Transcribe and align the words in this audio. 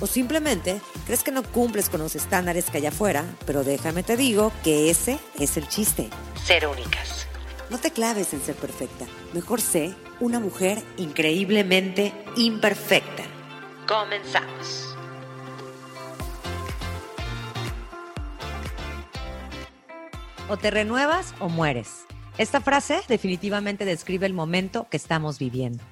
O 0.00 0.06
simplemente 0.06 0.80
crees 1.06 1.22
que 1.22 1.32
no 1.32 1.42
cumples 1.42 1.88
con 1.88 2.00
los 2.00 2.14
estándares 2.14 2.70
que 2.70 2.78
hay 2.78 2.86
afuera, 2.86 3.24
pero 3.46 3.64
déjame 3.64 4.02
te 4.02 4.16
digo 4.16 4.52
que 4.62 4.90
ese 4.90 5.18
es 5.38 5.56
el 5.56 5.68
chiste. 5.68 6.08
Ser 6.44 6.66
únicas. 6.66 7.26
No 7.70 7.78
te 7.78 7.90
claves 7.90 8.32
en 8.32 8.40
ser 8.40 8.54
perfecta. 8.54 9.06
Mejor 9.34 9.60
sé 9.60 9.94
una 10.20 10.40
mujer 10.40 10.82
increíblemente 10.96 12.12
imperfecta. 12.36 13.24
Comenzamos. 13.86 14.96
O 20.48 20.56
te 20.56 20.70
renuevas 20.70 21.34
o 21.40 21.48
mueres. 21.48 22.06
Esta 22.38 22.60
frase 22.60 23.00
definitivamente 23.08 23.84
describe 23.84 24.24
el 24.24 24.32
momento 24.32 24.86
que 24.90 24.96
estamos 24.96 25.38
viviendo. 25.38 25.84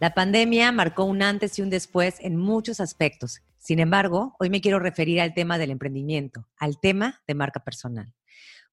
La 0.00 0.14
pandemia 0.14 0.72
marcó 0.72 1.04
un 1.04 1.20
antes 1.20 1.58
y 1.58 1.62
un 1.62 1.68
después 1.68 2.20
en 2.20 2.34
muchos 2.34 2.80
aspectos. 2.80 3.42
Sin 3.58 3.80
embargo, 3.80 4.34
hoy 4.40 4.48
me 4.48 4.62
quiero 4.62 4.78
referir 4.78 5.20
al 5.20 5.34
tema 5.34 5.58
del 5.58 5.70
emprendimiento, 5.70 6.48
al 6.56 6.80
tema 6.80 7.20
de 7.26 7.34
marca 7.34 7.62
personal. 7.62 8.14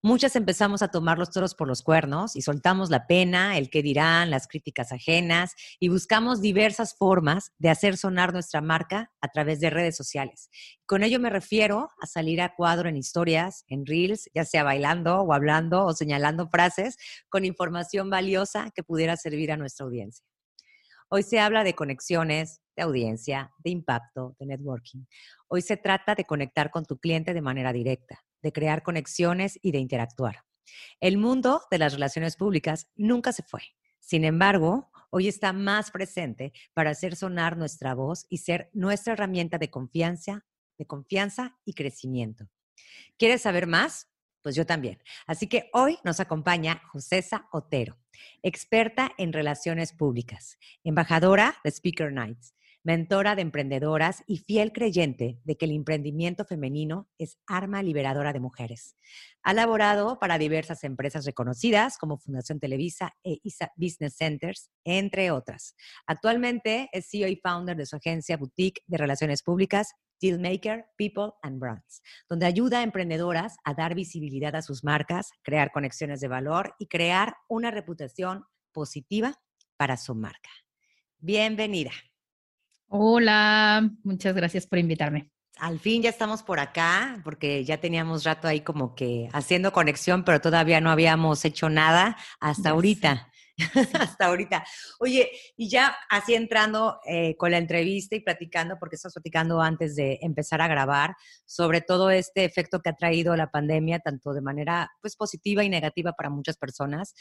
Muchas 0.01 0.37
empezamos 0.37 0.81
a 0.81 0.87
tomar 0.87 1.17
los 1.17 1.31
toros 1.31 1.53
por 1.53 1.67
los 1.67 1.81
cuernos 1.81 2.37
y 2.37 2.43
soltamos 2.43 2.89
la 2.89 3.07
pena, 3.07 3.57
el 3.57 3.69
qué 3.69 3.81
dirán, 3.81 4.29
las 4.29 4.47
críticas 4.47 4.93
ajenas 4.93 5.51
y 5.81 5.89
buscamos 5.89 6.39
diversas 6.39 6.95
formas 6.95 7.51
de 7.57 7.71
hacer 7.71 7.97
sonar 7.97 8.31
nuestra 8.31 8.61
marca 8.61 9.11
a 9.19 9.27
través 9.27 9.59
de 9.59 9.69
redes 9.69 9.97
sociales. 9.97 10.49
Con 10.85 11.03
ello 11.03 11.19
me 11.19 11.29
refiero 11.29 11.89
a 11.99 12.07
salir 12.07 12.39
a 12.41 12.55
cuadro 12.55 12.87
en 12.87 12.95
historias, 12.95 13.65
en 13.67 13.85
reels, 13.85 14.29
ya 14.33 14.45
sea 14.45 14.63
bailando 14.63 15.19
o 15.19 15.33
hablando 15.33 15.83
o 15.83 15.91
señalando 15.91 16.47
frases 16.47 16.97
con 17.27 17.43
información 17.43 18.09
valiosa 18.09 18.71
que 18.73 18.83
pudiera 18.83 19.17
servir 19.17 19.51
a 19.51 19.57
nuestra 19.57 19.85
audiencia. 19.85 20.23
Hoy 21.09 21.23
se 21.23 21.39
habla 21.39 21.63
de 21.63 21.73
conexiones, 21.73 22.61
de 22.75 22.83
audiencia, 22.83 23.53
de 23.63 23.69
impacto, 23.69 24.35
de 24.39 24.45
networking. 24.45 25.05
Hoy 25.47 25.61
se 25.61 25.77
trata 25.77 26.15
de 26.15 26.25
conectar 26.25 26.69
con 26.69 26.85
tu 26.85 26.97
cliente 26.97 27.33
de 27.33 27.41
manera 27.41 27.71
directa, 27.71 28.25
de 28.41 28.51
crear 28.51 28.83
conexiones 28.83 29.57
y 29.61 29.71
de 29.71 29.77
interactuar. 29.77 30.43
El 30.99 31.17
mundo 31.17 31.61
de 31.71 31.77
las 31.77 31.93
relaciones 31.93 32.35
públicas 32.35 32.89
nunca 32.97 33.31
se 33.31 33.43
fue. 33.43 33.61
Sin 34.01 34.25
embargo, 34.25 34.91
hoy 35.09 35.29
está 35.29 35.53
más 35.53 35.91
presente 35.91 36.51
para 36.73 36.89
hacer 36.89 37.15
sonar 37.15 37.55
nuestra 37.55 37.93
voz 37.95 38.25
y 38.27 38.39
ser 38.39 38.69
nuestra 38.73 39.13
herramienta 39.13 39.57
de 39.57 39.69
confianza, 39.69 40.45
de 40.77 40.87
confianza 40.87 41.57
y 41.63 41.73
crecimiento. 41.73 42.49
¿Quieres 43.17 43.43
saber 43.43 43.65
más? 43.65 44.09
Pues 44.47 44.55
yo 44.55 44.65
también. 44.65 44.97
Así 45.25 45.47
que 45.47 45.69
hoy 45.73 45.97
nos 46.05 46.21
acompaña 46.21 46.81
Josesa 46.93 47.49
Otero, 47.51 47.97
experta 48.41 49.11
en 49.17 49.33
relaciones 49.33 49.91
públicas, 49.91 50.57
embajadora 50.85 51.57
de 51.65 51.71
Speaker 51.71 52.13
Nights, 52.13 52.55
mentora 52.81 53.35
de 53.35 53.41
emprendedoras 53.41 54.23
y 54.25 54.37
fiel 54.37 54.71
creyente 54.71 55.37
de 55.43 55.57
que 55.57 55.65
el 55.65 55.71
emprendimiento 55.71 56.45
femenino 56.45 57.09
es 57.17 57.37
arma 57.45 57.83
liberadora 57.83 58.31
de 58.31 58.39
mujeres. 58.39 58.95
Ha 59.43 59.53
laborado 59.53 60.17
para 60.17 60.37
diversas 60.37 60.85
empresas 60.85 61.25
reconocidas 61.25 61.97
como 61.97 62.17
Fundación 62.17 62.61
Televisa 62.61 63.17
e 63.25 63.39
ISA 63.43 63.73
Business 63.75 64.15
Centers, 64.15 64.69
entre 64.85 65.29
otras. 65.31 65.75
Actualmente 66.05 66.87
es 66.93 67.09
CEO 67.09 67.27
y 67.27 67.35
founder 67.35 67.75
de 67.75 67.85
su 67.85 67.97
agencia 67.97 68.37
boutique 68.37 68.81
de 68.87 68.97
relaciones 68.97 69.43
públicas 69.43 69.93
Dealmaker, 70.21 70.85
People 70.97 71.33
and 71.41 71.59
Brands, 71.59 72.01
donde 72.29 72.45
ayuda 72.45 72.79
a 72.79 72.83
emprendedoras 72.83 73.57
a 73.63 73.73
dar 73.73 73.95
visibilidad 73.95 74.55
a 74.55 74.61
sus 74.61 74.83
marcas, 74.83 75.31
crear 75.43 75.71
conexiones 75.71 76.19
de 76.19 76.27
valor 76.27 76.75
y 76.79 76.87
crear 76.87 77.35
una 77.47 77.71
reputación 77.71 78.45
positiva 78.71 79.33
para 79.77 79.97
su 79.97 80.15
marca. 80.15 80.49
Bienvenida. 81.19 81.91
Hola, 82.87 83.89
muchas 84.03 84.35
gracias 84.35 84.65
por 84.65 84.79
invitarme. 84.79 85.31
Al 85.59 85.79
fin 85.79 86.03
ya 86.03 86.09
estamos 86.09 86.43
por 86.43 86.59
acá, 86.59 87.19
porque 87.23 87.65
ya 87.65 87.79
teníamos 87.79 88.23
rato 88.23 88.47
ahí 88.47 88.61
como 88.61 88.93
que 88.93 89.27
haciendo 89.33 89.73
conexión, 89.73 90.23
pero 90.23 90.39
todavía 90.39 90.79
no 90.81 90.91
habíamos 90.91 91.43
hecho 91.45 91.69
nada 91.69 92.15
hasta 92.39 92.69
ahorita. 92.69 93.31
hasta 93.99 94.25
ahorita. 94.25 94.63
Oye, 94.99 95.31
y 95.55 95.69
ya 95.69 95.95
así 96.09 96.35
entrando 96.35 96.99
eh, 97.05 97.35
con 97.37 97.51
la 97.51 97.57
entrevista 97.57 98.15
y 98.15 98.19
platicando, 98.19 98.77
porque 98.79 98.95
estás 98.95 99.13
platicando 99.13 99.61
antes 99.61 99.95
de 99.95 100.19
empezar 100.21 100.61
a 100.61 100.67
grabar, 100.67 101.15
sobre 101.45 101.81
todo 101.81 102.11
este 102.11 102.45
efecto 102.45 102.81
que 102.81 102.89
ha 102.89 102.95
traído 102.95 103.35
la 103.35 103.49
pandemia, 103.49 103.99
tanto 103.99 104.33
de 104.33 104.41
manera 104.41 104.91
pues 105.01 105.15
positiva 105.15 105.63
y 105.63 105.69
negativa 105.69 106.13
para 106.13 106.29
muchas 106.29 106.57
personas, 106.57 107.13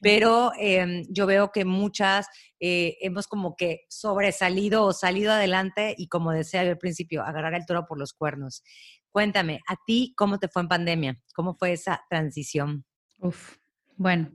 pero 0.00 0.52
em, 0.58 1.04
yo 1.08 1.26
veo 1.26 1.50
que 1.50 1.64
muchas 1.64 2.26
eh, 2.60 2.96
hemos 3.00 3.26
como 3.26 3.56
que 3.56 3.82
sobresalido 3.88 4.84
o 4.84 4.92
salido 4.92 5.32
adelante 5.32 5.94
y 5.98 6.08
como 6.08 6.32
decía 6.32 6.60
al 6.60 6.78
principio, 6.78 7.22
agarrar 7.22 7.54
el 7.54 7.66
toro 7.66 7.86
por 7.86 7.98
los 7.98 8.12
cuernos. 8.12 8.62
Cuéntame, 9.10 9.60
¿a 9.66 9.74
ti 9.86 10.14
cómo 10.16 10.38
te 10.38 10.48
fue 10.48 10.62
en 10.62 10.68
pandemia? 10.68 11.20
¿Cómo 11.34 11.54
fue 11.54 11.72
esa 11.72 12.04
transición? 12.08 12.84
Uf, 13.18 13.56
bueno, 13.96 14.32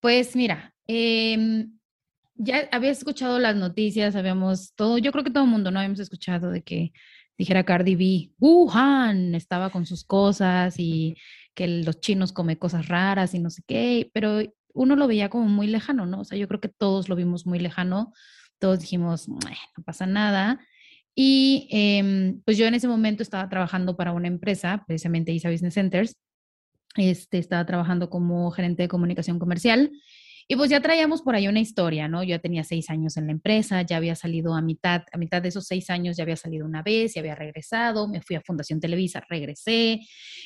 pues 0.00 0.34
mira, 0.36 0.74
Em, 0.88 1.78
ya 2.36 2.68
había 2.72 2.90
escuchado 2.90 3.38
las 3.38 3.54
noticias, 3.56 4.16
habíamos 4.16 4.72
todo, 4.74 4.96
yo 4.98 5.12
creo 5.12 5.22
que 5.24 5.30
todo 5.30 5.44
el 5.44 5.50
mundo 5.50 5.70
no 5.70 5.80
habíamos 5.80 6.00
escuchado 6.00 6.50
de 6.50 6.62
que 6.62 6.92
dijera 7.36 7.64
Cardi 7.64 7.94
B, 7.94 8.32
Wuhan 8.38 9.34
estaba 9.34 9.70
con 9.70 9.86
sus 9.86 10.04
cosas 10.04 10.76
y 10.78 11.16
que 11.54 11.68
los 11.68 12.00
chinos 12.00 12.32
comen 12.32 12.56
cosas 12.56 12.88
raras 12.88 13.34
y 13.34 13.38
no 13.38 13.50
sé 13.50 13.62
qué, 13.66 14.10
pero 14.14 14.40
uno 14.72 14.96
lo 14.96 15.06
veía 15.06 15.28
como 15.28 15.44
muy 15.46 15.66
lejano, 15.66 16.06
¿no? 16.06 16.20
O 16.20 16.24
sea, 16.24 16.38
yo 16.38 16.48
creo 16.48 16.60
que 16.60 16.68
todos 16.68 17.08
lo 17.08 17.16
vimos 17.16 17.46
muy 17.46 17.58
lejano, 17.58 18.12
todos 18.58 18.80
dijimos, 18.80 19.28
no 19.28 19.38
pasa 19.84 20.06
nada. 20.06 20.60
Y 21.14 21.68
em, 21.70 22.40
pues 22.44 22.56
yo 22.56 22.66
en 22.66 22.74
ese 22.74 22.88
momento 22.88 23.22
estaba 23.22 23.48
trabajando 23.48 23.96
para 23.96 24.12
una 24.12 24.28
empresa, 24.28 24.84
precisamente 24.86 25.32
Isa 25.32 25.50
Business 25.50 25.74
Centers, 25.74 26.16
este, 26.96 27.38
estaba 27.38 27.66
trabajando 27.66 28.08
como 28.10 28.50
gerente 28.52 28.84
de 28.84 28.88
comunicación 28.88 29.38
comercial 29.38 29.90
y 30.50 30.56
pues 30.56 30.70
ya 30.70 30.80
traíamos 30.80 31.20
por 31.20 31.34
ahí 31.34 31.46
una 31.46 31.60
historia, 31.60 32.08
¿no? 32.08 32.22
Yo 32.22 32.30
ya 32.30 32.38
tenía 32.38 32.64
seis 32.64 32.88
años 32.88 33.18
en 33.18 33.26
la 33.26 33.32
empresa, 33.32 33.82
ya 33.82 33.98
había 33.98 34.14
salido 34.14 34.54
a 34.54 34.62
mitad, 34.62 35.02
a 35.12 35.18
mitad 35.18 35.42
de 35.42 35.50
esos 35.50 35.66
seis 35.66 35.90
años 35.90 36.16
ya 36.16 36.22
había 36.22 36.36
salido 36.36 36.64
una 36.64 36.82
vez, 36.82 37.12
ya 37.12 37.20
había 37.20 37.34
regresado, 37.34 38.08
me 38.08 38.22
fui 38.22 38.34
a 38.36 38.40
Fundación 38.40 38.80
Televisa, 38.80 39.22
regresé, 39.28 40.00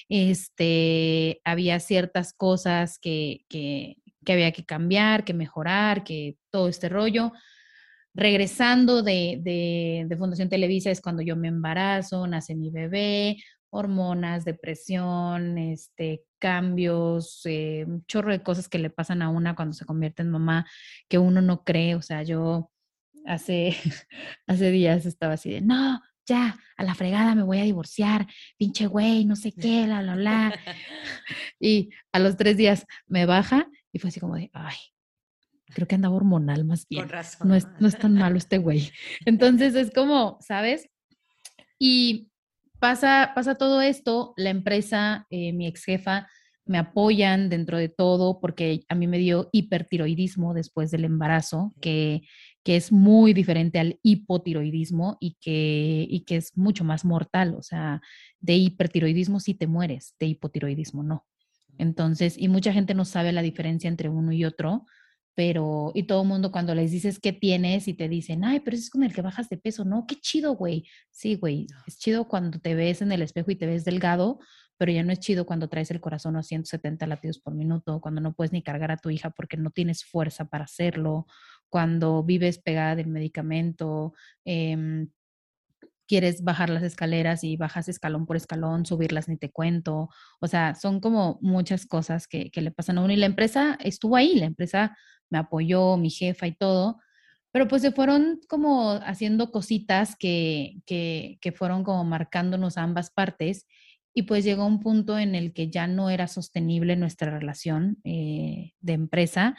este, 0.09 1.41
había 1.45 1.79
ciertas 1.79 2.33
cosas 2.33 2.99
que, 2.99 3.45
que, 3.49 3.99
que 4.25 4.33
había 4.33 4.51
que 4.51 4.65
cambiar, 4.65 5.25
que 5.25 5.35
mejorar, 5.35 6.03
que 6.03 6.37
todo 6.51 6.69
este 6.69 6.89
rollo. 6.89 7.31
Regresando 8.13 9.03
de, 9.05 9.39
de, 9.41 10.05
de 10.09 10.17
Fundación 10.17 10.49
Televisa 10.49 10.91
es 10.91 11.01
cuando 11.01 11.23
yo 11.23 11.37
me 11.37 11.47
embarazo, 11.47 12.27
nace 12.27 12.57
mi 12.57 12.71
bebé, 12.71 13.37
hormonas, 13.73 14.45
depresión, 14.45 15.57
este, 15.57 16.25
cambios, 16.39 17.41
eh, 17.47 17.85
un 17.89 18.05
chorro 18.05 18.31
de 18.31 18.43
cosas 18.43 18.69
que 18.69 18.79
le 18.79 18.91
pasan 18.91 19.23
a 19.23 19.31
una 19.31 19.57
cuando 19.57 19.73
se 19.73 19.87
convierte 19.87 20.23
en 20.23 20.31
mamá 20.31 20.67
que 21.09 21.19
uno 21.19 21.41
no 21.41 21.65
cree. 21.65 21.95
O 21.95 22.03
sea, 22.03 22.23
yo 22.23 22.71
hace, 23.25 23.75
hace 24.47 24.71
días 24.71 25.07
estaba 25.07 25.35
así 25.35 25.51
de, 25.51 25.63
no, 25.63 26.01
ya, 26.27 26.59
a 26.77 26.85
la 26.85 26.95
fregada 26.95 27.35
me 27.35 27.43
voy 27.43 27.61
a 27.61 27.65
divorciar, 27.65 28.27
pinche 28.59 28.87
güey, 28.87 29.25
no 29.25 29.37
sé 29.37 29.53
qué, 29.53 29.87
la, 29.87 30.03
la, 30.03 30.17
la. 30.17 30.55
Y 31.59 31.91
a 32.13 32.19
los 32.19 32.37
tres 32.37 32.57
días 32.57 32.87
me 33.07 33.25
baja 33.25 33.69
y 33.93 34.01
fue 34.01 34.09
así 34.09 34.21
como 34.21 34.35
de, 34.35 34.51
ay, 34.53 34.77
creo 35.69 35.89
que 35.89 35.95
andaba 35.95 36.15
hormonal 36.15 36.65
más 36.65 36.87
bien. 36.89 37.09
No 37.45 37.55
es, 37.55 37.69
no 37.81 37.89
es 37.89 37.99
tan 37.99 38.15
malo 38.15 38.37
este 38.37 38.59
güey. 38.59 38.91
Entonces 39.25 39.75
es 39.75 39.93
como, 39.93 40.39
¿sabes? 40.41 40.89
Y 41.79 42.32
pasa, 42.83 43.31
pasa 43.33 43.55
todo 43.55 43.81
esto, 43.81 44.35
la 44.37 44.51
empresa, 44.51 45.25
eh, 45.31 45.53
mi 45.53 45.69
ex 45.69 45.85
jefa, 45.85 46.27
me 46.65 46.79
apoyan 46.79 47.49
dentro 47.49 47.79
de 47.79 47.89
todo 47.89 48.41
porque 48.41 48.83
a 48.89 48.97
mí 48.97 49.07
me 49.07 49.19
dio 49.19 49.49
hipertiroidismo 49.53 50.53
después 50.53 50.91
del 50.91 51.05
embarazo, 51.05 51.73
que, 51.81 52.23
que 52.65 52.75
es 52.75 52.91
muy 52.91 53.35
diferente 53.35 53.79
al 53.79 54.01
hipotiroidismo 54.03 55.17
y 55.21 55.37
que, 55.41 56.09
y 56.11 56.25
que 56.25 56.35
es 56.35 56.57
mucho 56.59 56.83
más 56.83 57.05
mortal. 57.05 57.55
O 57.57 57.63
sea, 57.63 58.01
de 58.41 58.57
hipertiroidismo 58.57 59.39
sí 59.39 59.55
te 59.55 59.69
mueres, 59.69 60.17
de 60.19 60.27
hipotiroidismo 60.27 61.05
no. 61.05 61.25
Entonces, 61.79 62.37
y 62.37 62.49
mucha 62.49 62.73
gente 62.73 62.95
no 62.95 63.05
sabe 63.05 63.31
la 63.31 63.43
diferencia 63.43 63.87
entre 63.87 64.09
uno 64.09 64.33
y 64.33 64.45
otro, 64.45 64.87
pero, 65.35 65.93
y 65.95 66.05
todo 66.05 66.23
el 66.23 66.29
mundo 66.29 66.53
cuando 66.53 66.75
les 66.75 66.91
dices 66.91 67.19
qué 67.19 67.33
tienes 67.33 67.89
y 67.89 67.95
te 67.95 68.09
dicen, 68.09 68.45
ay, 68.45 68.61
pero 68.61 68.77
es 68.77 68.91
con 68.91 69.03
el 69.03 69.15
que 69.15 69.23
bajas 69.23 69.49
de 69.49 69.57
peso, 69.57 69.85
no, 69.85 70.07
qué 70.07 70.17
chido, 70.17 70.55
güey. 70.55 70.85
Sí, 71.11 71.37
güey, 71.37 71.67
es 71.87 71.99
chido 71.99 72.29
cuando 72.29 72.59
te 72.59 72.75
ves 72.75 73.03
en 73.03 73.13
el 73.13 73.23
espejo 73.23 73.51
y 73.51 73.57
te 73.57 73.67
ves 73.67 73.85
delgado, 73.85 74.39
pero 74.77 74.93
ya 74.93 75.03
no 75.03 75.13
es 75.13 75.21
chido 75.21 75.47
cuando 75.47 75.69
traes 75.69 75.91
el 75.91 76.01
corazón 76.01 76.37
a 76.37 76.43
170 76.43 77.07
latidos 77.07 77.39
por 77.39 77.55
minuto, 77.55 78.01
cuando 78.01 78.21
no 78.21 78.35
puedes 78.35 78.53
ni 78.53 78.63
cargar 78.63 78.91
a 78.91 78.97
tu 78.97 79.11
hija 79.11 79.31
porque 79.31 79.57
no 79.57 79.71
tienes 79.71 80.05
fuerza 80.05 80.47
para 80.47 80.65
hacerlo, 80.65 81.27
cuando 81.69 82.23
vives 82.23 82.59
pegada 82.59 82.97
del 82.97 83.07
medicamento, 83.07 84.13
eh, 84.45 85.07
quieres 86.07 86.43
bajar 86.43 86.71
las 86.71 86.83
escaleras 86.83 87.45
y 87.45 87.57
bajas 87.57 87.89
escalón 87.89 88.27
por 88.27 88.37
escalón, 88.37 88.87
subirlas 88.87 89.29
ni 89.29 89.37
te 89.37 89.51
cuento. 89.51 90.09
O 90.41 90.47
sea, 90.47 90.75
son 90.75 91.01
como 91.01 91.39
muchas 91.43 91.87
cosas 91.87 92.27
que, 92.27 92.51
le 92.55 92.71
pasan 92.71 92.99
a 92.99 93.03
uno. 93.03 93.13
Y 93.13 93.17
la 93.17 93.27
empresa 93.27 93.79
estuvo 93.83 94.17
ahí, 94.17 94.35
la 94.35 94.47
empresa 94.47 94.97
me 95.31 95.39
apoyó, 95.39 95.97
mi 95.97 96.11
jefa 96.11 96.47
y 96.47 96.55
todo, 96.55 96.99
pero 97.53 97.69
pues 97.69 97.83
se 97.83 97.93
fueron 97.93 98.41
como 98.49 98.93
haciendo 98.93 99.51
cositas 99.51 100.17
que, 100.17 100.83
que, 100.87 101.39
que 101.41 101.53
fueron 101.53 101.85
como 101.85 102.05
marcándonos 102.05 102.79
a 102.79 102.83
ambas 102.83 103.11
partes. 103.11 103.67
Y 104.15 104.25
pues 104.25 104.45
llegó 104.45 104.67
un 104.67 104.81
punto 104.81 105.19
en 105.19 105.35
el 105.35 105.55
que 105.55 105.71
ya 105.71 105.87
no 105.87 106.11
era 106.11 106.29
sostenible 106.29 106.97
nuestra 106.97 107.31
relación 107.31 107.97
eh, 108.05 108.73
de 108.81 108.93
empresa 108.93 109.57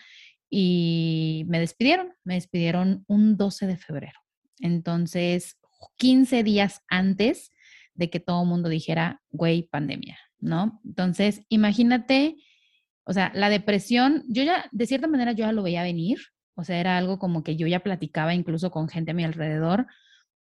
y 0.56 1.46
me 1.48 1.60
despidieron, 1.60 2.14
me 2.24 2.36
despidieron 2.36 3.04
un 3.08 3.38
12 3.38 3.66
de 3.66 3.78
febrero. 3.78 4.20
Entonces, 4.60 5.58
15 5.98 6.44
días 6.44 6.82
antes 6.88 7.52
de 7.96 8.10
que 8.10 8.20
todo 8.20 8.44
el 8.44 8.50
mundo 8.50 8.70
dijera, 8.70 9.22
güey, 9.32 9.64
pandemia, 9.64 10.18
¿no? 10.40 10.82
Entonces, 10.86 11.42
imagínate, 11.50 12.38
o 13.04 13.14
sea, 13.14 13.32
la 13.36 13.50
depresión, 13.50 14.24
yo 14.28 14.44
ya, 14.44 14.66
de 14.72 14.86
cierta 14.86 15.08
manera, 15.08 15.32
yo 15.32 15.46
ya 15.46 15.52
lo 15.52 15.64
veía 15.64 15.84
venir, 15.84 16.20
o 16.56 16.64
sea, 16.64 16.80
era 16.80 16.98
algo 16.98 17.20
como 17.20 17.44
que 17.44 17.56
yo 17.56 17.68
ya 17.68 17.82
platicaba 17.82 18.34
incluso 18.34 18.72
con 18.72 18.88
gente 18.88 19.12
a 19.12 19.14
mi 19.14 19.24
alrededor, 19.24 19.88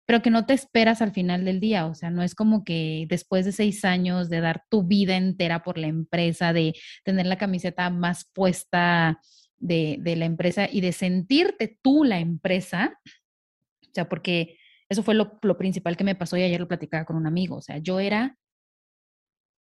pero 0.05 0.21
que 0.21 0.29
no 0.29 0.45
te 0.45 0.53
esperas 0.53 1.01
al 1.01 1.11
final 1.11 1.45
del 1.45 1.59
día, 1.59 1.85
o 1.85 1.95
sea, 1.95 2.09
no 2.09 2.23
es 2.23 2.35
como 2.35 2.63
que 2.63 3.05
después 3.07 3.45
de 3.45 3.51
seis 3.51 3.85
años 3.85 4.29
de 4.29 4.41
dar 4.41 4.63
tu 4.69 4.83
vida 4.83 5.15
entera 5.15 5.63
por 5.63 5.77
la 5.77 5.87
empresa, 5.87 6.53
de 6.53 6.73
tener 7.03 7.25
la 7.25 7.37
camiseta 7.37 7.89
más 7.89 8.25
puesta 8.33 9.19
de, 9.57 9.97
de 10.01 10.15
la 10.15 10.25
empresa 10.25 10.67
y 10.69 10.81
de 10.81 10.91
sentirte 10.91 11.79
tú 11.81 12.03
la 12.03 12.19
empresa, 12.19 12.99
o 13.05 13.93
sea, 13.93 14.09
porque 14.09 14.57
eso 14.93 15.03
fue 15.03 15.15
lo, 15.15 15.57
principal 15.57 15.97
que 15.97 16.03
me 16.03 16.15
pasó 16.15 16.37
y 16.37 16.43
ayer 16.43 16.59
lo 16.59 16.67
platicaba 16.67 17.05
con 17.05 17.15
un 17.15 17.27
amigo. 17.27 17.57
O 17.57 17.61
sea, 17.61 17.77
yo 17.77 17.99
era 17.99 18.37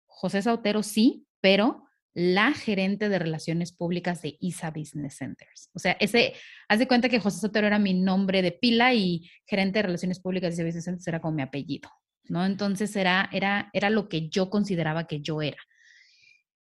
José 0.06 0.42
Sautero, 0.42 0.84
sí, 0.84 1.26
pero 1.42 1.84
la 2.14 2.54
gerente 2.54 3.10
de 3.10 3.20
relaciones 3.20 3.72
públicas 3.72 4.24
de 4.24 4.38
ISA 4.40 4.72
Business 4.72 5.18
Centers. 5.18 5.70
O 5.74 5.80
sea, 5.80 5.92
ese, 6.00 6.34
haz 6.68 6.80
de 6.80 6.88
cuenta 6.88 7.10
que 7.10 7.20
José 7.20 7.40
Sautero 7.40 7.68
era 7.68 7.78
mi 7.78 7.94
nombre 7.94 8.42
de 8.42 8.52
pila 8.52 8.94
y 8.96 9.30
gerente 9.46 9.80
de 9.80 9.84
relaciones 9.84 10.20
públicas 10.20 10.50
de 10.50 10.64
ISA 10.64 10.66
Business 10.66 10.86
Centers 10.86 11.08
era 11.08 11.22
como 11.22 11.36
mi 11.36 11.44
apellido, 11.44 11.90
¿no? 12.24 12.44
Entonces 12.46 12.96
era, 12.96 13.30
era, 13.32 13.70
era 13.74 13.92
lo 13.92 14.10
que 14.10 14.30
yo 14.30 14.50
consideraba 14.50 15.06
que 15.06 15.22
yo 15.22 15.44
era. 15.44 15.62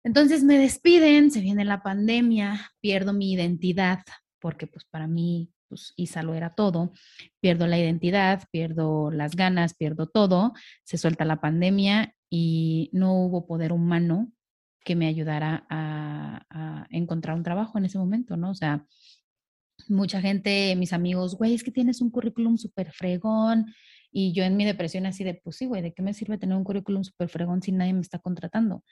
Entonces 0.04 0.44
me 0.44 0.58
despiden, 0.58 1.30
se 1.30 1.40
viene 1.40 1.64
la 1.66 1.84
pandemia, 1.84 2.72
pierdo 2.82 3.14
mi 3.14 3.32
identidad, 3.32 4.00
porque 4.40 4.68
pues 4.68 4.86
para 4.86 5.08
mí 5.08 5.54
pues 5.74 5.94
Isa 5.96 6.22
lo 6.22 6.36
era 6.36 6.54
todo, 6.54 6.92
pierdo 7.40 7.66
la 7.66 7.80
identidad, 7.80 8.44
pierdo 8.52 9.10
las 9.10 9.36
ganas, 9.36 9.74
pierdo 9.74 10.08
todo, 10.08 10.54
se 10.84 10.98
suelta 10.98 11.26
la 11.26 11.42
pandemia 11.42 12.14
y 12.30 12.92
no 12.94 13.14
hubo 13.16 13.48
poder 13.48 13.74
humano 13.74 14.32
que 14.86 14.96
me 14.96 15.08
ayudara 15.08 15.66
a, 15.70 16.46
a 16.50 16.88
encontrar 16.92 17.36
un 17.36 17.44
trabajo 17.44 17.80
en 17.80 17.86
ese 17.86 17.98
momento, 17.98 18.38
¿no? 18.38 18.52
O 18.52 18.56
sea, 18.56 18.86
mucha 19.88 20.22
gente, 20.22 20.76
mis 20.76 20.94
amigos, 20.94 21.36
güey, 21.38 21.56
es 21.56 21.64
que 21.64 21.72
tienes 21.72 22.02
un 22.02 22.12
currículum 22.12 22.58
súper 22.58 22.92
fregón. 22.92 23.74
Y 24.12 24.32
yo 24.34 24.44
en 24.44 24.56
mi 24.56 24.66
depresión 24.66 25.08
así 25.08 25.24
de, 25.24 25.34
pues 25.34 25.56
sí, 25.56 25.66
güey, 25.66 25.82
¿de 25.82 25.92
qué 25.92 26.04
me 26.04 26.14
sirve 26.14 26.38
tener 26.38 26.56
un 26.56 26.64
currículum 26.64 27.04
súper 27.04 27.30
fregón 27.30 27.64
si 27.64 27.72
nadie 27.72 27.94
me 27.94 28.02
está 28.02 28.20
contratando? 28.20 28.84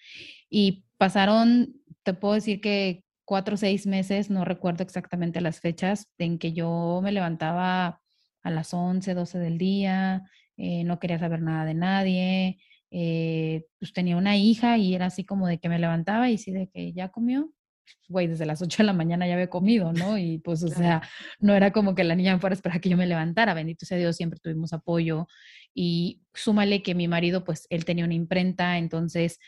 Y 0.50 0.86
pasaron, 0.98 1.76
te 2.02 2.16
puedo 2.16 2.34
decir 2.34 2.60
que 2.60 3.04
cuatro 3.32 3.56
o 3.56 3.58
seis 3.58 3.88
meses, 3.88 4.30
no 4.30 4.44
recuerdo 4.44 4.84
exactamente 4.84 5.40
las 5.40 5.62
fechas, 5.62 6.12
en 6.18 6.38
que 6.38 6.52
yo 6.52 7.00
me 7.02 7.14
levantaba 7.14 8.02
a 8.44 8.52
las 8.52 8.74
11, 8.74 9.14
12 9.14 9.40
del 9.40 9.58
día, 9.58 10.24
eh, 10.58 10.84
no 10.84 11.00
quería 11.00 11.18
saber 11.18 11.42
nada 11.42 11.64
de 11.64 11.74
nadie, 11.74 12.58
eh, 12.92 13.64
pues 13.80 13.94
tenía 13.94 14.18
una 14.18 14.36
hija 14.36 14.78
y 14.78 14.96
era 14.96 15.06
así 15.06 15.24
como 15.24 15.48
de 15.48 15.60
que 15.60 15.70
me 15.70 15.80
levantaba 15.80 16.30
y 16.30 16.38
sí 16.38 16.52
de 16.52 16.68
que 16.68 16.92
ya 16.92 17.08
comió, 17.08 17.50
güey, 18.10 18.28
desde 18.28 18.46
las 18.46 18.62
8 18.62 18.84
de 18.84 18.88
la 18.88 18.94
mañana 18.94 19.26
ya 19.26 19.36
había 19.36 19.50
comido, 19.50 19.94
¿no? 19.94 20.18
Y 20.18 20.40
pues, 20.40 20.62
o 20.64 20.68
sea, 20.68 21.02
no 21.40 21.56
era 21.56 21.72
como 21.72 21.96
que 21.96 22.04
la 22.04 22.16
niña 22.16 22.34
me 22.34 22.42
fuera 22.42 22.52
a 22.54 22.56
esperar 22.56 22.82
que 22.82 22.90
yo 22.90 22.98
me 22.98 23.08
levantara, 23.08 23.54
bendito 23.54 23.86
sea 23.86 23.98
Dios, 23.98 24.18
siempre 24.18 24.42
tuvimos 24.44 24.74
apoyo 24.74 25.30
y 25.74 26.22
súmale 26.34 26.84
que 26.84 26.96
mi 26.96 27.08
marido, 27.08 27.44
pues, 27.44 27.68
él 27.70 27.86
tenía 27.86 28.06
una 28.06 28.14
imprenta, 28.14 28.78
entonces 28.78 29.40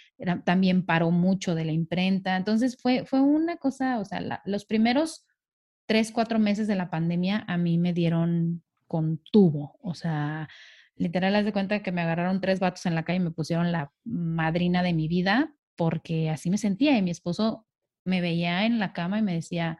también 0.45 0.85
paró 0.85 1.11
mucho 1.11 1.55
de 1.55 1.65
la 1.65 1.71
imprenta, 1.71 2.35
entonces 2.37 2.77
fue, 2.81 3.05
fue 3.05 3.21
una 3.21 3.57
cosa, 3.57 3.99
o 3.99 4.05
sea, 4.05 4.41
los 4.45 4.65
primeros 4.65 5.25
tres, 5.85 6.11
cuatro 6.11 6.39
meses 6.39 6.67
de 6.67 6.75
la 6.75 6.89
pandemia 6.89 7.43
a 7.47 7.57
mí 7.57 7.77
me 7.77 7.93
dieron 7.93 8.63
con 8.87 9.19
tubo, 9.31 9.77
o 9.81 9.95
sea, 9.95 10.47
literal, 10.95 11.35
haz 11.35 11.45
de 11.45 11.53
cuenta 11.53 11.81
que 11.81 11.91
me 11.91 12.01
agarraron 12.01 12.41
tres 12.41 12.59
vatos 12.59 12.85
en 12.85 12.95
la 12.95 13.03
calle 13.03 13.17
y 13.17 13.23
me 13.23 13.31
pusieron 13.31 13.71
la 13.71 13.91
madrina 14.03 14.83
de 14.83 14.93
mi 14.93 15.07
vida 15.07 15.55
porque 15.75 16.29
así 16.29 16.49
me 16.49 16.57
sentía 16.57 16.97
y 16.97 17.01
mi 17.01 17.11
esposo 17.11 17.65
me 18.05 18.21
veía 18.21 18.65
en 18.65 18.79
la 18.79 18.93
cama 18.93 19.19
y 19.19 19.21
me 19.21 19.33
decía, 19.33 19.79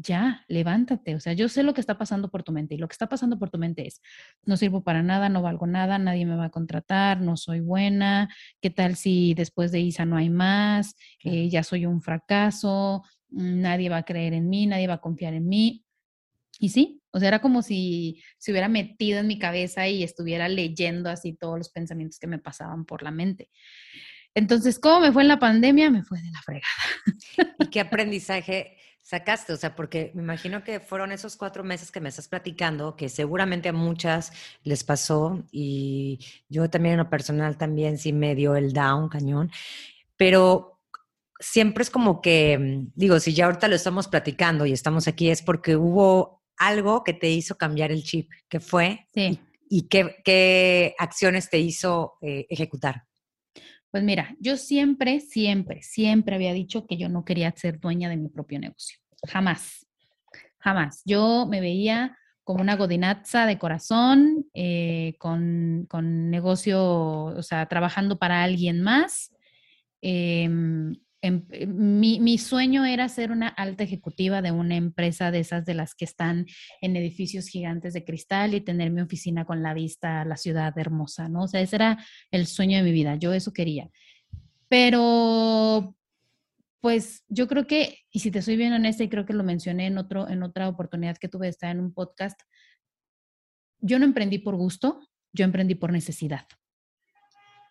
ya, 0.00 0.44
levántate. 0.48 1.14
O 1.14 1.20
sea, 1.20 1.32
yo 1.32 1.48
sé 1.48 1.62
lo 1.62 1.74
que 1.74 1.80
está 1.80 1.98
pasando 1.98 2.30
por 2.30 2.42
tu 2.42 2.52
mente 2.52 2.74
y 2.74 2.78
lo 2.78 2.88
que 2.88 2.92
está 2.94 3.08
pasando 3.08 3.38
por 3.38 3.50
tu 3.50 3.58
mente 3.58 3.86
es, 3.86 4.00
no 4.44 4.56
sirvo 4.56 4.82
para 4.82 5.02
nada, 5.02 5.28
no 5.28 5.42
valgo 5.42 5.66
nada, 5.66 5.98
nadie 5.98 6.26
me 6.26 6.36
va 6.36 6.46
a 6.46 6.50
contratar, 6.50 7.20
no 7.20 7.36
soy 7.36 7.60
buena, 7.60 8.28
¿qué 8.60 8.70
tal 8.70 8.96
si 8.96 9.34
después 9.34 9.72
de 9.72 9.80
Isa 9.80 10.04
no 10.04 10.16
hay 10.16 10.30
más? 10.30 10.96
Eh, 11.22 11.48
ya 11.50 11.62
soy 11.62 11.86
un 11.86 12.00
fracaso, 12.02 13.02
mm, 13.30 13.60
nadie 13.60 13.88
va 13.88 13.98
a 13.98 14.04
creer 14.04 14.32
en 14.34 14.48
mí, 14.48 14.66
nadie 14.66 14.86
va 14.86 14.94
a 14.94 15.00
confiar 15.00 15.34
en 15.34 15.48
mí. 15.48 15.84
Y 16.58 16.70
sí, 16.70 17.02
o 17.10 17.18
sea, 17.18 17.28
era 17.28 17.40
como 17.40 17.62
si 17.62 18.22
se 18.38 18.52
hubiera 18.52 18.68
metido 18.68 19.20
en 19.20 19.26
mi 19.26 19.38
cabeza 19.38 19.88
y 19.88 20.02
estuviera 20.02 20.48
leyendo 20.48 21.10
así 21.10 21.34
todos 21.34 21.58
los 21.58 21.70
pensamientos 21.70 22.18
que 22.18 22.26
me 22.26 22.38
pasaban 22.38 22.84
por 22.84 23.02
la 23.02 23.10
mente. 23.10 23.50
Entonces, 24.34 24.78
¿cómo 24.78 25.00
me 25.00 25.12
fue 25.12 25.22
en 25.22 25.28
la 25.28 25.38
pandemia? 25.38 25.90
Me 25.90 26.04
fue 26.04 26.20
de 26.20 26.30
la 26.30 26.40
fregada. 26.42 27.56
¿Y 27.58 27.66
qué 27.68 27.80
aprendizaje 27.80 28.76
sacaste? 29.02 29.52
O 29.52 29.56
sea, 29.56 29.74
porque 29.74 30.12
me 30.14 30.22
imagino 30.22 30.62
que 30.62 30.80
fueron 30.80 31.12
esos 31.12 31.36
cuatro 31.36 31.64
meses 31.64 31.90
que 31.90 32.00
me 32.00 32.08
estás 32.08 32.28
platicando, 32.28 32.96
que 32.96 33.08
seguramente 33.08 33.68
a 33.68 33.72
muchas 33.72 34.32
les 34.62 34.84
pasó 34.84 35.44
y 35.50 36.18
yo 36.48 36.68
también 36.70 36.94
en 36.94 36.98
lo 36.98 37.10
personal 37.10 37.56
también 37.56 37.98
sí 37.98 38.12
me 38.12 38.34
dio 38.34 38.56
el 38.56 38.72
down 38.72 39.08
cañón, 39.08 39.50
pero 40.16 40.80
siempre 41.40 41.82
es 41.82 41.90
como 41.90 42.20
que, 42.20 42.86
digo, 42.94 43.18
si 43.18 43.32
ya 43.32 43.46
ahorita 43.46 43.68
lo 43.68 43.74
estamos 43.74 44.08
platicando 44.08 44.66
y 44.66 44.72
estamos 44.72 45.08
aquí 45.08 45.30
es 45.30 45.42
porque 45.42 45.76
hubo 45.76 46.42
algo 46.56 47.02
que 47.02 47.14
te 47.14 47.30
hizo 47.30 47.56
cambiar 47.56 47.90
el 47.90 48.04
chip, 48.04 48.30
que 48.48 48.60
fue 48.60 49.06
sí. 49.14 49.40
y, 49.68 49.88
qué, 49.88 50.16
qué, 50.22 50.94
acciones 50.98 51.48
te 51.48 51.58
hizo 51.58 52.18
eh, 52.20 52.46
ejecutar. 52.50 53.06
Pues 53.90 54.04
mira, 54.04 54.36
yo 54.38 54.56
siempre, 54.56 55.20
siempre, 55.20 55.82
siempre 55.82 56.36
había 56.36 56.52
dicho 56.52 56.86
que 56.86 56.96
yo 56.96 57.08
no 57.08 57.24
quería 57.24 57.52
ser 57.56 57.80
dueña 57.80 58.08
de 58.08 58.16
mi 58.16 58.28
propio 58.28 58.60
negocio. 58.60 58.98
Jamás, 59.28 59.86
jamás. 60.58 61.02
Yo 61.04 61.46
me 61.50 61.60
veía 61.60 62.16
como 62.44 62.62
una 62.62 62.76
godinaza 62.76 63.46
de 63.46 63.58
corazón, 63.58 64.46
eh, 64.54 65.14
con, 65.18 65.86
con, 65.88 66.30
negocio, 66.30 66.80
o 67.24 67.42
sea, 67.42 67.66
trabajando 67.66 68.18
para 68.18 68.42
alguien 68.42 68.80
más. 68.80 69.34
Eh, 70.02 70.48
Em, 71.22 71.44
eh, 71.50 71.66
mi, 71.66 72.38
sueño 72.38 72.86
era 72.86 73.08
ser 73.08 73.30
una 73.30 73.48
alta 73.48 73.84
ejecutiva 73.84 74.40
de 74.40 74.52
una 74.52 74.76
empresa 74.76 75.30
de 75.30 75.40
esas 75.40 75.66
de 75.66 75.74
las 75.74 75.94
que 75.94 76.06
están 76.06 76.46
en 76.80 76.96
edificios 76.96 77.48
gigantes 77.48 77.92
de 77.92 78.04
cristal 78.04 78.54
y 78.54 78.62
tener 78.62 78.90
mi 78.90 79.02
oficina 79.02 79.44
con 79.44 79.62
la 79.62 79.74
vista 79.74 80.22
a 80.22 80.24
la 80.24 80.36
ciudad 80.36 80.76
hermosa, 80.78 81.28
¿no? 81.28 81.42
O 81.42 81.48
sea, 81.48 81.60
ese 81.60 81.76
era 81.76 82.04
el 82.30 82.46
sueño 82.46 82.78
de 82.78 82.84
mi 82.84 82.92
vida, 82.92 83.16
yo 83.16 83.34
eso 83.34 83.52
quería. 83.52 83.90
Pero, 84.68 85.94
pues 86.80 87.24
yo 87.28 87.46
creo 87.48 87.66
que, 87.66 87.98
y 88.10 88.20
si 88.20 88.30
te 88.30 88.40
soy 88.40 88.56
bien 88.56 88.72
honesta, 88.72 89.04
y 89.04 89.08
creo 89.10 89.26
que 89.26 89.34
lo 89.34 89.44
mencioné 89.44 89.86
en, 89.88 89.98
otro, 89.98 90.28
en 90.28 90.42
otra 90.42 90.68
oportunidad 90.68 91.18
que 91.18 91.28
tuve 91.28 91.46
de 91.46 91.50
estar 91.50 91.70
en 91.70 91.80
un 91.80 91.92
podcast, 91.92 92.40
yo 93.80 93.98
no 93.98 94.06
emprendí 94.06 94.38
por 94.38 94.56
gusto, 94.56 95.00
yo 95.32 95.44
emprendí 95.44 95.74
por 95.74 95.92
necesidad. 95.92 96.46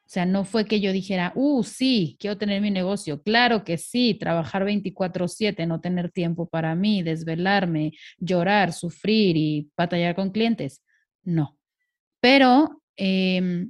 O 0.09 0.11
sea, 0.11 0.25
no 0.25 0.43
fue 0.43 0.65
que 0.65 0.81
yo 0.81 0.91
dijera, 0.91 1.33
uh, 1.35 1.63
sí, 1.63 2.17
quiero 2.19 2.35
tener 2.35 2.63
mi 2.63 2.71
negocio. 2.71 3.21
Claro 3.21 3.63
que 3.63 3.77
sí, 3.77 4.15
trabajar 4.15 4.65
24/7, 4.65 5.67
no 5.67 5.81
tener 5.81 6.09
tiempo 6.11 6.49
para 6.49 6.73
mí, 6.73 7.03
desvelarme, 7.03 7.91
llorar, 8.17 8.73
sufrir 8.73 9.37
y 9.37 9.69
batallar 9.77 10.15
con 10.15 10.31
clientes. 10.31 10.81
No. 11.21 11.59
Pero, 12.19 12.81
eh, 12.97 13.67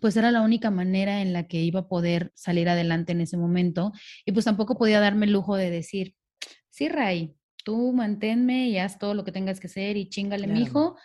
pues 0.00 0.16
era 0.16 0.30
la 0.30 0.42
única 0.42 0.70
manera 0.70 1.20
en 1.20 1.32
la 1.32 1.48
que 1.48 1.60
iba 1.60 1.80
a 1.80 1.88
poder 1.88 2.30
salir 2.36 2.68
adelante 2.68 3.10
en 3.10 3.22
ese 3.22 3.36
momento. 3.36 3.90
Y 4.24 4.30
pues 4.30 4.44
tampoco 4.44 4.78
podía 4.78 5.00
darme 5.00 5.26
el 5.26 5.32
lujo 5.32 5.56
de 5.56 5.70
decir, 5.70 6.14
sí, 6.70 6.88
Ray, 6.88 7.34
tú 7.64 7.92
manténme 7.92 8.68
y 8.68 8.78
haz 8.78 9.00
todo 9.00 9.14
lo 9.14 9.24
que 9.24 9.32
tengas 9.32 9.58
que 9.58 9.66
hacer 9.66 9.96
y 9.96 10.08
chingale, 10.08 10.46
mi 10.46 10.62
hijo, 10.62 10.96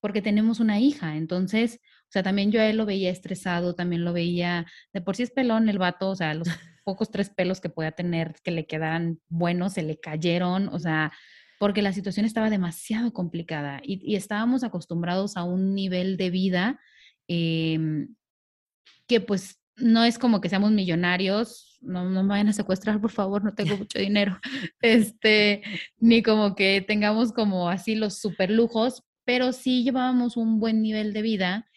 porque 0.00 0.22
tenemos 0.22 0.58
una 0.58 0.80
hija. 0.80 1.18
Entonces, 1.18 1.80
o 2.08 2.12
sea, 2.12 2.22
también 2.22 2.52
yo 2.52 2.60
a 2.60 2.66
él 2.66 2.76
lo 2.76 2.86
veía 2.86 3.10
estresado, 3.10 3.74
también 3.74 4.04
lo 4.04 4.12
veía, 4.12 4.66
de 4.92 5.00
por 5.00 5.16
sí 5.16 5.24
es 5.24 5.30
pelón 5.30 5.68
el 5.68 5.78
vato, 5.78 6.10
o 6.10 6.16
sea, 6.16 6.34
los 6.34 6.46
pocos 6.84 7.10
tres 7.10 7.30
pelos 7.30 7.60
que 7.60 7.68
podía 7.68 7.92
tener 7.92 8.34
que 8.44 8.52
le 8.52 8.66
quedaran 8.66 9.20
buenos, 9.28 9.72
se 9.74 9.82
le 9.82 9.98
cayeron, 9.98 10.68
o 10.68 10.78
sea, 10.78 11.12
porque 11.58 11.82
la 11.82 11.92
situación 11.92 12.24
estaba 12.24 12.48
demasiado 12.48 13.12
complicada 13.12 13.80
y, 13.82 14.14
estábamos 14.14 14.62
acostumbrados 14.62 15.36
a 15.36 15.42
un 15.42 15.74
nivel 15.74 16.16
de 16.16 16.30
vida 16.30 16.80
em, 17.28 18.14
que 19.08 19.20
pues 19.20 19.60
no 19.76 20.04
es 20.04 20.18
como 20.18 20.40
que 20.40 20.48
seamos 20.48 20.70
millonarios, 20.70 21.78
no, 21.80 22.08
no 22.08 22.22
me 22.22 22.30
vayan 22.30 22.48
a 22.48 22.52
secuestrar, 22.52 23.00
por 23.00 23.10
favor, 23.10 23.44
no 23.44 23.54
tengo 23.54 23.76
mucho 23.76 23.98
dinero, 23.98 24.38
este, 24.80 25.62
ni 25.98 26.22
como 26.22 26.54
que 26.54 26.84
tengamos 26.86 27.32
como 27.32 27.68
así 27.68 27.96
los 27.96 28.18
super 28.18 28.50
lujos, 28.50 29.02
pero 29.24 29.52
sí 29.52 29.82
llevábamos 29.82 30.36
un 30.36 30.60
buen 30.60 30.82
nivel 30.82 31.12
de 31.12 31.22
vida 31.22 31.68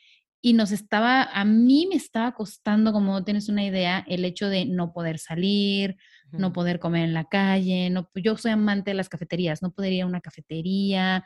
y 0.41 0.53
nos 0.53 0.72
estaba, 0.72 1.24
a 1.24 1.43
mí 1.43 1.88
me 1.89 1.96
estaba 1.96 2.34
costando, 2.34 2.93
como 2.93 3.24
tienes 3.24 3.50
una 3.50 3.65
idea, 3.65 4.05
el 4.08 4.24
hecho 4.24 4.48
de 4.50 4.65
no 4.65 4.93
poder 4.93 5.19
salir, 5.19 5.98
no 6.31 6.53
poder 6.53 6.79
comer 6.79 7.03
en 7.03 7.13
la 7.13 7.25
calle, 7.25 7.89
no, 7.89 8.10
yo 8.15 8.38
soy 8.38 8.51
amante 8.51 8.91
de 8.91 8.96
las 8.96 9.10
cafeterías, 9.10 9.62
no 9.62 9.72
poder 9.72 9.93
ir 9.93 10.03
a 10.03 10.05
una 10.05 10.22
cafetería, 10.22 11.25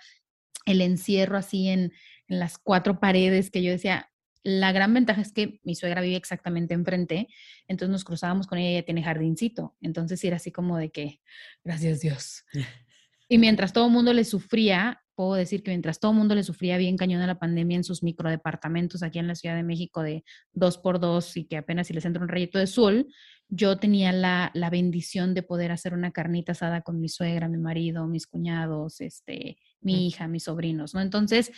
el 0.65 0.81
encierro 0.81 1.37
así 1.37 1.67
en, 1.67 1.91
en 2.27 2.39
las 2.39 2.57
cuatro 2.57 2.99
paredes 2.99 3.51
que 3.51 3.61
yo 3.61 3.71
decía, 3.71 4.09
la 4.43 4.71
gran 4.71 4.93
ventaja 4.93 5.21
es 5.21 5.31
que 5.31 5.59
mi 5.63 5.75
suegra 5.75 6.01
vive 6.01 6.15
exactamente 6.15 6.73
enfrente, 6.73 7.27
entonces 7.67 7.91
nos 7.91 8.03
cruzábamos 8.03 8.47
con 8.47 8.57
ella, 8.57 8.71
ella 8.71 8.85
tiene 8.85 9.03
jardincito, 9.03 9.75
entonces 9.79 10.23
era 10.23 10.37
así 10.37 10.51
como 10.51 10.77
de 10.77 10.91
que, 10.91 11.21
gracias 11.63 12.01
Dios. 12.01 12.45
Y 13.29 13.37
mientras 13.39 13.73
todo 13.73 13.87
el 13.87 13.91
mundo 13.91 14.13
le 14.13 14.25
sufría, 14.25 15.02
puedo 15.15 15.33
decir 15.35 15.63
que 15.63 15.71
mientras 15.71 15.99
todo 15.99 16.11
el 16.11 16.17
mundo 16.17 16.35
le 16.35 16.43
sufría 16.43 16.77
bien 16.77 16.97
cañón 16.97 17.21
a 17.21 17.27
la 17.27 17.39
pandemia 17.39 17.77
en 17.77 17.83
sus 17.83 18.03
microdepartamentos 18.03 19.03
aquí 19.03 19.19
en 19.19 19.27
la 19.27 19.35
Ciudad 19.35 19.55
de 19.55 19.63
México 19.63 20.01
de 20.01 20.23
dos 20.51 20.77
por 20.77 20.99
dos 20.99 21.37
y 21.37 21.45
que 21.45 21.57
apenas 21.57 21.87
si 21.87 21.93
les 21.93 22.05
entra 22.05 22.21
un 22.21 22.29
rayito 22.29 22.59
de 22.59 22.67
sol, 22.67 23.07
yo 23.49 23.77
tenía 23.77 24.11
la, 24.11 24.51
la, 24.53 24.69
bendición 24.69 25.33
de 25.33 25.43
poder 25.43 25.71
hacer 25.71 25.93
una 25.93 26.11
carnita 26.11 26.53
asada 26.53 26.81
con 26.81 26.99
mi 26.99 27.09
suegra, 27.09 27.47
mi 27.47 27.57
marido, 27.57 28.07
mis 28.07 28.25
cuñados, 28.25 28.99
este, 29.01 29.57
mi 29.81 30.07
hija, 30.07 30.27
mis 30.27 30.43
sobrinos, 30.43 30.93
¿no? 30.93 31.01
Entonces, 31.01 31.51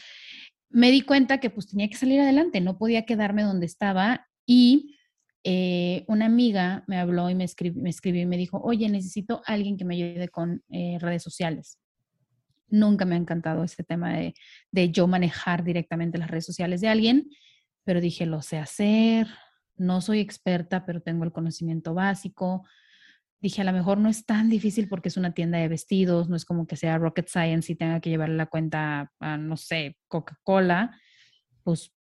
me 0.70 0.92
di 0.92 1.02
cuenta 1.02 1.40
que 1.40 1.50
pues 1.50 1.68
tenía 1.68 1.88
que 1.88 1.96
salir 1.96 2.20
adelante, 2.20 2.60
no 2.60 2.78
podía 2.78 3.06
quedarme 3.06 3.44
donde 3.44 3.66
estaba 3.66 4.28
y 4.46 4.96
eh, 5.44 6.04
una 6.08 6.26
amiga 6.26 6.84
me 6.88 6.98
habló 6.98 7.30
y 7.30 7.36
me, 7.36 7.46
me 7.76 7.90
escribió 7.90 8.24
y 8.24 8.26
me 8.26 8.36
dijo, 8.36 8.60
oye, 8.62 8.90
necesito 8.90 9.42
alguien 9.46 9.78
que 9.78 9.86
me 9.86 9.96
ayude 9.96 10.28
con 10.28 10.64
eh, 10.70 10.98
redes 11.00 11.24
sociales. 11.24 11.80
Nunca 12.67 13.05
me 13.05 13.15
ha 13.15 13.17
encantado 13.17 13.63
este 13.63 13.84
tema 13.84 14.13
de, 14.13 14.34
de 14.72 14.91
yo 14.91 15.07
manejar 15.07 15.63
directamente 15.63 16.17
las 16.17 16.29
redes 16.29 16.45
sociales 16.45 16.81
de 16.81 16.88
alguien, 16.88 17.29
pero 17.84 18.01
dije, 18.01 18.25
lo 18.25 18.41
sé 18.41 18.57
hacer, 18.57 19.27
no 19.77 20.01
soy 20.01 20.19
experta, 20.19 20.86
pero 20.86 21.01
tengo 21.01 21.24
el 21.24 21.31
conocimiento 21.31 21.93
básico. 21.93 22.65
Dije, 23.41 23.62
a 23.62 23.65
lo 23.65 23.74
mejor 23.74 23.98
no 23.98 24.10
es 24.10 24.25
tan 24.25 24.50
difícil 24.50 24.88
porque 24.88 25.10
es 25.10 25.17
una 25.17 25.34
tienda 25.34 25.57
de 25.60 25.67
vestidos, 25.67 26.29
no 26.29 26.36
es 26.36 26.45
como 26.45 26.65
que 26.65 26.77
sea 26.77 26.98
rocket 26.98 27.27
science 27.27 27.72
y 27.72 27.75
tenga 27.75 28.00
que 28.00 28.10
llevarle 28.10 28.36
la 28.36 28.48
cuenta 28.48 29.12
a, 29.19 29.38
no 29.38 29.57
sé, 29.57 29.98
Coca-Cola. 30.07 31.00
Pues 31.63 31.93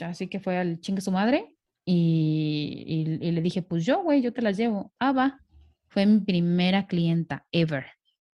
así 0.00 0.28
que 0.28 0.40
fue 0.40 0.58
al 0.58 0.80
chingue 0.80 1.00
su 1.00 1.12
madre 1.12 1.56
y, 1.84 3.06
y 3.20 3.30
le 3.30 3.40
dije, 3.40 3.62
pues 3.62 3.86
yo, 3.86 4.02
güey, 4.02 4.20
yo 4.20 4.32
te 4.32 4.42
las 4.42 4.56
llevo. 4.56 4.92
Ah, 4.98 5.12
va. 5.12 5.40
Fue 5.86 6.04
mi 6.04 6.20
primera 6.20 6.86
clienta 6.86 7.46
ever 7.50 7.86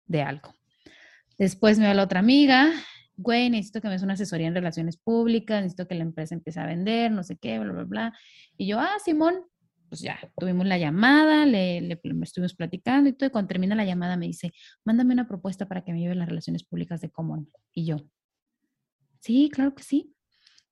de 0.07 0.23
algo. 0.23 0.53
Después 1.37 1.79
me 1.79 1.87
va 1.87 1.93
la 1.93 2.03
otra 2.03 2.19
amiga, 2.19 2.71
güey, 3.15 3.49
necesito 3.49 3.81
que 3.81 3.87
me 3.87 3.93
des 3.93 4.03
una 4.03 4.13
asesoría 4.13 4.47
en 4.47 4.55
relaciones 4.55 4.97
públicas, 4.97 5.61
necesito 5.61 5.87
que 5.87 5.95
la 5.95 6.03
empresa 6.03 6.35
empiece 6.35 6.59
a 6.59 6.65
vender, 6.65 7.11
no 7.11 7.23
sé 7.23 7.37
qué, 7.37 7.59
bla, 7.59 7.73
bla, 7.73 7.83
bla. 7.83 8.13
Y 8.57 8.67
yo, 8.67 8.79
ah, 8.79 8.97
Simón, 9.03 9.35
pues 9.89 10.01
ya, 10.01 10.19
tuvimos 10.37 10.65
la 10.65 10.77
llamada, 10.77 11.45
le, 11.45 11.99
estuvimos 12.23 12.55
platicando 12.55 13.09
y 13.09 13.13
todo, 13.13 13.27
y 13.27 13.31
cuando 13.31 13.49
termina 13.49 13.75
la 13.75 13.85
llamada 13.85 14.17
me 14.17 14.25
dice, 14.25 14.51
mándame 14.83 15.13
una 15.13 15.27
propuesta 15.27 15.67
para 15.67 15.83
que 15.83 15.93
me 15.93 15.99
lleve 15.99 16.15
las 16.15 16.27
relaciones 16.27 16.63
públicas 16.63 17.01
de 17.01 17.11
Common. 17.11 17.49
Y 17.73 17.85
yo, 17.85 17.97
sí, 19.19 19.49
claro 19.53 19.75
que 19.75 19.83
sí. 19.83 20.15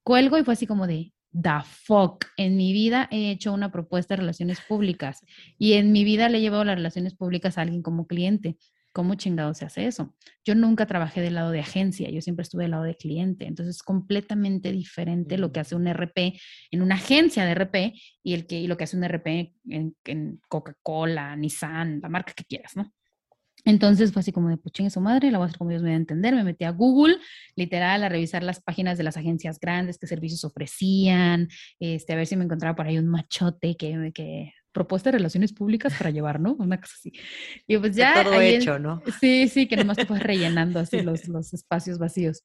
Cuelgo 0.04 0.40
y 0.40 0.44
fue 0.44 0.56
así 0.56 0.66
como 0.66 0.88
de, 0.88 1.14
the 1.34 1.62
fuck. 1.64 2.26
En 2.38 2.58
mi 2.58 2.74
vida 2.74 3.08
he 3.12 3.30
hecho 3.30 3.54
una 3.54 3.72
propuesta 3.72 4.16
de 4.16 4.22
relaciones 4.22 4.60
públicas 4.62 5.22
y 5.58 5.74
en 5.74 5.92
mi 5.92 6.04
vida 6.04 6.28
le 6.28 6.40
he 6.40 6.42
llevado 6.42 6.64
las 6.64 6.76
relaciones 6.76 7.14
públicas 7.14 7.58
a 7.58 7.62
alguien 7.62 7.84
como 7.84 8.08
cliente. 8.08 8.58
¿Cómo 8.94 9.16
chingado 9.16 9.54
se 9.54 9.64
hace 9.64 9.88
eso? 9.88 10.14
Yo 10.44 10.54
nunca 10.54 10.86
trabajé 10.86 11.22
del 11.22 11.36
lado 11.36 11.52
de 11.52 11.62
agencia, 11.62 12.10
yo 12.10 12.22
siempre 12.22 12.44
estuve 12.44 12.64
del 12.64 12.72
lado 12.72 12.84
de 12.84 12.98
cliente, 12.98 13.46
entonces 13.46 13.78
es 13.78 13.84
completamente 13.84 14.72
diferente 14.74 15.38
lo 15.38 15.54
que 15.54 15.62
hace 15.62 15.76
un 15.76 15.88
RP 15.88 16.38
en 16.72 16.82
una 16.82 16.96
agencia 16.96 17.46
de 17.46 17.52
RP 17.52 17.94
y, 18.22 18.34
el 18.34 18.48
que, 18.48 18.60
y 18.60 18.68
lo 18.68 18.76
que 18.76 18.84
hace 18.84 18.98
un 18.98 19.04
RP 19.04 19.54
en, 19.70 20.42
Coca-Cola, 20.50 21.36
Nissan, 21.38 22.02
la 22.02 22.10
marca 22.10 22.34
que 22.34 22.44
quieras, 22.44 22.76
¿no? 22.76 22.94
Entonces 23.64 24.12
fue 24.12 24.22
así 24.22 24.32
como 24.32 24.50
de 24.50 24.58
puchín 24.58 24.90
su 24.90 25.00
madre, 25.00 25.32
la 25.32 25.38
voy 25.38 25.46
a 25.46 25.48
hacer 25.48 25.60
como 25.60 25.70
Dios 25.70 25.84
me 25.84 25.90
va 25.90 25.94
a 25.94 25.98
entender. 25.98 26.34
Me 26.34 26.44
metí 26.44 26.66
a 26.66 26.72
Google, 26.72 27.18
literal, 27.56 28.04
a 28.04 28.10
revisar 28.10 28.42
las 28.42 28.60
páginas 28.60 28.98
de 28.98 29.04
las 29.04 29.18
agencias 29.18 29.60
grandes, 29.60 30.00
qué 30.00 30.08
servicios 30.08 30.44
ofrecían, 30.44 31.48
este, 31.80 32.14
a 32.14 32.16
ver 32.16 32.26
si 32.26 32.36
me 32.36 32.44
encontraba 32.44 32.76
por 32.76 32.88
ahí 32.88 32.98
un 32.98 33.08
machote 33.08 33.78
que, 33.78 34.12
que 34.16 34.52
propuesta 34.72 35.12
de 35.12 35.18
relaciones 35.18 35.54
públicas 35.54 35.94
para 35.98 36.10
llevar, 36.10 36.40
¿no? 36.40 36.54
Una 36.54 36.80
cosa 36.80 36.94
así. 36.98 37.14
Y 37.68 37.78
pues 37.78 37.96
ya. 37.96 38.24
Todo 38.24 38.40
hecho, 38.42 38.80
¿no? 38.80 39.02
Sí, 39.20 39.48
sí, 39.48 39.68
que 39.68 39.78
nomás 39.78 39.98
te 39.98 40.06
puedes 40.08 40.24
rellenando 40.24 40.80
así 40.80 41.02
los, 41.02 41.28
los 41.28 41.54
espacios 41.54 41.98
vacíos. 41.98 42.44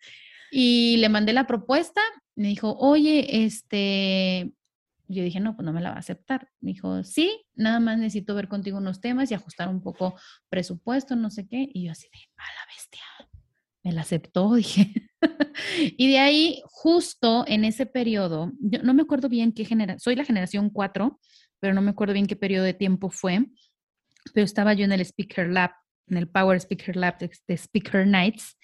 Y 0.50 0.96
le 0.98 1.08
mandé 1.08 1.32
la 1.32 1.46
propuesta, 1.46 2.00
me 2.36 2.48
dijo, 2.48 2.76
oye, 2.78 3.44
este, 3.44 4.52
yo 5.08 5.22
dije, 5.22 5.40
no, 5.40 5.56
pues 5.56 5.64
no 5.64 5.72
me 5.72 5.80
la 5.80 5.90
va 5.90 5.96
a 5.96 6.00
aceptar. 6.00 6.48
Me 6.60 6.72
dijo, 6.72 7.02
sí, 7.04 7.44
nada 7.54 7.80
más 7.80 7.98
necesito 7.98 8.34
ver 8.34 8.48
contigo 8.48 8.78
unos 8.78 9.00
temas 9.00 9.30
y 9.30 9.34
ajustar 9.34 9.68
un 9.68 9.80
poco 9.80 10.14
presupuesto, 10.48 11.16
no 11.16 11.30
sé 11.30 11.46
qué. 11.46 11.68
Y 11.72 11.86
yo 11.86 11.92
así 11.92 12.08
de, 12.12 12.18
a 12.36 12.44
la 12.44 12.74
bestia. 12.74 13.02
Me 13.82 13.92
la 13.92 14.00
aceptó, 14.02 14.54
dije. 14.54 14.92
y 15.96 16.10
de 16.10 16.18
ahí, 16.18 16.62
justo 16.66 17.44
en 17.46 17.64
ese 17.64 17.86
periodo, 17.86 18.52
yo 18.60 18.82
no 18.82 18.94
me 18.94 19.02
acuerdo 19.02 19.28
bien 19.28 19.52
qué 19.52 19.64
generación, 19.64 20.00
soy 20.00 20.16
la 20.16 20.24
generación 20.24 20.70
4, 20.70 21.18
pero 21.60 21.74
no 21.74 21.82
me 21.82 21.90
acuerdo 21.90 22.14
bien 22.14 22.26
qué 22.26 22.36
periodo 22.36 22.64
de 22.64 22.74
tiempo 22.74 23.10
fue, 23.10 23.46
pero 24.34 24.44
estaba 24.44 24.74
yo 24.74 24.84
en 24.84 24.92
el 24.92 25.00
Speaker 25.00 25.48
Lab, 25.48 25.70
en 26.08 26.16
el 26.16 26.28
Power 26.28 26.56
Speaker 26.58 26.96
Lab 26.96 27.18
de, 27.18 27.56
Speaker 27.56 28.06
Nights. 28.06 28.56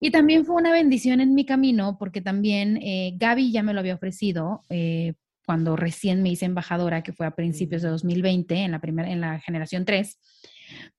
Y 0.00 0.10
también 0.10 0.46
fue 0.46 0.56
una 0.56 0.72
bendición 0.72 1.20
en 1.20 1.34
mi 1.34 1.44
camino 1.44 1.96
porque 1.98 2.20
también 2.22 2.78
eh, 2.78 3.14
Gaby 3.16 3.52
ya 3.52 3.62
me 3.62 3.74
lo 3.74 3.80
había 3.80 3.94
ofrecido 3.94 4.62
eh, 4.70 5.12
cuando 5.44 5.76
recién 5.76 6.22
me 6.22 6.30
hice 6.30 6.46
embajadora, 6.46 7.02
que 7.02 7.12
fue 7.12 7.26
a 7.26 7.34
principios 7.34 7.82
de 7.82 7.88
2020, 7.88 8.54
en 8.54 8.70
la, 8.70 8.80
primera, 8.80 9.10
en 9.10 9.20
la 9.20 9.40
generación 9.40 9.84
3. 9.84 10.18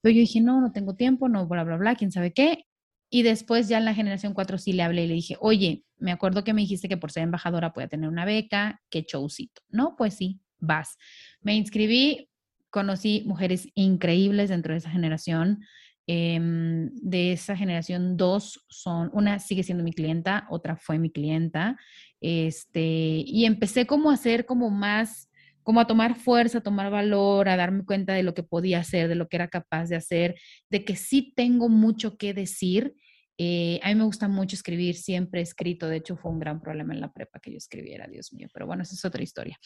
Pero 0.01 0.13
yo 0.13 0.19
dije, 0.19 0.41
no, 0.41 0.61
no 0.61 0.71
tengo 0.71 0.95
tiempo, 0.95 1.29
no, 1.29 1.47
bla, 1.47 1.63
bla, 1.63 1.77
bla, 1.77 1.95
quién 1.95 2.11
sabe 2.11 2.33
qué. 2.33 2.65
Y 3.09 3.23
después 3.23 3.67
ya 3.67 3.77
en 3.77 3.85
la 3.85 3.93
generación 3.93 4.33
4 4.33 4.57
sí 4.57 4.73
le 4.73 4.83
hablé 4.83 5.05
y 5.05 5.07
le 5.07 5.13
dije, 5.15 5.37
oye, 5.39 5.83
me 5.97 6.11
acuerdo 6.11 6.43
que 6.43 6.53
me 6.53 6.61
dijiste 6.61 6.87
que 6.87 6.97
por 6.97 7.11
ser 7.11 7.23
embajadora 7.23 7.73
podía 7.73 7.87
tener 7.87 8.09
una 8.09 8.25
beca, 8.25 8.81
qué 8.89 9.05
showcito. 9.07 9.61
No, 9.69 9.95
pues 9.97 10.15
sí, 10.15 10.39
vas. 10.61 10.97
Me 11.41 11.55
inscribí, 11.55 12.29
conocí 12.69 13.23
mujeres 13.25 13.67
increíbles 13.75 14.49
dentro 14.49 14.73
de 14.73 14.79
esa 14.79 14.89
generación. 14.89 15.59
Em, 16.07 16.89
de 16.95 17.33
esa 17.33 17.55
generación, 17.55 18.17
dos 18.17 18.65
son, 18.69 19.11
una 19.13 19.39
sigue 19.39 19.63
siendo 19.63 19.83
mi 19.83 19.93
clienta, 19.93 20.47
otra 20.49 20.75
fue 20.75 20.97
mi 20.97 21.11
clienta. 21.11 21.77
Este, 22.21 23.23
y 23.25 23.45
empecé 23.45 23.85
como 23.85 24.09
a 24.09 24.15
hacer 24.15 24.45
como 24.45 24.69
más, 24.69 25.29
como 25.63 25.79
a 25.79 25.87
tomar 25.87 26.15
fuerza, 26.15 26.59
a 26.59 26.63
tomar 26.63 26.91
valor, 26.91 27.49
a 27.49 27.57
darme 27.57 27.85
cuenta 27.85 28.13
de 28.13 28.23
lo 28.23 28.33
que 28.33 28.43
podía 28.43 28.79
hacer, 28.79 29.07
de 29.07 29.15
lo 29.15 29.27
que 29.27 29.37
era 29.37 29.47
capaz 29.47 29.87
de 29.89 29.95
hacer, 29.95 30.35
de 30.69 30.83
que 30.85 30.95
sí 30.95 31.33
tengo 31.35 31.69
mucho 31.69 32.17
que 32.17 32.33
decir 32.33 32.95
eh, 33.43 33.79
a 33.81 33.87
mí 33.87 33.95
me 33.95 34.03
gusta 34.03 34.27
mucho 34.27 34.55
escribir, 34.55 34.95
siempre 34.95 35.39
he 35.39 35.43
escrito, 35.43 35.87
de 35.87 35.97
hecho 35.97 36.15
fue 36.15 36.31
un 36.31 36.37
gran 36.37 36.61
problema 36.61 36.93
en 36.93 37.01
la 37.01 37.11
prepa 37.11 37.39
que 37.39 37.49
yo 37.49 37.57
escribiera, 37.57 38.05
Dios 38.05 38.31
mío, 38.33 38.47
pero 38.53 38.67
bueno, 38.67 38.83
esa 38.83 38.93
es 38.93 39.03
otra 39.03 39.23
historia. 39.23 39.57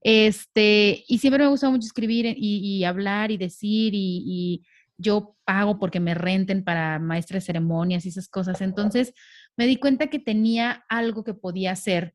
Este, 0.00 1.04
y 1.06 1.18
siempre 1.18 1.42
me 1.42 1.50
gusta 1.50 1.68
mucho 1.68 1.84
escribir 1.84 2.34
y, 2.38 2.82
hablar 2.84 3.30
y 3.30 3.36
decir 3.36 3.92
y, 3.94 4.64
yo 4.96 5.36
pago 5.44 5.78
porque 5.78 6.00
me 6.00 6.14
renten 6.14 6.64
para 6.64 6.98
maestra 6.98 7.36
de 7.36 7.42
ceremonias 7.42 8.06
y 8.06 8.08
esas 8.08 8.28
cosas. 8.28 8.62
Entonces 8.62 9.12
me 9.58 9.66
di 9.66 9.76
cuenta 9.76 10.06
que 10.06 10.18
tenía 10.18 10.84
algo 10.88 11.22
que 11.22 11.34
podía 11.34 11.72
hacer, 11.72 12.14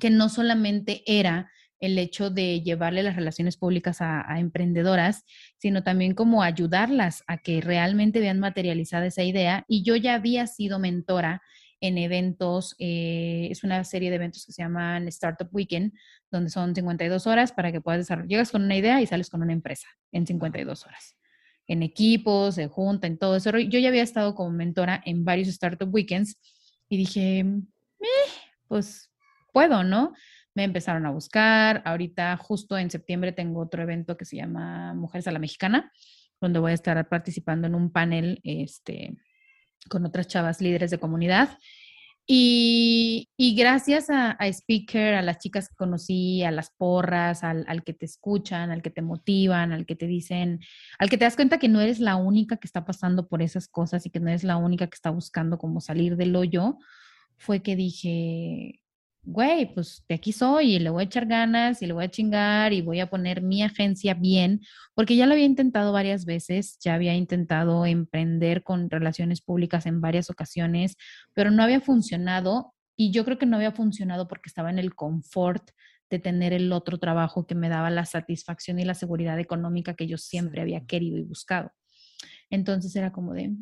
que 0.00 0.10
no 0.10 0.28
solamente 0.28 1.04
era 1.06 1.48
el 1.80 1.98
hecho 1.98 2.30
de 2.30 2.60
llevarle 2.60 3.02
las 3.02 3.16
relaciones 3.16 3.56
públicas 3.56 4.00
a, 4.00 4.38
emprendedoras, 4.38 5.24
sino 5.56 5.82
también 5.82 6.14
como 6.14 6.42
ayudarlas 6.42 7.24
a 7.26 7.38
que 7.38 7.60
realmente 7.60 8.20
vean 8.20 8.38
materializada 8.38 9.06
esa 9.06 9.22
idea. 9.22 9.64
Y 9.66 9.82
yo 9.82 9.96
ya 9.96 10.14
había 10.14 10.46
sido 10.46 10.78
mentora 10.78 11.42
en 11.80 11.96
eventos, 11.96 12.76
eh, 12.78 13.48
es 13.50 13.64
una 13.64 13.82
serie 13.84 14.10
de 14.10 14.16
eventos 14.16 14.44
que 14.44 14.52
se 14.52 14.62
llaman 14.62 15.08
Startup 15.08 15.48
Weekend, 15.50 15.94
donde 16.30 16.50
son 16.50 16.74
52 16.74 17.26
horas 17.26 17.52
para 17.52 17.72
que 17.72 17.80
puedas 17.80 18.00
desarrollar, 18.00 18.28
llegas 18.28 18.50
con 18.52 18.62
una 18.62 18.76
idea 18.76 19.00
y 19.00 19.06
sales 19.06 19.30
con 19.30 19.40
una 19.40 19.54
empresa 19.54 19.88
en 20.12 20.26
52 20.26 20.84
horas. 20.84 21.16
en 21.66 21.84
equipos, 21.84 22.56
se 22.56 22.66
juntan, 22.66 23.16
todo 23.16 23.36
eso. 23.36 23.56
Yo 23.56 23.78
ya 23.78 23.88
había 23.88 24.02
estado 24.02 24.34
como 24.34 24.50
mentora 24.50 25.00
en 25.06 25.24
varios 25.24 25.46
Startup 25.48 25.88
Weekends 25.92 26.36
y 26.88 26.96
dije, 26.96 27.38
eh, 27.38 28.06
pues 28.66 29.10
puedo, 29.52 29.84
¿no? 29.84 30.12
Me 30.54 30.64
empezaron 30.64 31.06
a 31.06 31.10
buscar. 31.10 31.82
Ahorita, 31.84 32.36
justo 32.36 32.76
en 32.76 32.90
septiembre, 32.90 33.32
tengo 33.32 33.60
otro 33.60 33.82
evento 33.82 34.16
que 34.16 34.24
se 34.24 34.36
llama 34.36 34.94
Mujeres 34.94 35.26
a 35.28 35.32
la 35.32 35.38
Mexicana, 35.38 35.92
donde 36.40 36.58
voy 36.58 36.72
a 36.72 36.74
estar 36.74 37.08
participando 37.08 37.66
en 37.66 37.74
un 37.74 37.90
panel 37.90 38.40
este, 38.42 39.16
con 39.88 40.04
otras 40.04 40.26
chavas 40.26 40.60
líderes 40.60 40.90
de 40.90 40.98
comunidad. 40.98 41.50
Y, 42.32 43.28
gracias 43.56 44.08
a, 44.08 44.36
Speaker, 44.40 45.14
a 45.14 45.22
las 45.22 45.38
chicas 45.38 45.68
que 45.68 45.74
conocí, 45.74 46.44
a 46.44 46.52
las 46.52 46.70
porras, 46.70 47.42
al, 47.42 47.64
al, 47.66 47.82
que 47.82 47.92
te 47.92 48.06
escuchan, 48.06 48.70
al 48.70 48.82
que 48.82 48.90
te 48.90 49.02
motivan, 49.02 49.72
al 49.72 49.84
que 49.84 49.96
te 49.96 50.06
dicen, 50.06 50.60
al 51.00 51.10
que 51.10 51.18
te 51.18 51.24
das 51.24 51.34
cuenta 51.34 51.58
que 51.58 51.68
no 51.68 51.80
eres 51.80 51.98
la 51.98 52.14
única 52.14 52.58
que 52.58 52.68
está 52.68 52.84
pasando 52.84 53.26
por 53.26 53.42
esas 53.42 53.66
cosas 53.66 54.06
y 54.06 54.10
que 54.10 54.20
no 54.20 54.28
eres 54.28 54.44
la 54.44 54.58
única 54.58 54.86
que 54.86 54.94
está 54.94 55.10
buscando 55.10 55.58
cómo 55.58 55.80
salir 55.80 56.16
del 56.16 56.36
hoyo, 56.36 56.78
fue 57.36 57.62
que 57.62 57.74
dije, 57.74 58.80
güey, 59.22 59.72
pues 59.74 60.04
de 60.08 60.14
aquí 60.14 60.32
soy 60.32 60.76
y 60.76 60.78
le 60.78 60.90
voy 60.90 61.02
a 61.02 61.06
echar 61.06 61.26
ganas 61.26 61.82
y 61.82 61.86
le 61.86 61.92
voy 61.92 62.04
a 62.04 62.10
chingar 62.10 62.72
y 62.72 62.82
voy 62.82 63.00
a 63.00 63.10
poner 63.10 63.42
mi 63.42 63.62
agencia 63.62 64.14
bien, 64.14 64.60
porque 64.94 65.16
ya 65.16 65.26
lo 65.26 65.32
había 65.32 65.44
intentado 65.44 65.92
varias 65.92 66.24
veces, 66.24 66.78
ya 66.80 66.94
había 66.94 67.14
intentado 67.14 67.86
emprender 67.86 68.62
con 68.62 68.90
relaciones 68.90 69.40
públicas 69.40 69.86
en 69.86 70.00
varias 70.00 70.30
ocasiones, 70.30 70.96
pero 71.34 71.50
no 71.50 71.62
había 71.62 71.80
funcionado 71.80 72.74
y 72.96 73.12
yo 73.12 73.24
creo 73.24 73.38
que 73.38 73.46
no 73.46 73.56
había 73.56 73.72
funcionado 73.72 74.28
porque 74.28 74.48
estaba 74.48 74.70
en 74.70 74.78
el 74.78 74.94
confort 74.94 75.70
de 76.10 76.18
tener 76.18 76.52
el 76.52 76.72
otro 76.72 76.98
trabajo 76.98 77.46
que 77.46 77.54
me 77.54 77.68
daba 77.68 77.88
la 77.88 78.04
satisfacción 78.04 78.78
y 78.80 78.84
la 78.84 78.94
seguridad 78.94 79.38
económica 79.38 79.94
que 79.94 80.06
yo 80.06 80.18
siempre 80.18 80.60
había 80.60 80.84
querido 80.84 81.18
y 81.18 81.22
buscado. 81.22 81.72
Entonces 82.50 82.94
era 82.96 83.12
como 83.12 83.32
de, 83.32 83.44
eh, 83.44 83.52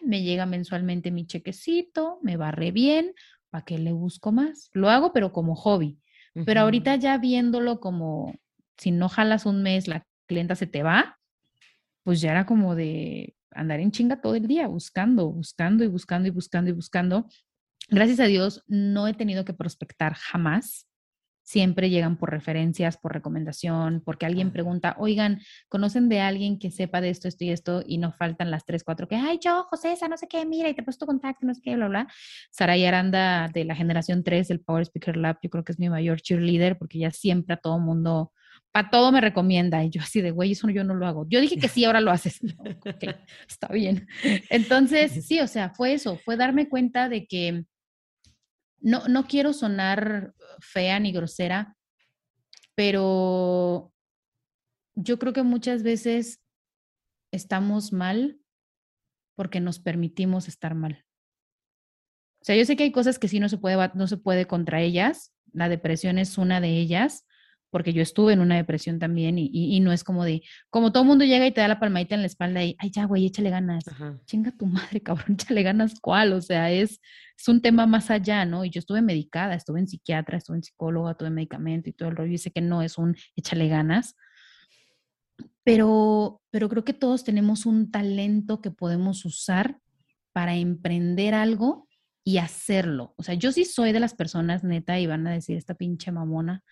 me 0.00 0.22
llega 0.22 0.46
mensualmente 0.46 1.10
mi 1.10 1.26
chequecito, 1.26 2.18
me 2.22 2.36
va 2.36 2.50
re 2.50 2.70
bien, 2.70 3.12
¿para 3.52 3.66
qué 3.66 3.78
le 3.78 3.92
busco 3.92 4.32
más? 4.32 4.70
Lo 4.72 4.88
hago, 4.88 5.12
pero 5.12 5.30
como 5.30 5.54
hobby. 5.54 5.98
Pero 6.46 6.62
ahorita 6.62 6.96
ya 6.96 7.18
viéndolo 7.18 7.78
como, 7.78 8.34
si 8.78 8.90
no 8.90 9.10
jalas 9.10 9.44
un 9.44 9.62
mes, 9.62 9.86
la 9.86 10.06
clienta 10.26 10.54
se 10.54 10.66
te 10.66 10.82
va, 10.82 11.18
pues 12.02 12.22
ya 12.22 12.30
era 12.30 12.46
como 12.46 12.74
de 12.74 13.36
andar 13.50 13.80
en 13.80 13.90
chinga 13.90 14.22
todo 14.22 14.34
el 14.34 14.46
día, 14.46 14.66
buscando, 14.66 15.30
buscando 15.30 15.84
y 15.84 15.88
buscando 15.88 16.28
y 16.28 16.30
buscando 16.30 16.70
y 16.70 16.72
buscando. 16.72 17.28
Gracias 17.90 18.20
a 18.20 18.24
Dios, 18.24 18.64
no 18.66 19.06
he 19.06 19.12
tenido 19.12 19.44
que 19.44 19.52
prospectar 19.52 20.14
jamás 20.14 20.88
siempre 21.52 21.90
llegan 21.90 22.16
por 22.16 22.30
referencias, 22.30 22.96
por 22.96 23.12
recomendación, 23.12 24.00
porque 24.02 24.24
alguien 24.24 24.52
pregunta, 24.52 24.96
oigan, 24.98 25.42
¿conocen 25.68 26.08
de 26.08 26.20
alguien 26.20 26.58
que 26.58 26.70
sepa 26.70 27.02
de 27.02 27.10
esto, 27.10 27.28
esto 27.28 27.44
y 27.44 27.50
esto? 27.50 27.82
Y 27.86 27.98
no 27.98 28.10
faltan 28.10 28.50
las 28.50 28.64
tres, 28.64 28.84
cuatro 28.84 29.06
que, 29.06 29.16
ay, 29.16 29.38
yo, 29.38 29.64
José, 29.64 29.92
esa 29.92 30.08
no 30.08 30.16
sé 30.16 30.28
qué, 30.28 30.46
mira, 30.46 30.70
y 30.70 30.74
te 30.74 30.82
puesto 30.82 31.04
contacto, 31.04 31.46
no 31.46 31.54
sé 31.54 31.60
qué, 31.62 31.76
bla, 31.76 31.88
bla. 31.88 32.08
Saray 32.50 32.86
Aranda 32.86 33.50
de 33.52 33.66
la 33.66 33.74
generación 33.74 34.24
3 34.24 34.48
del 34.48 34.60
Power 34.60 34.86
Speaker 34.86 35.18
Lab, 35.18 35.40
yo 35.42 35.50
creo 35.50 35.62
que 35.62 35.72
es 35.72 35.78
mi 35.78 35.90
mayor 35.90 36.22
cheerleader, 36.22 36.78
porque 36.78 36.98
ya 36.98 37.10
siempre 37.10 37.52
a 37.52 37.58
todo 37.58 37.78
mundo, 37.78 38.32
para 38.70 38.88
todo 38.88 39.12
me 39.12 39.20
recomienda. 39.20 39.84
Y 39.84 39.90
yo 39.90 40.00
así 40.00 40.22
de, 40.22 40.30
güey, 40.30 40.52
eso 40.52 40.70
yo 40.70 40.84
no 40.84 40.94
lo 40.94 41.06
hago. 41.06 41.26
Yo 41.28 41.38
dije 41.38 41.58
que 41.58 41.68
sí, 41.68 41.84
ahora 41.84 42.00
lo 42.00 42.12
haces. 42.12 42.40
está 43.46 43.68
bien. 43.68 44.08
Entonces, 44.48 45.12
sí, 45.26 45.38
o 45.40 45.46
sea, 45.46 45.68
fue 45.68 45.92
eso, 45.92 46.16
fue 46.16 46.38
darme 46.38 46.70
cuenta 46.70 47.10
de 47.10 47.26
que 47.26 47.66
no, 48.80 49.06
no 49.06 49.26
quiero 49.26 49.52
sonar 49.52 50.32
fea 50.62 50.98
ni 51.00 51.12
grosera, 51.12 51.76
pero 52.74 53.92
yo 54.94 55.18
creo 55.18 55.32
que 55.32 55.42
muchas 55.42 55.82
veces 55.82 56.40
estamos 57.32 57.92
mal 57.92 58.38
porque 59.34 59.60
nos 59.60 59.78
permitimos 59.78 60.48
estar 60.48 60.74
mal. 60.74 61.04
O 62.40 62.44
sea, 62.44 62.56
yo 62.56 62.64
sé 62.64 62.76
que 62.76 62.84
hay 62.84 62.92
cosas 62.92 63.18
que 63.18 63.28
sí 63.28 63.40
no 63.40 63.48
se 63.48 63.58
puede, 63.58 63.76
no 63.94 64.06
se 64.06 64.16
puede 64.16 64.46
contra 64.46 64.80
ellas. 64.80 65.32
La 65.52 65.68
depresión 65.68 66.18
es 66.18 66.38
una 66.38 66.60
de 66.60 66.70
ellas, 66.70 67.26
porque 67.72 67.94
yo 67.94 68.02
estuve 68.02 68.34
en 68.34 68.40
una 68.40 68.56
depresión 68.56 68.98
también 68.98 69.36
y, 69.38 69.80
no 69.80 69.92
es 69.92 70.04
como 70.04 70.24
de, 70.24 70.42
como 70.68 70.92
todo 70.92 71.04
mundo 71.04 71.24
llega 71.24 71.46
y 71.46 71.52
te 71.52 71.62
da 71.62 71.68
la 71.68 71.80
palmadita 71.80 72.14
en 72.14 72.20
la 72.20 72.26
espalda 72.26 72.62
y, 72.62 72.76
ay, 72.78 72.90
ya, 72.90 73.06
güey, 73.06 73.24
échale 73.24 73.48
ganas. 73.48 73.82
Chinga 74.26 74.52
tu 74.52 74.66
madre, 74.66 75.00
cabrón, 75.00 75.32
échale 75.40 75.62
ganas, 75.62 75.98
¿cuál? 75.98 76.34
O 76.34 76.42
sea, 76.42 76.70
es, 76.70 77.00
es 77.36 77.48
un 77.48 77.62
tema 77.62 77.86
más 77.86 78.10
allá, 78.10 78.44
¿no? 78.44 78.66
Y 78.66 78.68
yo 78.68 78.78
estuve 78.78 79.00
medicada, 79.00 79.54
estuve 79.54 79.80
en 79.80 79.88
psiquiatra, 79.88 80.36
estuve 80.36 80.58
en 80.58 80.62
psicóloga, 80.62 81.14
tuve 81.14 81.30
medicamento 81.30 81.88
y 81.88 81.94
todo 81.94 82.10
el 82.10 82.16
rollo, 82.16 82.32
y 82.32 82.38
sé 82.38 82.50
que 82.50 82.60
no 82.60 82.82
es 82.82 82.98
un 82.98 83.16
échale 83.36 83.68
ganas, 83.68 84.16
pero, 85.64 86.42
pero 86.50 86.68
creo 86.68 86.84
que 86.84 86.92
todos 86.92 87.24
tenemos 87.24 87.64
un 87.64 87.90
talento 87.90 88.60
que 88.60 88.70
podemos 88.70 89.24
usar 89.24 89.78
para 90.34 90.56
emprender 90.56 91.34
algo 91.34 91.88
y 92.22 92.36
hacerlo. 92.36 93.14
O 93.16 93.22
sea, 93.22 93.34
yo 93.34 93.50
sí 93.50 93.64
soy 93.64 93.92
de 93.92 94.00
las 94.00 94.12
personas, 94.12 94.62
neta, 94.62 95.00
y 95.00 95.06
van 95.06 95.26
a 95.26 95.32
decir 95.32 95.56
esta 95.56 95.74
pinche 95.74 96.12
mamona, 96.12 96.62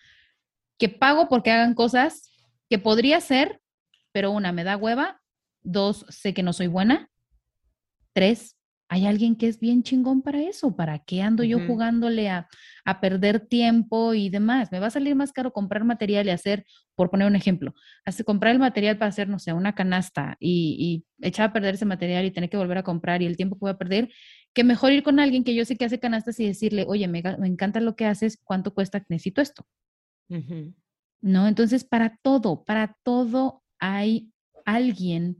que 0.81 0.89
pago 0.89 1.29
porque 1.29 1.51
hagan 1.51 1.75
cosas 1.75 2.31
que 2.67 2.79
podría 2.79 3.21
ser, 3.21 3.61
pero 4.11 4.31
una, 4.31 4.51
me 4.51 4.63
da 4.63 4.77
hueva, 4.77 5.21
dos, 5.61 6.07
sé 6.09 6.33
que 6.33 6.41
no 6.41 6.53
soy 6.53 6.65
buena, 6.65 7.07
tres, 8.13 8.57
hay 8.89 9.05
alguien 9.05 9.35
que 9.35 9.47
es 9.47 9.59
bien 9.59 9.83
chingón 9.83 10.23
para 10.23 10.41
eso, 10.41 10.75
¿para 10.75 10.97
qué 10.97 11.21
ando 11.21 11.43
yo 11.43 11.59
jugándole 11.67 12.31
a, 12.31 12.47
perder 12.99 13.41
tiempo 13.41 14.15
y 14.15 14.31
demás? 14.31 14.71
Me 14.71 14.79
va 14.79 14.87
a 14.87 14.89
salir 14.89 15.15
más 15.15 15.31
caro 15.31 15.53
comprar 15.53 15.83
material 15.83 16.25
y 16.25 16.31
hacer, 16.31 16.65
por 16.95 17.11
poner 17.11 17.27
un 17.27 17.35
ejemplo, 17.35 17.75
hacer, 18.03 18.25
comprar 18.25 18.51
el 18.51 18.59
material 18.59 18.97
para 18.97 19.09
hacer, 19.09 19.29
no 19.29 19.37
sé, 19.37 19.53
una 19.53 19.75
canasta 19.75 20.35
y, 20.39 21.05
echar 21.21 21.49
a 21.49 21.53
perder 21.53 21.75
ese 21.75 21.85
material 21.85 22.25
y 22.25 22.31
tener 22.31 22.49
que 22.49 22.57
volver 22.57 22.79
a 22.79 22.83
comprar 22.83 23.21
y 23.21 23.27
el 23.27 23.37
tiempo 23.37 23.55
que 23.55 23.65
voy 23.65 23.69
a 23.69 23.77
perder, 23.77 24.09
que 24.51 24.63
mejor 24.63 24.91
ir 24.93 25.03
con 25.03 25.19
alguien 25.19 25.43
que 25.43 25.53
yo 25.53 25.63
sé 25.63 25.77
que 25.77 25.85
hace 25.85 25.99
canastas 25.99 26.39
y 26.39 26.47
decirle, 26.47 26.85
oye, 26.87 27.07
me, 27.07 27.21
me 27.37 27.47
encanta 27.47 27.79
lo 27.81 27.95
que 27.95 28.07
haces, 28.07 28.39
¿cuánto 28.43 28.73
cuesta? 28.73 29.05
Necesito 29.09 29.41
esto. 29.41 29.67
¿No? 31.21 31.47
Entonces, 31.47 31.83
para 31.83 32.17
todo, 32.21 32.63
para 32.63 32.97
todo 33.03 33.63
hay 33.79 34.31
alguien 34.65 35.37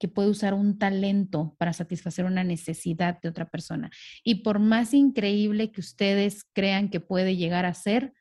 que 0.00 0.08
puede 0.08 0.30
usar 0.30 0.54
un 0.54 0.78
talento 0.78 1.54
para 1.58 1.74
satisfacer 1.74 2.24
una 2.24 2.42
necesidad 2.42 3.20
de 3.20 3.28
otra 3.28 3.50
persona. 3.50 3.90
Y 4.24 4.36
por 4.36 4.58
más 4.58 4.94
increíble 4.94 5.70
que 5.70 5.80
ustedes 5.80 6.44
crean 6.54 6.88
que 6.88 7.00
puede 7.00 7.36
llegar 7.36 7.66
a 7.66 7.74
ser, 7.74 8.14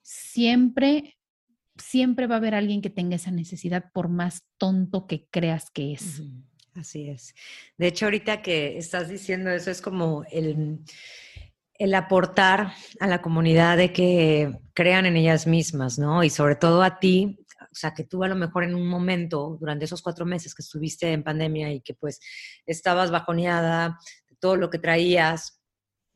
siempre, 0.00 1.16
siempre 1.76 2.28
va 2.28 2.36
a 2.36 2.38
haber 2.38 2.54
alguien 2.54 2.80
que 2.80 2.90
tenga 2.90 3.16
esa 3.16 3.32
necesidad, 3.32 3.90
por 3.92 4.08
más 4.08 4.44
tonto 4.58 5.08
que 5.08 5.26
creas 5.28 5.70
que 5.70 5.94
es. 5.94 6.22
Así 6.74 7.08
es. 7.08 7.34
De 7.78 7.88
hecho, 7.88 8.06
ahorita 8.06 8.40
que 8.40 8.78
estás 8.78 9.08
diciendo 9.08 9.50
eso, 9.50 9.72
es 9.72 9.80
como 9.80 10.24
el 10.30 10.78
el 11.78 11.94
aportar 11.94 12.72
a 13.00 13.06
la 13.06 13.20
comunidad 13.20 13.76
de 13.76 13.92
que 13.92 14.58
crean 14.74 15.06
en 15.06 15.16
ellas 15.16 15.46
mismas, 15.46 15.98
¿no? 15.98 16.22
Y 16.22 16.30
sobre 16.30 16.56
todo 16.56 16.82
a 16.82 16.98
ti, 16.98 17.38
o 17.60 17.74
sea, 17.74 17.94
que 17.94 18.04
tú 18.04 18.22
a 18.22 18.28
lo 18.28 18.36
mejor 18.36 18.64
en 18.64 18.74
un 18.74 18.86
momento, 18.86 19.56
durante 19.60 19.84
esos 19.84 20.02
cuatro 20.02 20.24
meses 20.24 20.54
que 20.54 20.62
estuviste 20.62 21.12
en 21.12 21.24
pandemia 21.24 21.72
y 21.72 21.80
que 21.80 21.94
pues 21.94 22.20
estabas 22.66 23.10
bajoneada 23.10 23.98
todo 24.38 24.56
lo 24.56 24.70
que 24.70 24.78
traías, 24.78 25.60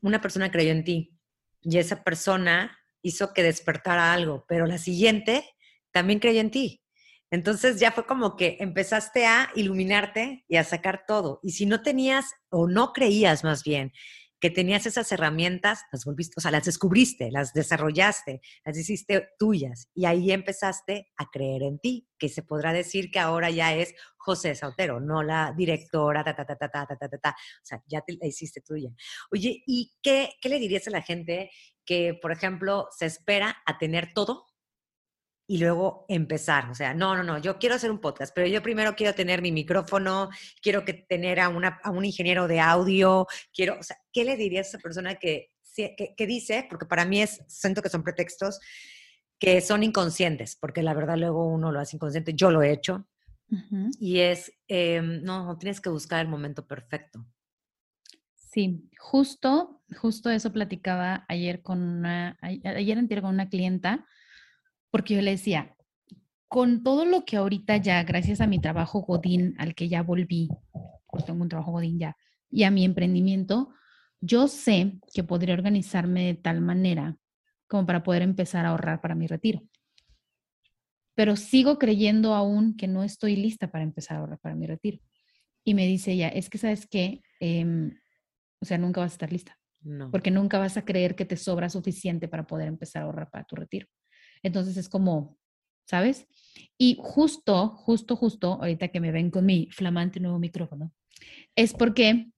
una 0.01 0.21
persona 0.21 0.51
creyó 0.51 0.71
en 0.71 0.83
ti 0.83 1.17
y 1.61 1.77
esa 1.77 2.03
persona 2.03 2.77
hizo 3.01 3.33
que 3.33 3.43
despertara 3.43 4.13
algo, 4.13 4.45
pero 4.47 4.65
la 4.65 4.77
siguiente 4.77 5.45
también 5.91 6.19
creyó 6.19 6.39
en 6.41 6.51
ti. 6.51 6.83
Entonces 7.31 7.79
ya 7.79 7.91
fue 7.91 8.05
como 8.05 8.35
que 8.35 8.57
empezaste 8.59 9.25
a 9.25 9.49
iluminarte 9.55 10.45
y 10.47 10.57
a 10.57 10.63
sacar 10.63 11.03
todo. 11.07 11.39
Y 11.43 11.51
si 11.51 11.65
no 11.65 11.81
tenías 11.81 12.33
o 12.49 12.67
no 12.67 12.93
creías 12.93 13.43
más 13.43 13.63
bien 13.63 13.91
que 14.39 14.49
tenías 14.49 14.85
esas 14.85 15.11
herramientas, 15.11 15.83
las 15.91 16.05
volviste, 16.05 16.35
o 16.37 16.41
sea, 16.41 16.51
las 16.51 16.65
descubriste, 16.65 17.31
las 17.31 17.53
desarrollaste, 17.53 18.41
las 18.63 18.77
hiciste 18.77 19.29
tuyas 19.37 19.89
y 19.93 20.05
ahí 20.05 20.31
empezaste 20.31 21.11
a 21.17 21.29
creer 21.29 21.63
en 21.63 21.79
ti, 21.79 22.07
que 22.17 22.29
se 22.29 22.43
podrá 22.43 22.73
decir 22.73 23.11
que 23.11 23.19
ahora 23.19 23.49
ya 23.49 23.75
es 23.75 23.93
José 24.17 24.55
Sautero, 24.55 24.99
no 24.99 25.23
la 25.23 25.53
directora, 25.55 26.23
ta, 26.23 26.35
ta, 26.35 26.45
ta, 26.45 26.57
ta, 26.57 26.69
ta, 26.69 26.85
ta, 26.85 27.09
ta, 27.09 27.17
ta, 27.17 27.29
o 27.29 27.65
sea, 27.65 27.83
ya 27.87 28.01
te 28.01 28.17
la 28.19 28.27
hiciste 28.27 28.61
tuya. 28.61 28.89
Oye, 29.31 29.63
¿y 29.65 29.93
qué, 30.01 30.31
qué 30.41 30.49
le 30.49 30.59
dirías 30.59 30.87
a 30.87 30.91
la 30.91 31.01
gente 31.01 31.51
que, 31.85 32.13
por 32.21 32.31
ejemplo, 32.31 32.87
se 32.95 33.07
espera 33.07 33.57
a 33.65 33.77
tener 33.77 34.13
todo 34.13 34.45
y 35.49 35.57
luego 35.57 36.05
empezar. 36.07 36.69
O 36.69 36.75
sea, 36.75 36.93
no, 36.93 37.17
no, 37.17 37.23
no, 37.23 37.39
yo 37.39 37.57
quiero 37.57 37.73
hacer 37.73 37.89
un 37.89 37.99
podcast, 37.99 38.31
pero 38.35 38.45
yo 38.45 38.61
primero 38.61 38.95
quiero 38.95 39.15
tener 39.15 39.41
mi 39.41 39.51
micrófono, 39.51 40.29
quiero 40.61 40.85
que 40.85 40.93
tener 40.93 41.39
a, 41.39 41.49
una, 41.49 41.79
a 41.83 41.89
un 41.89 42.05
ingeniero 42.05 42.47
de 42.47 42.59
audio, 42.59 43.25
quiero, 43.51 43.79
o 43.79 43.83
sea, 43.83 43.97
¿qué 44.13 44.23
le 44.23 44.37
dirías 44.37 44.67
a 44.67 44.69
esa 44.69 44.77
persona 44.77 45.15
que, 45.15 45.49
que, 45.75 46.27
dice, 46.27 46.67
porque 46.69 46.85
para 46.85 47.03
mí 47.03 47.23
es, 47.23 47.41
siento 47.47 47.81
que 47.81 47.89
son 47.89 48.03
pretextos 48.03 48.59
que 49.39 49.59
son 49.61 49.81
inconscientes, 49.81 50.55
porque 50.55 50.83
la 50.83 50.93
verdad 50.93 51.17
luego 51.17 51.47
uno 51.47 51.71
lo 51.71 51.79
hace 51.79 51.95
inconsciente, 51.95 52.33
yo 52.35 52.51
lo 52.51 52.61
he 52.61 52.71
hecho, 52.71 53.07
y 53.99 54.19
es, 54.19 54.51
em, 54.67 55.23
no, 55.23 55.57
tienes 55.57 55.81
que 55.81 55.89
buscar 55.89 56.19
el 56.21 56.27
momento 56.27 56.67
perfecto. 56.67 57.25
Sí, 58.35 58.87
justo, 58.99 59.81
justo 59.97 60.29
eso 60.29 60.53
platicaba 60.53 61.25
ayer 61.27 61.63
con 61.63 61.81
una, 61.81 62.37
ayer 62.41 62.99
anterior 62.99 63.23
con 63.23 63.33
una 63.33 63.49
clienta, 63.49 64.05
porque 64.91 65.15
yo 65.15 65.21
le 65.21 65.31
decía, 65.31 65.75
con 66.47 66.83
todo 66.83 67.05
lo 67.05 67.25
que 67.25 67.37
ahorita 67.37 67.77
ya, 67.77 68.03
gracias 68.03 68.41
a 68.41 68.47
mi 68.47 68.59
trabajo 68.59 69.01
Godín, 69.01 69.55
al 69.59 69.75
que 69.75 69.87
ya 69.87 70.01
volví, 70.01 70.49
porque 71.07 71.25
tengo 71.25 71.43
un 71.43 71.49
trabajo 71.49 71.73
Godín 71.73 71.99
ya, 71.99 72.17
y 72.49 72.63
a 72.63 72.71
mi 72.71 72.83
emprendimiento, 72.83 73.73
yo 74.21 74.47
sé 74.47 74.99
que 75.13 75.23
podría 75.23 75.53
organizarme 75.53 76.25
de 76.25 76.33
tal 76.33 76.61
manera 76.61 77.17
como 77.67 77.85
para 77.85 78.03
poder 78.03 78.23
empezar 78.23 78.65
a 78.65 78.69
ahorrar 78.69 78.99
para 78.99 79.15
mi 79.15 79.27
retiro. 79.27 79.61
Pero 81.15 81.35
sigo 81.35 81.77
creyendo 81.77 82.33
aún 82.33 82.75
que 82.75 82.87
no 82.87 83.03
estoy 83.03 83.35
lista 83.35 83.69
para 83.69 83.83
empezar 83.83 84.17
a 84.17 84.19
ahorrar 84.21 84.39
para 84.39 84.55
mi 84.55 84.65
retiro. 84.65 84.99
Y 85.63 85.75
me 85.75 85.85
dice 85.85 86.13
ella, 86.13 86.29
es 86.29 86.49
que 86.49 86.57
sabes 86.57 86.87
qué, 86.87 87.21
em, 87.39 87.93
o 88.59 88.65
sea, 88.65 88.77
nunca 88.77 89.01
vas 89.01 89.11
a 89.11 89.15
estar 89.15 89.31
lista. 89.31 89.57
No. 89.81 90.09
Porque 90.11 90.31
nunca 90.31 90.57
vas 90.57 90.77
a 90.77 90.83
creer 90.83 91.15
que 91.15 91.25
te 91.25 91.37
sobra 91.37 91.69
suficiente 91.69 92.27
para 92.27 92.47
poder 92.47 92.67
empezar 92.67 93.03
a 93.03 93.05
ahorrar 93.05 93.29
para 93.29 93.43
tu 93.43 93.55
retiro. 93.55 93.87
Entonces 94.43 94.77
es 94.77 94.89
como, 94.89 95.37
¿sabes? 95.85 96.27
Y 96.77 96.97
justo, 96.99 97.69
justo, 97.69 98.15
justo, 98.15 98.53
ahorita 98.53 98.89
que 98.89 98.99
me 98.99 99.11
ven 99.11 99.31
con 99.31 99.45
mi 99.45 99.67
flamante 99.71 100.19
nuevo 100.19 100.39
micrófono, 100.39 100.93
es 101.55 101.73
porque 101.73 102.31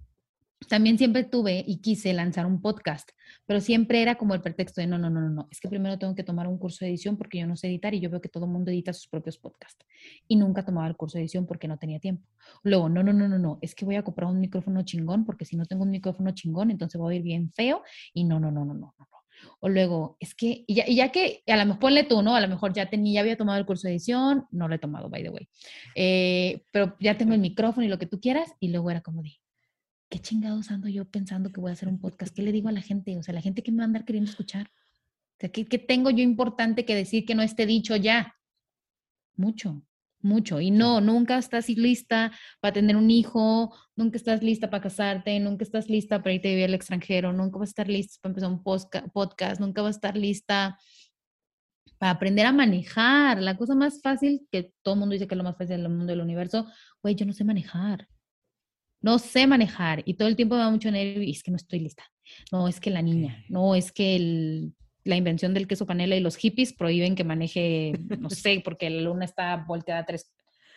también 0.67 0.97
siempre 0.97 1.23
tuve 1.23 1.63
y 1.65 1.77
quise 1.77 2.13
lanzar 2.13 2.45
un 2.45 2.61
podcast, 2.61 3.09
pero 3.45 3.59
siempre 3.59 4.01
era 4.01 4.15
como 4.15 4.33
el 4.35 4.41
pretexto 4.41 4.81
de 4.81 4.87
no, 4.87 4.97
no, 4.97 5.09
no, 5.09 5.21
no, 5.21 5.29
no, 5.29 5.47
es 5.51 5.59
que 5.59 5.67
primero 5.67 5.97
tengo 5.97 6.13
que 6.15 6.23
tomar 6.23 6.47
un 6.47 6.57
curso 6.57 6.85
de 6.85 6.91
edición 6.91 7.17
porque 7.17 7.39
yo 7.39 7.47
no 7.47 7.55
sé 7.55 7.67
editar 7.67 7.93
y 7.93 7.99
yo 7.99 8.09
veo 8.09 8.21
que 8.21 8.29
todo 8.29 8.47
mundo 8.47 8.71
edita 8.71 8.93
sus 8.93 9.07
propios 9.07 9.37
podcasts. 9.37 9.85
Y 10.27 10.35
nunca 10.35 10.63
tomaba 10.63 10.87
el 10.87 10.95
curso 10.95 11.17
de 11.17 11.23
edición 11.23 11.45
porque 11.45 11.67
no 11.67 11.77
tenía 11.77 11.99
tiempo. 11.99 12.27
Luego, 12.63 12.89
no, 12.89 13.03
no, 13.03 13.13
no, 13.13 13.27
no, 13.27 13.39
no, 13.39 13.59
es 13.61 13.75
que 13.75 13.85
voy 13.85 13.95
a 13.95 14.03
comprar 14.03 14.29
un 14.29 14.39
micrófono 14.39 14.83
chingón 14.83 15.25
porque 15.25 15.45
si 15.45 15.55
no 15.55 15.65
tengo 15.65 15.83
un 15.83 15.91
micrófono 15.91 16.31
chingón, 16.31 16.71
entonces 16.71 16.99
voy 16.99 17.15
a 17.15 17.17
ir 17.17 17.23
bien 17.23 17.51
feo 17.51 17.83
y 18.13 18.23
no, 18.23 18.39
no, 18.39 18.51
no, 18.51 18.65
no, 18.65 18.73
no, 18.73 18.93
no. 18.97 19.20
O 19.60 19.69
luego, 19.69 20.17
es 20.19 20.36
que, 20.36 20.63
y 20.67 20.75
ya, 20.75 20.88
y 20.88 20.95
ya, 20.95 21.12
que, 21.12 21.43
a 21.47 21.58
lo 21.58 21.65
mejor 21.65 21.80
ponle 21.80 22.04
tú, 22.04 22.21
¿no? 22.21 22.36
A 22.36 22.41
lo 22.41 22.47
mejor 22.47 22.73
ya 22.73 22.89
tenía, 22.89 23.15
ya 23.15 23.21
había 23.21 23.38
tomado 23.38 23.60
el 23.60 23.65
curso 23.65 23.88
de 23.88 23.93
edición, 23.93 24.45
no 24.51 24.67
lo 24.67 24.75
he 24.75 24.80
tomado, 24.80 25.10
by 25.10 25.23
the 25.23 25.30
way. 25.30 25.47
Eh, 25.95 26.63
pero 26.71 26.95
ya 26.99 27.17
tengo 27.17 27.34
el 27.34 27.39
micrófono 27.39 27.86
y 27.86 27.89
lo 27.89 27.99
que 27.99 28.06
tú 28.06 28.19
quieras, 28.19 28.51
y 28.60 28.69
luego 28.69 28.91
era 28.91 29.01
como 29.01 29.21
de, 29.21 29.39
¿qué 30.10 30.19
chingados 30.19 30.71
ando 30.71 30.88
yo 30.88 31.06
pensando 31.06 31.51
que 31.51 31.62
voy 31.62 31.69
a 31.69 31.73
hacer 31.73 31.89
un 31.89 31.99
podcast? 31.99 32.36
¿Qué 32.36 32.41
le 32.41 32.51
digo 32.51 32.69
a 32.69 32.71
la 32.71 32.82
gente? 32.82 33.17
O 33.17 33.23
sea, 33.23 33.34
la 33.34 33.41
gente 33.41 33.63
que 33.63 33.71
me 33.71 33.77
va 33.77 33.84
a 33.84 33.88
andar 33.88 34.06
queriendo 34.06 34.30
escuchar. 34.30 34.67
O 34.67 35.39
sea, 35.39 35.49
¿qué, 35.49 35.65
qué 35.65 35.77
tengo 35.77 36.10
yo 36.10 36.23
importante 36.23 36.86
que 36.86 36.95
decir 36.95 37.25
que 37.25 37.36
no 37.36 37.41
esté 37.41 37.65
dicho 37.65 37.95
ya? 37.95 38.36
Mucho 39.36 39.84
mucho. 40.23 40.60
Y 40.60 40.71
no, 40.71 41.01
nunca 41.01 41.38
estás 41.38 41.69
lista 41.69 42.31
para 42.60 42.73
tener 42.73 42.95
un 42.95 43.10
hijo, 43.12 43.75
nunca 43.95 44.17
estás 44.17 44.41
lista 44.43 44.69
para 44.69 44.84
casarte, 44.84 45.39
nunca 45.39 45.63
estás 45.63 45.89
lista 45.89 46.21
para 46.21 46.34
irte 46.34 46.49
a 46.49 46.51
vivir 46.51 46.65
al 46.65 46.73
extranjero, 46.73 47.34
nunca 47.34 47.60
vas 47.60 47.69
a 47.69 47.71
estar 47.71 47.88
lista 47.89 48.19
para 48.21 48.31
empezar 48.31 48.49
un 48.49 48.63
podcast, 49.12 49.60
nunca 49.60 49.81
vas 49.81 49.95
a 49.95 49.97
estar 49.97 50.17
lista 50.17 50.77
para 51.97 52.12
aprender 52.12 52.45
a 52.45 52.51
manejar. 52.51 53.41
La 53.41 53.57
cosa 53.57 53.75
más 53.75 54.01
fácil, 54.01 54.47
que 54.51 54.73
todo 54.81 54.95
el 54.95 54.99
mundo 54.99 55.13
dice 55.13 55.27
que 55.27 55.36
es 55.36 55.38
lo 55.38 55.43
más 55.43 55.57
fácil 55.57 55.77
del 55.77 55.89
mundo 55.89 56.07
del 56.07 56.21
universo, 56.21 56.67
güey, 57.01 57.15
yo 57.15 57.25
no 57.25 57.34
sé 57.34 57.43
manejar. 57.43 58.07
No 59.01 59.17
sé 59.17 59.47
manejar 59.47 60.03
y 60.05 60.13
todo 60.13 60.27
el 60.27 60.36
tiempo 60.36 60.55
me 60.55 60.62
da 60.62 60.69
mucho 60.69 60.91
nervio 60.91 61.23
y 61.23 61.31
es 61.31 61.41
que 61.41 61.51
no 61.51 61.57
estoy 61.57 61.79
lista. 61.79 62.03
No, 62.51 62.67
es 62.67 62.79
que 62.79 62.91
la 62.91 63.01
niña, 63.01 63.43
no, 63.49 63.75
es 63.75 63.91
que 63.91 64.15
el 64.15 64.75
la 65.03 65.15
invención 65.15 65.53
del 65.53 65.67
queso 65.67 65.85
panela 65.85 66.15
y 66.15 66.19
los 66.19 66.35
hippies 66.37 66.73
prohíben 66.73 67.15
que 67.15 67.23
maneje, 67.23 67.93
no 68.19 68.29
sé, 68.29 68.61
porque 68.63 68.89
la 68.89 69.01
luna 69.01 69.25
está 69.25 69.57
volteada 69.67 70.05
tres 70.05 70.31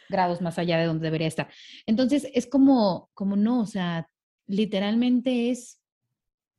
grados 0.09 0.41
más 0.41 0.59
allá 0.59 0.79
de 0.79 0.87
donde 0.87 1.05
debería 1.05 1.29
estar. 1.29 1.49
Entonces, 1.87 2.29
es 2.35 2.47
como, 2.47 3.11
como 3.15 3.37
no, 3.37 3.61
o 3.61 3.67
sea, 3.67 4.09
literalmente 4.47 5.51
es 5.51 5.81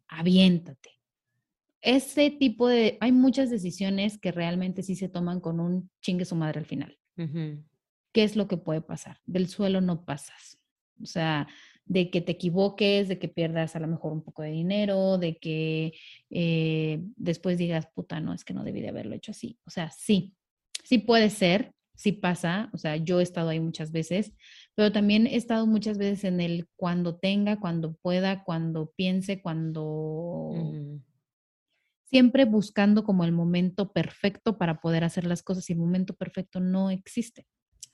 aviéntate. 0.07 0.91
Ese 1.81 2.31
tipo 2.31 2.67
de, 2.67 2.97
hay 2.99 3.11
muchas 3.11 3.49
decisiones 3.49 4.17
que 4.17 4.31
realmente 4.31 4.81
sí 4.81 4.95
se 4.95 5.09
toman 5.09 5.39
con 5.39 5.59
un 5.59 5.89
chingue 6.01 6.25
su 6.25 6.35
madre 6.35 6.59
al 6.59 6.65
final. 6.65 6.97
¿Qué 8.11 8.23
es 8.23 8.35
lo 8.35 8.47
que 8.47 8.57
puede 8.57 8.81
pasar? 8.81 9.19
Del 9.25 9.47
suelo 9.47 9.81
no 9.81 10.03
pasas. 10.03 10.57
O 11.01 11.05
sea, 11.05 11.47
de 11.85 12.09
que 12.09 12.21
te 12.21 12.33
equivoques, 12.33 13.07
de 13.07 13.19
que 13.19 13.27
pierdas 13.27 13.75
a 13.75 13.79
lo 13.79 13.87
mejor 13.87 14.11
un 14.11 14.23
poco 14.23 14.41
de 14.41 14.49
dinero, 14.49 15.17
de 15.17 15.37
que 15.37 15.93
eh, 16.29 17.01
después 17.15 17.57
digas, 17.57 17.87
puta, 17.93 18.19
no, 18.19 18.33
es 18.33 18.43
que 18.43 18.53
no 18.53 18.63
debí 18.63 18.81
de 18.81 18.89
haberlo 18.89 19.15
hecho 19.15 19.31
así. 19.31 19.59
O 19.65 19.69
sea, 19.69 19.91
sí, 19.91 20.33
sí 20.83 20.97
puede 20.97 21.29
ser, 21.29 21.73
sí 21.95 22.11
pasa, 22.11 22.69
o 22.73 22.77
sea, 22.77 22.95
yo 22.97 23.19
he 23.19 23.23
estado 23.23 23.49
ahí 23.49 23.59
muchas 23.59 23.91
veces, 23.91 24.33
pero 24.73 24.91
también 24.91 25.27
he 25.27 25.35
estado 25.35 25.67
muchas 25.67 25.97
veces 25.97 26.23
en 26.23 26.41
el 26.41 26.67
cuando 26.75 27.17
tenga, 27.17 27.59
cuando 27.59 27.93
pueda, 27.93 28.43
cuando 28.43 28.91
piense, 28.95 29.41
cuando... 29.41 30.51
Siempre 32.07 32.45
buscando 32.45 33.03
como 33.03 33.25
el 33.25 33.31
momento 33.31 33.91
perfecto 33.91 34.57
para 34.57 34.79
poder 34.79 35.03
hacer 35.03 35.25
las 35.25 35.43
cosas 35.43 35.69
y 35.69 35.73
el 35.73 35.79
momento 35.79 36.13
perfecto 36.15 36.59
no 36.59 36.91
existe. 36.91 37.45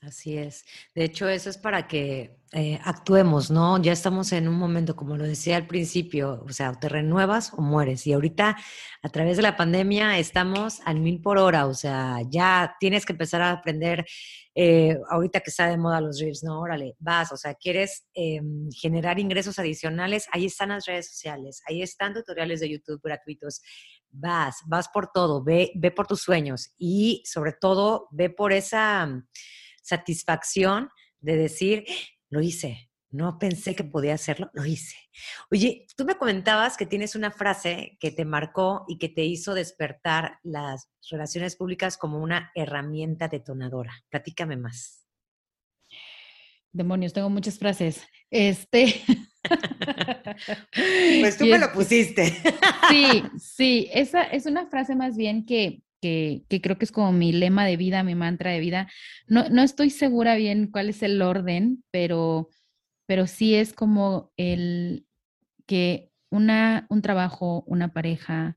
Así 0.02 0.36
es. 0.36 0.64
De 0.96 1.04
hecho, 1.04 1.28
eso 1.28 1.48
es 1.48 1.56
para 1.58 1.86
que 1.86 2.36
eh, 2.52 2.80
actuemos, 2.82 3.52
¿no? 3.52 3.80
Ya 3.80 3.92
estamos 3.92 4.32
en 4.32 4.48
un 4.48 4.56
momento, 4.56 4.96
como 4.96 5.16
lo 5.16 5.22
decía 5.22 5.56
al 5.56 5.68
principio, 5.68 6.44
o 6.44 6.52
sea, 6.52 6.72
te 6.72 6.88
renuevas 6.88 7.52
o 7.54 7.62
mueres. 7.62 8.04
Y 8.08 8.12
ahorita, 8.12 8.56
a 9.00 9.08
través 9.10 9.36
de 9.36 9.44
la 9.44 9.56
pandemia, 9.56 10.18
estamos 10.18 10.80
al 10.86 10.98
mil 10.98 11.22
por 11.22 11.38
hora, 11.38 11.66
o 11.66 11.74
sea, 11.74 12.18
ya 12.28 12.74
tienes 12.80 13.06
que 13.06 13.12
empezar 13.12 13.42
a 13.42 13.52
aprender, 13.52 14.04
eh, 14.56 14.98
ahorita 15.08 15.38
que 15.38 15.50
está 15.50 15.68
de 15.68 15.78
moda 15.78 16.00
los 16.00 16.18
reels, 16.18 16.42
¿no? 16.42 16.60
Órale, 16.60 16.96
vas, 16.98 17.30
o 17.30 17.36
sea, 17.36 17.54
quieres 17.54 18.04
em, 18.12 18.70
generar 18.72 19.20
ingresos 19.20 19.60
adicionales, 19.60 20.26
ahí 20.32 20.46
están 20.46 20.70
las 20.70 20.84
redes 20.86 21.10
sociales, 21.10 21.62
ahí 21.68 21.80
están 21.80 22.12
tutoriales 22.12 22.58
de 22.58 22.70
YouTube 22.70 23.00
gratuitos. 23.04 23.62
Vas, 24.10 24.56
vas 24.66 24.88
por 24.88 25.12
todo, 25.12 25.44
ve, 25.44 25.70
ve 25.76 25.92
por 25.92 26.08
tus 26.08 26.22
sueños 26.22 26.74
y 26.76 27.22
sobre 27.24 27.52
todo, 27.52 28.08
ve 28.10 28.30
por 28.30 28.52
esa 28.52 29.08
satisfacción 29.82 30.90
de 31.20 31.36
decir, 31.36 31.84
lo 32.30 32.40
hice, 32.40 32.90
no 33.12 33.38
pensé 33.38 33.74
que 33.74 33.84
podía 33.84 34.14
hacerlo, 34.14 34.50
lo 34.54 34.64
hice. 34.64 34.96
Oye, 35.50 35.86
tú 35.96 36.04
me 36.04 36.16
comentabas 36.16 36.76
que 36.76 36.86
tienes 36.86 37.14
una 37.14 37.30
frase 37.30 37.98
que 38.00 38.10
te 38.10 38.24
marcó 38.24 38.84
y 38.88 38.98
que 38.98 39.10
te 39.10 39.22
hizo 39.22 39.54
despertar 39.54 40.38
las 40.42 40.90
relaciones 41.10 41.56
públicas 41.56 41.98
como 41.98 42.18
una 42.18 42.50
herramienta 42.54 43.28
detonadora. 43.28 43.92
Platícame 44.08 44.56
más. 44.56 45.06
Demonios, 46.72 47.12
tengo 47.12 47.28
muchas 47.28 47.58
frases. 47.58 48.02
Este. 48.30 49.02
pues 51.20 51.36
tú 51.36 51.46
me 51.46 51.58
lo 51.58 51.70
pusiste. 51.72 52.32
sí, 52.88 53.22
sí, 53.38 53.90
esa 53.92 54.22
es 54.22 54.46
una 54.46 54.66
frase 54.66 54.94
más 54.94 55.16
bien 55.16 55.44
que 55.44 55.82
que, 56.02 56.44
creo 56.62 56.78
que 56.78 56.84
es 56.84 56.92
como 56.92 57.12
mi 57.12 57.32
lema 57.32 57.64
de 57.64 57.76
vida, 57.76 58.02
mi 58.02 58.14
mantra 58.14 58.50
de 58.50 58.60
vida. 58.60 58.90
No, 59.28 59.48
no 59.48 59.62
estoy 59.62 59.88
segura 59.88 60.34
bien 60.34 60.66
cuál 60.66 60.90
es 60.90 61.02
el 61.02 61.22
orden, 61.22 61.84
pero, 61.90 62.50
pero 63.06 63.26
sí 63.26 63.54
es 63.54 63.72
como 63.72 64.32
el 64.36 65.06
que 65.66 66.10
una, 66.28 66.86
un 66.90 67.02
trabajo, 67.02 67.62
una 67.66 67.92
pareja, 67.92 68.56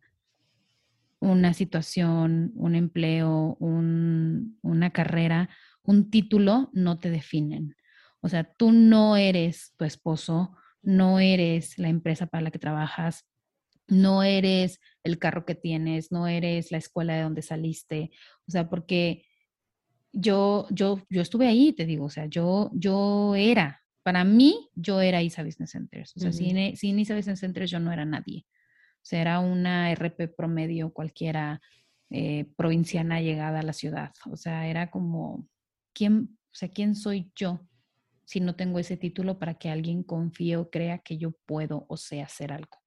una 1.20 1.54
situación, 1.54 2.52
un 2.56 2.76
empleo, 2.76 3.56
un, 3.60 4.58
una 4.64 4.90
carrera, 4.90 5.50
un 5.84 6.10
título 6.10 6.72
no 6.74 7.00
te 7.00 7.12
definen. 7.12 7.76
O 8.22 8.30
sea, 8.30 8.44
tú 8.44 8.72
no 8.72 9.18
eres 9.18 9.74
tu 9.78 9.86
esposo, 9.86 10.56
no 10.82 11.20
eres 11.20 11.78
la 11.78 11.90
empresa 11.90 12.26
para 12.26 12.42
la 12.42 12.52
que 12.52 12.60
trabajas, 12.60 13.28
no 13.88 14.24
eres 14.24 14.80
el 15.06 15.20
carro 15.20 15.46
que 15.46 15.56
tienes, 15.56 16.12
no 16.12 16.28
eres 16.28 16.72
la 16.72 16.78
escuela 16.78 17.16
de 17.16 17.24
donde 17.24 17.42
saliste, 17.42 18.12
o 18.48 18.52
sea, 18.52 18.70
porque 18.70 19.24
yo, 20.12 20.68
yo, 20.70 21.02
yo 21.10 21.22
estuve 21.22 21.48
ahí, 21.48 21.74
te 21.74 21.86
digo, 21.86 22.06
o 22.06 22.10
sea, 22.10 22.26
yo, 22.26 22.72
yo 22.74 23.36
era, 23.36 23.82
para 24.04 24.24
mí, 24.24 24.70
yo 24.76 25.02
era 25.02 25.22
ISA 25.22 25.44
Business 25.44 25.72
Centers, 25.72 26.16
o 26.18 26.20
sea, 26.20 26.32
sin, 26.32 26.76
sin 26.76 27.00
ISA 27.00 27.16
Business 27.16 27.40
Centers 27.40 27.72
yo 27.72 27.80
no 27.80 27.92
era 27.92 28.04
nadie, 28.04 28.46
o 28.96 29.06
sea, 29.06 29.22
era 29.22 29.40
una 29.40 29.92
RP 29.92 30.28
promedio 30.36 30.92
cualquiera 30.92 31.62
eh, 32.10 32.46
provinciana 32.58 33.22
llegada 33.22 33.60
a 33.60 33.64
la 33.64 33.74
ciudad, 33.74 34.12
o 34.30 34.36
sea, 34.36 34.68
era 34.68 34.90
como, 34.90 35.48
¿quién, 35.94 36.38
o 36.52 36.56
sea, 36.56 36.70
quién 36.70 36.96
soy 36.96 37.32
yo? 37.36 37.62
si 38.26 38.40
no 38.40 38.56
tengo 38.56 38.80
ese 38.80 38.98
título 38.98 39.38
para 39.40 39.54
que 39.54 39.70
alguien 39.70 40.04
confíe 40.04 40.58
o 40.58 40.70
crea 40.70 40.98
que 40.98 41.18
yo 41.18 41.32
puedo 41.46 41.86
o 41.88 41.96
sé 41.96 42.22
hacer 42.22 42.52
algo. 42.52 42.80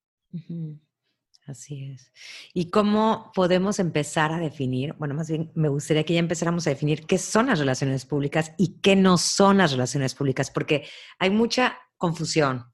Así 1.49 1.83
es. 1.85 2.11
¿Y 2.53 2.69
cómo 2.69 3.31
podemos 3.33 3.79
empezar 3.79 4.31
a 4.31 4.37
definir? 4.37 4.93
Bueno, 4.93 5.15
más 5.15 5.29
bien 5.29 5.51
me 5.55 5.67
gustaría 5.67 6.03
que 6.03 6.13
ya 6.13 6.19
empezáramos 6.19 6.67
a 6.67 6.69
definir 6.69 7.07
qué 7.07 7.17
son 7.17 7.47
las 7.47 7.57
relaciones 7.57 8.05
públicas 8.05 8.53
y 8.57 8.79
qué 8.81 8.95
no 8.95 9.17
son 9.17 9.57
las 9.57 9.71
relaciones 9.71 10.13
públicas, 10.13 10.51
porque 10.51 10.87
hay 11.17 11.31
mucha 11.31 11.79
confusión. 11.97 12.65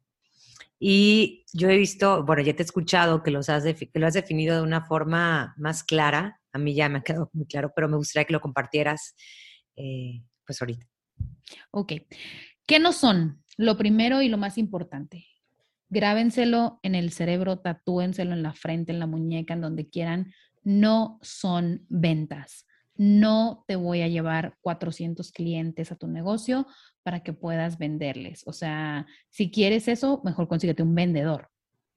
Y 0.77 1.45
yo 1.53 1.69
he 1.69 1.77
visto, 1.77 2.25
bueno, 2.25 2.41
ya 2.41 2.53
te 2.53 2.63
he 2.63 2.65
escuchado 2.65 3.23
que, 3.23 3.31
los 3.31 3.47
has 3.47 3.63
que 3.63 3.89
lo 3.93 4.07
has 4.07 4.13
definido 4.13 4.57
de 4.57 4.61
una 4.61 4.85
forma 4.85 5.55
más 5.57 5.85
clara. 5.85 6.41
A 6.51 6.57
mí 6.57 6.75
ya 6.75 6.89
me 6.89 6.99
ha 6.99 7.03
quedado 7.03 7.29
muy 7.31 7.45
claro, 7.45 7.71
pero 7.73 7.87
me 7.87 7.95
gustaría 7.95 8.25
que 8.25 8.33
lo 8.33 8.41
compartieras 8.41 9.15
eh, 9.77 10.21
pues 10.45 10.61
ahorita. 10.61 10.85
Ok. 11.71 11.93
¿Qué 12.67 12.79
no 12.79 12.91
son? 12.91 13.41
Lo 13.55 13.77
primero 13.77 14.21
y 14.21 14.27
lo 14.27 14.37
más 14.37 14.57
importante, 14.57 15.25
grábenselo 15.89 16.79
en 16.83 16.95
el 16.95 17.11
cerebro, 17.11 17.59
tatúenselo 17.59 18.33
en 18.33 18.43
la 18.43 18.53
frente, 18.53 18.91
en 18.91 18.99
la 18.99 19.07
muñeca, 19.07 19.53
en 19.53 19.61
donde 19.61 19.89
quieran. 19.89 20.33
No 20.63 21.19
son 21.21 21.85
ventas. 21.89 22.65
no 22.97 23.65
te 23.67 23.75
voy 23.75 24.01
a 24.03 24.07
llevar 24.07 24.55
400 24.61 25.33
clientes 25.33 25.91
a 25.91 25.97
tu 25.97 26.07
negocio 26.07 26.65
para 27.03 27.23
que 27.23 27.33
puedas 27.33 27.77
venderles. 27.77 28.43
O 28.45 28.53
sea, 28.53 29.05
si 29.29 29.51
quieres 29.51 29.89
eso, 29.89 30.21
mejor 30.23 30.47
consíguete 30.47 30.81
un 30.81 30.95
vendedor 30.95 31.49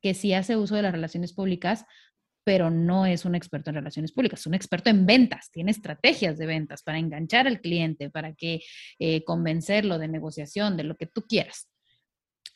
que 0.02 0.14
sí 0.14 0.32
hace 0.34 0.56
uso 0.56 0.74
de 0.74 0.82
las 0.82 0.92
relaciones 0.92 1.32
públicas, 1.32 1.84
pero 2.44 2.70
no 2.70 3.04
es 3.04 3.24
un 3.24 3.34
experto 3.34 3.70
en 3.70 3.76
relaciones 3.76 4.12
públicas, 4.12 4.40
es 4.40 4.46
un 4.46 4.54
experto 4.54 4.88
en 4.90 5.04
ventas, 5.04 5.50
tiene 5.50 5.70
estrategias 5.70 6.38
de 6.38 6.46
ventas 6.46 6.82
para 6.82 6.98
enganchar 6.98 7.46
al 7.46 7.60
cliente, 7.60 8.10
para 8.10 8.32
que 8.32 8.62
eh, 8.98 9.22
convencerlo 9.24 9.98
de 9.98 10.08
negociación, 10.08 10.76
de 10.76 10.84
lo 10.84 10.96
que 10.96 11.06
tú 11.06 11.22
quieras. 11.28 11.68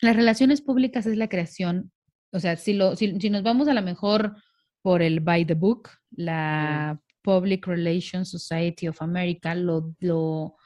Las 0.03 0.17
relaciones 0.17 0.61
públicas 0.61 1.05
es 1.05 1.15
la 1.15 1.29
creación, 1.29 1.93
o 2.33 2.39
sea, 2.41 2.57
si, 2.57 2.73
lo, 2.73 2.97
si, 2.97 3.07
nos 3.29 3.41
vamos 3.41 3.69
a 3.69 3.73
la 3.73 3.81
mejor 3.81 4.35
por 4.81 5.01
el 5.01 5.21
by 5.21 5.45
the 5.45 5.53
book, 5.53 5.91
la 6.11 6.99
Public 7.21 7.65
Relations 7.65 8.29
Society 8.29 8.89
of 8.89 9.01
America 9.01 9.55
lo, 9.55 9.95
lo, 10.01 10.57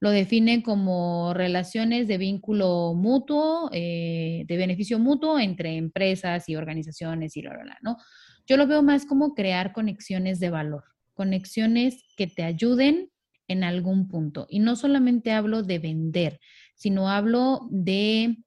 lo 0.00 0.10
define 0.10 0.62
como 0.62 1.34
relaciones 1.34 2.08
de 2.08 2.16
vínculo 2.16 2.94
mutuo, 2.94 3.68
eh, 3.70 4.44
de 4.48 4.56
beneficio 4.56 4.98
mutuo 4.98 5.38
entre 5.38 5.76
empresas 5.76 6.48
y 6.48 6.56
organizaciones 6.56 7.36
y 7.36 7.42
la, 7.42 7.52
la, 7.64 7.76
¿no? 7.82 7.98
Yo 8.46 8.56
lo 8.56 8.66
veo 8.66 8.82
más 8.82 9.04
como 9.04 9.34
crear 9.34 9.74
conexiones 9.74 10.40
de 10.40 10.48
valor, 10.48 10.84
conexiones 11.12 12.02
que 12.16 12.28
te 12.28 12.44
ayuden 12.44 13.10
en 13.46 13.62
algún 13.62 14.08
punto. 14.08 14.46
Y 14.48 14.60
no 14.60 14.74
solamente 14.74 15.32
hablo 15.32 15.62
de 15.62 15.80
vender, 15.80 16.40
sino 16.76 17.10
hablo 17.10 17.68
de 17.70 18.38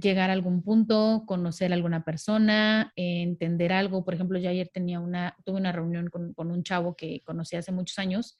llegar 0.00 0.30
a 0.30 0.32
algún 0.32 0.62
punto, 0.62 1.24
conocer 1.26 1.72
a 1.72 1.74
alguna 1.74 2.04
persona, 2.04 2.92
entender 2.96 3.72
algo. 3.72 4.04
Por 4.04 4.14
ejemplo, 4.14 4.38
yo 4.38 4.50
ayer 4.50 4.68
tenía 4.68 5.00
una, 5.00 5.36
tuve 5.44 5.58
una 5.58 5.72
reunión 5.72 6.08
con, 6.08 6.34
un 6.36 6.62
chavo 6.62 6.96
que 6.96 7.20
conocí 7.24 7.56
hace 7.56 7.72
muchos 7.72 7.98
años, 7.98 8.36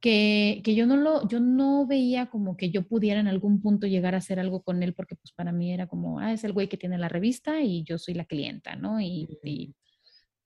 que, 0.00 0.60
que, 0.64 0.74
yo, 0.74 0.86
no 0.86 0.96
lo, 0.96 1.26
yo 1.28 1.40
no 1.40 1.86
veía 1.86 2.26
como 2.26 2.56
que 2.56 2.70
yo 2.70 2.86
pudiera 2.86 3.18
en 3.18 3.26
algún 3.26 3.60
punto 3.60 3.86
llegar 3.86 4.14
a 4.14 4.18
hacer 4.18 4.38
algo 4.38 4.62
con 4.62 4.82
él, 4.82 4.94
porque 4.94 5.16
pues 5.16 5.32
para 5.32 5.52
mí 5.52 5.72
era 5.72 5.88
como, 5.88 6.20
ah, 6.20 6.32
es 6.32 6.44
el 6.44 6.52
güey 6.52 6.68
que 6.68 6.76
tiene 6.76 6.98
la 6.98 7.08
revista 7.08 7.60
y 7.60 7.82
yo 7.82 7.98
soy 7.98 8.14
la 8.14 8.24
clienta, 8.24 8.76
¿no? 8.76 9.00
Y, 9.00 9.38
y 9.42 9.74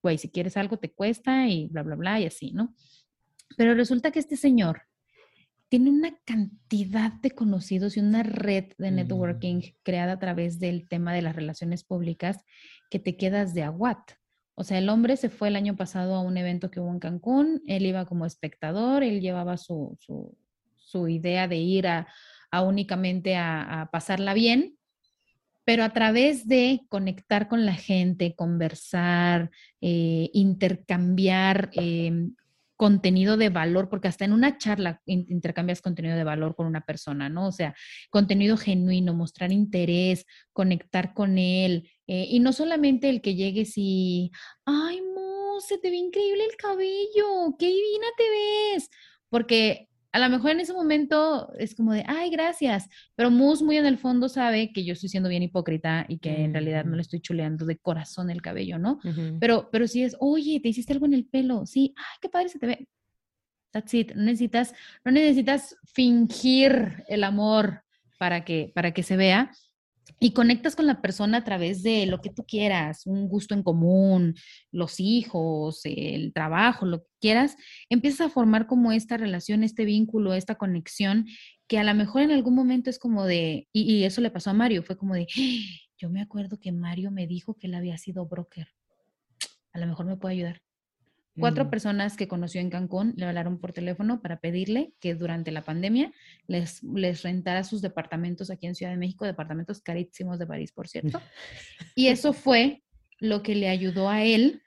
güey, 0.02 0.18
si 0.18 0.30
quieres 0.30 0.56
algo 0.56 0.78
te 0.78 0.92
cuesta 0.92 1.48
y 1.48 1.68
bla, 1.68 1.82
bla, 1.82 1.96
bla, 1.96 2.20
y 2.20 2.26
así, 2.26 2.52
¿no? 2.52 2.74
Pero 3.56 3.74
resulta 3.74 4.10
que 4.10 4.18
este 4.18 4.36
señor 4.36 4.82
tiene 5.72 5.88
una 5.88 6.14
cantidad 6.26 7.12
de 7.12 7.30
conocidos 7.30 7.96
y 7.96 8.00
una 8.00 8.22
red 8.22 8.74
de 8.76 8.90
networking 8.90 9.56
mm. 9.56 9.74
creada 9.82 10.12
a 10.12 10.18
través 10.18 10.60
del 10.60 10.86
tema 10.86 11.14
de 11.14 11.22
las 11.22 11.34
relaciones 11.34 11.82
públicas 11.82 12.44
que 12.90 12.98
te 12.98 13.16
quedas 13.16 13.54
de 13.54 13.62
aguat. 13.62 14.10
O 14.54 14.64
sea, 14.64 14.76
el 14.76 14.90
hombre 14.90 15.16
se 15.16 15.30
fue 15.30 15.48
el 15.48 15.56
año 15.56 15.74
pasado 15.74 16.14
a 16.14 16.20
un 16.20 16.36
evento 16.36 16.70
que 16.70 16.78
hubo 16.78 16.90
en 16.90 16.98
Cancún, 16.98 17.62
él 17.66 17.86
iba 17.86 18.04
como 18.04 18.26
espectador, 18.26 19.02
él 19.02 19.22
llevaba 19.22 19.56
su, 19.56 19.96
su, 20.76 21.08
idea 21.08 21.48
de 21.48 21.56
ir 21.56 21.86
a, 21.86 22.06
únicamente 22.62 23.36
a, 23.36 23.88
pasarla 23.90 24.34
bien, 24.34 24.76
pero 25.64 25.84
a 25.84 25.94
través 25.94 26.46
de 26.46 26.82
conectar 26.90 27.48
con 27.48 27.64
la 27.64 27.76
gente, 27.76 28.34
conversar, 28.34 29.50
eh, 29.80 30.28
intercambiar 30.34 31.70
em, 31.72 32.34
contenido 32.82 33.36
de 33.36 33.48
valor, 33.48 33.88
porque 33.88 34.08
hasta 34.08 34.24
en 34.24 34.32
una 34.32 34.58
charla 34.58 35.00
intercambias 35.06 35.80
contenido 35.80 36.16
de 36.16 36.24
valor 36.24 36.56
con 36.56 36.66
una 36.66 36.80
persona, 36.80 37.28
¿no? 37.28 37.46
O 37.46 37.52
sea, 37.52 37.76
contenido 38.10 38.56
genuino, 38.56 39.14
mostrar 39.14 39.52
interés, 39.52 40.26
conectar 40.52 41.14
con 41.14 41.38
él, 41.38 41.88
eh, 42.08 42.26
y 42.28 42.40
no 42.40 42.52
solamente 42.52 43.08
el 43.08 43.20
que 43.20 43.36
llegues 43.36 43.74
y, 43.76 44.32
ay, 44.64 45.00
Mo, 45.00 45.60
se 45.60 45.78
te 45.78 45.90
ve 45.90 45.96
increíble 45.96 46.44
el 46.44 46.56
cabello, 46.56 47.54
qué 47.56 47.66
divina 47.66 48.06
te 48.16 48.24
ves, 48.74 48.90
porque 49.28 49.88
a 50.12 50.18
lo 50.18 50.28
mejor 50.28 50.50
en 50.50 50.60
ese 50.60 50.74
momento 50.74 51.52
es 51.58 51.74
como 51.74 51.92
de, 51.92 52.04
ay, 52.06 52.30
gracias, 52.30 52.88
pero 53.14 53.30
Mus 53.30 53.62
muy 53.62 53.78
en 53.78 53.86
el 53.86 53.96
fondo 53.96 54.28
sabe 54.28 54.70
que 54.72 54.84
yo 54.84 54.92
estoy 54.92 55.08
siendo 55.08 55.30
bien 55.30 55.42
hipócrita 55.42 56.04
y 56.06 56.18
que 56.18 56.44
en 56.44 56.52
realidad 56.52 56.84
no 56.84 56.96
le 56.96 57.02
estoy 57.02 57.20
chuleando 57.20 57.64
de 57.64 57.78
corazón 57.78 58.28
el 58.30 58.42
cabello, 58.42 58.78
¿no? 58.78 59.00
Pero, 59.40 59.70
pero 59.72 59.88
si 59.88 60.02
es, 60.02 60.14
oye, 60.20 60.60
te 60.60 60.68
hiciste 60.68 60.92
algo 60.92 61.06
en 61.06 61.14
el 61.14 61.24
pelo, 61.24 61.64
sí, 61.64 61.94
ay, 61.96 62.18
qué 62.20 62.28
padre 62.28 62.50
se 62.50 62.58
te 62.58 62.66
ve. 62.66 62.88
That's 63.70 63.94
it. 63.94 64.12
No 64.14 64.24
necesitas, 64.24 64.74
no 65.02 65.12
necesitas 65.12 65.76
fingir 65.94 67.04
el 67.08 67.24
amor 67.24 67.82
para 68.18 68.44
que, 68.44 68.70
para 68.74 68.92
que 68.92 69.02
se 69.02 69.16
vea, 69.16 69.50
y 70.20 70.32
conectas 70.32 70.76
con 70.76 70.86
la 70.86 71.00
persona 71.00 71.38
a 71.38 71.44
través 71.44 71.82
de 71.82 72.06
lo 72.06 72.20
que 72.20 72.30
tú 72.30 72.44
quieras, 72.46 73.06
un 73.06 73.28
gusto 73.28 73.54
en 73.54 73.62
común, 73.62 74.34
los 74.70 75.00
hijos, 75.00 75.80
el 75.84 76.32
trabajo, 76.32 76.86
lo 76.86 77.02
que 77.02 77.08
quieras, 77.20 77.56
empiezas 77.88 78.26
a 78.26 78.30
formar 78.30 78.66
como 78.66 78.92
esta 78.92 79.16
relación, 79.16 79.64
este 79.64 79.84
vínculo, 79.84 80.34
esta 80.34 80.54
conexión, 80.56 81.26
que 81.66 81.78
a 81.78 81.84
lo 81.84 81.94
mejor 81.94 82.22
en 82.22 82.30
algún 82.30 82.54
momento 82.54 82.90
es 82.90 82.98
como 82.98 83.24
de, 83.24 83.68
y, 83.72 84.04
eso 84.04 84.20
le 84.20 84.30
pasó 84.30 84.50
a 84.50 84.54
Mario, 84.54 84.82
fue 84.82 84.96
como 84.96 85.14
de, 85.14 85.26
¡Ah! 85.36 85.88
yo 85.98 86.10
me 86.10 86.20
acuerdo 86.20 86.58
que 86.60 86.72
Mario 86.72 87.10
me 87.10 87.26
dijo 87.26 87.54
que 87.54 87.66
él 87.66 87.74
había 87.74 87.98
sido 87.98 88.26
broker, 88.26 88.68
a 89.72 89.78
lo 89.78 89.86
mejor 89.86 90.06
me 90.06 90.16
puede 90.16 90.34
ayudar. 90.34 90.62
Cuatro 91.38 91.64
mm. 91.64 91.70
personas 91.70 92.16
que 92.16 92.28
conoció 92.28 92.60
en 92.60 92.68
Cancún 92.68 93.14
le 93.16 93.24
hablaron 93.24 93.58
por 93.58 93.72
teléfono 93.72 94.20
para 94.20 94.38
pedirle 94.38 94.92
que 95.00 95.14
durante 95.14 95.50
la 95.50 95.62
pandemia 95.62 96.12
les, 96.46 96.82
les 96.82 97.22
rentara 97.22 97.64
sus 97.64 97.80
departamentos 97.80 98.50
aquí 98.50 98.66
en 98.66 98.74
Ciudad 98.74 98.92
de 98.92 98.98
México, 98.98 99.24
departamentos 99.24 99.80
carísimos 99.80 100.38
de 100.38 100.46
París, 100.46 100.72
por 100.72 100.88
cierto. 100.88 101.20
Y 101.96 102.08
eso 102.08 102.32
fue 102.32 102.82
lo 103.18 103.42
que 103.42 103.54
le 103.54 103.68
ayudó 103.68 104.08
a 104.08 104.24
él 104.24 104.62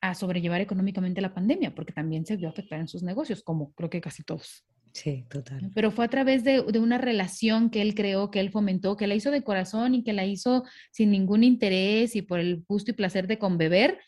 a 0.00 0.14
sobrellevar 0.14 0.60
económicamente 0.60 1.20
la 1.20 1.34
pandemia, 1.34 1.74
porque 1.74 1.92
también 1.92 2.26
se 2.26 2.36
vio 2.36 2.48
afectar 2.48 2.80
en 2.80 2.88
sus 2.88 3.02
negocios, 3.02 3.42
como 3.42 3.72
creo 3.72 3.90
que 3.90 4.00
casi 4.00 4.24
todos. 4.24 4.64
Sí, 4.92 5.24
total. 5.30 5.70
Pero 5.74 5.90
fue 5.90 6.04
a 6.04 6.08
través 6.08 6.44
de, 6.44 6.62
de, 6.62 6.78
una 6.78 6.98
relación 6.98 7.70
que 7.70 7.80
él 7.80 7.94
creó, 7.94 8.30
que 8.30 8.40
él 8.40 8.50
fomentó, 8.50 8.96
que 8.96 9.06
la 9.06 9.14
hizo 9.14 9.30
de 9.30 9.42
corazón 9.42 9.94
y 9.94 10.02
que 10.02 10.12
la 10.12 10.26
hizo 10.26 10.64
sin 10.90 11.10
ningún 11.10 11.44
interés 11.44 12.14
y 12.16 12.22
por 12.22 12.40
el 12.40 12.62
gusto 12.68 12.90
y 12.90 12.94
placer 12.94 13.26
de 13.26 13.38
conbeber, 13.38 13.98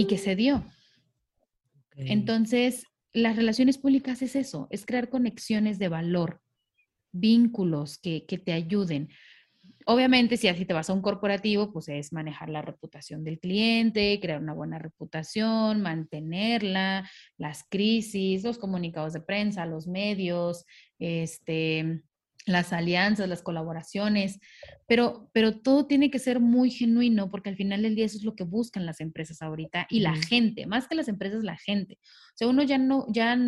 y 0.00 0.06
que 0.06 0.16
se 0.16 0.34
dio. 0.34 0.64
Entonces, 1.94 2.84
las 3.12 3.36
relaciones 3.36 3.76
públicas 3.76 4.22
es 4.22 4.34
eso, 4.34 4.66
es 4.70 4.86
crear 4.86 5.10
conexiones 5.10 5.78
de 5.78 5.88
valor, 5.88 6.40
vínculos 7.12 7.98
que, 7.98 8.24
que 8.24 8.38
te 8.38 8.52
ayuden. 8.52 9.10
Obviamente, 9.84 10.38
si 10.38 10.48
así 10.48 10.64
te 10.64 10.72
vas 10.72 10.88
a 10.88 10.94
un 10.94 11.02
corporativo, 11.02 11.70
pues 11.70 11.88
es 11.90 12.14
manejar 12.14 12.48
la 12.48 12.62
reputación 12.62 13.24
del 13.24 13.38
cliente, 13.38 14.18
crear 14.22 14.40
una 14.40 14.54
buena 14.54 14.78
reputación, 14.78 15.82
mantenerla, 15.82 17.06
las 17.36 17.64
crisis, 17.68 18.42
los 18.42 18.56
comunicados 18.56 19.12
de 19.12 19.20
prensa, 19.20 19.66
los 19.66 19.86
medios, 19.86 20.64
este, 20.98 22.02
las 22.52 22.72
alianzas, 22.72 23.28
las 23.28 23.42
colaboraciones, 23.42 24.40
pero, 24.86 25.30
pero 25.32 25.60
todo 25.60 25.86
tiene 25.86 26.10
que 26.10 26.18
ser 26.18 26.40
muy 26.40 26.70
genuino 26.70 27.30
porque 27.30 27.50
al 27.50 27.56
final 27.56 27.82
del 27.82 27.94
día 27.94 28.06
eso 28.06 28.18
es 28.18 28.24
lo 28.24 28.34
que 28.34 28.44
buscan 28.44 28.86
las 28.86 29.00
empresas 29.00 29.42
ahorita 29.42 29.86
y 29.90 30.00
la 30.00 30.14
gente, 30.16 30.66
más 30.66 30.88
que 30.88 30.94
las 30.94 31.08
empresas, 31.08 31.44
la 31.44 31.56
gente. 31.56 31.98
O 32.02 32.36
sea, 32.36 32.48
uno 32.48 32.62
ya 32.62 32.78
no, 32.78 33.06
ya 33.08 33.38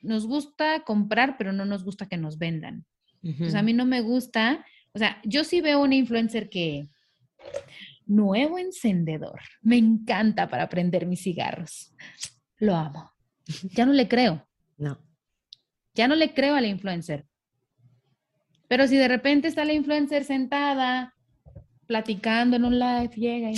nos 0.00 0.26
gusta 0.26 0.80
comprar, 0.84 1.36
pero 1.38 1.52
no 1.52 1.64
nos 1.64 1.84
gusta 1.84 2.06
que 2.06 2.16
nos 2.16 2.38
vendan. 2.38 2.84
O 3.40 3.50
sea, 3.50 3.60
a 3.60 3.62
mí 3.64 3.72
no 3.72 3.84
me 3.86 4.02
gusta, 4.02 4.64
o 4.92 4.98
sea, 4.98 5.20
yo 5.24 5.42
sí 5.42 5.60
veo 5.60 5.82
una 5.82 5.96
influencer 5.96 6.48
que, 6.48 6.88
nuevo 8.06 8.56
encendedor, 8.58 9.40
me 9.62 9.76
encanta 9.76 10.48
para 10.48 10.68
prender 10.68 11.06
mis 11.06 11.22
cigarros. 11.22 11.92
Lo 12.58 12.74
amo. 12.74 13.12
Ya 13.74 13.86
no 13.86 13.92
le 13.92 14.08
creo. 14.08 14.46
No. 14.76 14.98
Ya 15.94 16.08
no 16.08 16.14
le 16.14 16.34
creo 16.34 16.56
a 16.56 16.60
la 16.60 16.66
influencer 16.66 17.26
pero 18.68 18.86
si 18.88 18.96
de 18.96 19.08
repente 19.08 19.48
está 19.48 19.64
la 19.64 19.72
influencer 19.72 20.24
sentada, 20.24 21.14
platicando 21.86 22.56
en 22.56 22.64
un 22.64 22.78
live, 22.78 23.10
llega 23.16 23.50
y, 23.50 23.56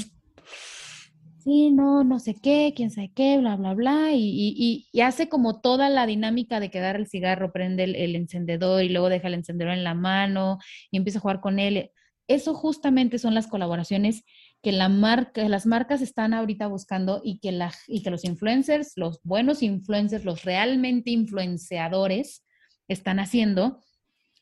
sí, 1.48 1.70
no, 1.70 2.04
no 2.04 2.18
sé 2.18 2.34
qué, 2.34 2.74
quién 2.76 2.90
sabe 2.90 3.10
qué, 3.14 3.38
bla, 3.38 3.56
bla, 3.56 3.72
bla, 3.74 4.12
y, 4.12 4.86
y, 4.92 5.00
hace 5.00 5.28
como 5.28 5.60
toda 5.60 5.88
la 5.88 6.06
dinámica 6.06 6.60
de 6.60 6.70
quedar 6.70 6.96
el 6.96 7.06
cigarro, 7.06 7.52
prende 7.52 7.84
el, 7.84 8.16
encendedor 8.16 8.82
y 8.82 8.90
luego 8.90 9.08
deja 9.08 9.28
el 9.28 9.34
encendedor 9.34 9.72
en 9.72 9.84
la 9.84 9.94
mano 9.94 10.58
y 10.90 10.98
empieza 10.98 11.18
a 11.18 11.22
jugar 11.22 11.40
con 11.40 11.58
él. 11.58 11.90
Eso 12.26 12.52
justamente 12.52 13.18
son 13.18 13.34
las 13.34 13.46
colaboraciones 13.46 14.24
que 14.62 14.72
la 14.72 14.90
marca, 14.90 15.48
las 15.48 15.64
marcas 15.64 16.02
están 16.02 16.34
ahorita 16.34 16.66
buscando 16.66 17.22
y 17.24 17.38
que, 17.38 17.52
la, 17.52 17.72
y 17.86 18.02
que 18.02 18.10
los 18.10 18.24
influencers, 18.24 18.92
los 18.96 19.20
buenos 19.22 19.62
influencers, 19.62 20.26
los 20.26 20.44
realmente 20.44 21.10
influenciadores 21.10 22.44
están 22.88 23.20
haciendo 23.20 23.80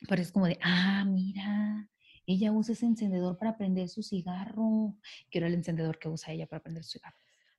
pero 0.09 0.22
es 0.22 0.32
como 0.32 0.46
de, 0.46 0.59
ah, 0.62 1.04
mira, 1.06 1.88
ella 2.26 2.52
usa 2.52 2.74
ese 2.74 2.87
encendedor 2.87 3.38
para 3.38 3.56
prender 3.56 3.88
su 3.88 4.02
cigarro. 4.02 4.96
Quiero 5.30 5.46
el 5.46 5.54
encendedor 5.54 5.98
que 5.98 6.09
usa 6.09 6.32
ella 6.32 6.46
para 6.46 6.62
prender 6.62 6.85
su 6.85 6.92
cigarro. 6.92 7.16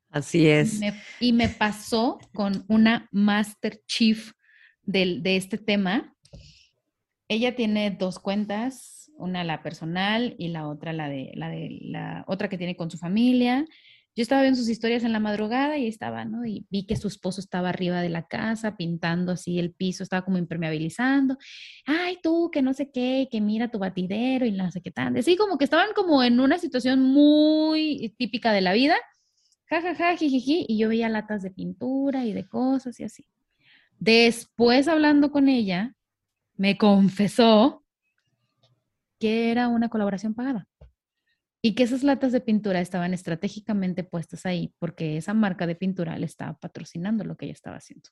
Así 0.10 0.48
es. 0.48 0.80
Y 1.20 1.34
me, 1.34 1.50
pasó 1.50 2.20
con 2.34 2.66
una 2.68 3.10
Master 3.12 3.82
Chief 3.88 4.32
de 4.84 5.36
este 5.36 5.58
tema. 5.58 6.16
Ella 7.28 7.56
tiene 7.56 7.92
dos 7.92 8.20
cuentas, 8.20 9.12
una 9.18 9.44
la 9.44 9.62
personal 9.64 10.36
y 10.38 10.50
la 10.50 10.68
otra 10.68 10.94
la 10.94 11.10
de 11.10 11.32
la 11.34 11.50
de 11.50 11.78
la 11.82 12.24
otra 12.28 12.48
que 12.48 12.58
tiene 12.58 12.78
con 12.78 12.90
su 12.90 12.98
familia. 12.98 13.66
Yo 14.18 14.24
estaba 14.24 14.42
viendo 14.42 14.60
sus 14.60 14.68
historias 14.68 15.04
en 15.04 15.14
la 15.14 15.20
madrugada 15.20 15.78
y 15.78 15.86
estaba, 15.86 16.26
¿no? 16.26 16.44
Y 16.44 16.66
vi 16.72 16.88
que 16.88 16.96
su 16.96 17.08
esposo 17.08 17.40
estaba 17.40 17.70
arriba 17.70 18.02
de 18.02 18.10
la 18.10 18.26
casa 18.26 18.76
pintando 18.76 19.34
así 19.34 19.60
el 19.60 19.74
piso, 19.74 20.02
estaba 20.02 20.26
como 20.26 20.40
impermeabilizando. 20.40 21.38
Ay, 21.86 22.18
tú, 22.24 22.50
que 22.52 22.64
no 22.64 22.74
sé 22.74 22.90
qué, 22.92 23.28
que 23.30 23.42
mira 23.42 23.70
tu 23.70 23.78
batidero 23.78 24.48
y 24.48 24.52
no 24.52 24.72
sé 24.72 24.82
qué 24.82 24.90
tan. 24.90 25.16
Así 25.18 25.38
como 25.38 25.60
que 25.60 25.66
estaban 25.66 25.90
como 25.96 26.24
en 26.24 26.40
una 26.40 26.58
situación 26.58 27.04
muy 27.04 28.16
típica 28.18 28.52
de 28.52 28.62
la 28.62 28.74
vida. 28.74 28.96
Ja, 29.70 29.84
ja, 29.84 29.94
ja, 29.94 30.18
jijiji, 30.18 30.66
y 30.68 30.80
yo 30.80 30.90
veía 30.90 31.10
latas 31.10 31.44
de 31.44 31.52
pintura 31.52 32.26
y 32.26 32.34
de 32.34 32.48
cosas 32.48 33.00
y 33.00 33.04
así. 33.04 33.28
Después, 34.00 34.88
hablando 34.88 35.32
con 35.32 35.48
ella, 35.48 35.94
me 36.56 36.76
confesó 36.76 37.84
que 39.20 39.52
era 39.52 39.68
una 39.68 39.90
colaboración 39.90 40.34
pagada 40.34 40.68
y 41.68 41.76
que 41.76 41.84
esas 41.84 42.02
latas 42.02 42.32
de 42.32 42.40
pintura 42.40 42.80
estaban 42.80 43.14
estratégicamente 43.14 44.06
puestas 44.06 44.46
ahí 44.46 44.74
porque 44.80 45.18
esa 45.18 45.34
marca 45.34 45.68
de 45.68 45.76
pintura 45.76 46.18
le 46.18 46.26
estaba 46.26 46.58
patrocinando 46.58 47.26
lo 47.26 47.36
que 47.36 47.44
ella 47.44 47.56
estaba 47.56 47.76
haciendo. 47.76 48.10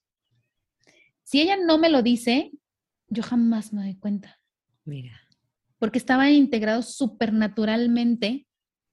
Si 1.24 1.40
ella 1.40 1.56
no 1.56 1.78
me 1.78 1.90
lo 1.90 2.02
dice, 2.02 2.52
yo 3.08 3.24
jamás 3.24 3.72
me 3.72 3.84
doy 3.84 3.96
cuenta. 3.96 4.42
Mira. 4.84 5.22
Porque 5.80 6.00
estaba 6.00 6.30
integrado 6.30 6.82
supernaturalmente 6.82 8.46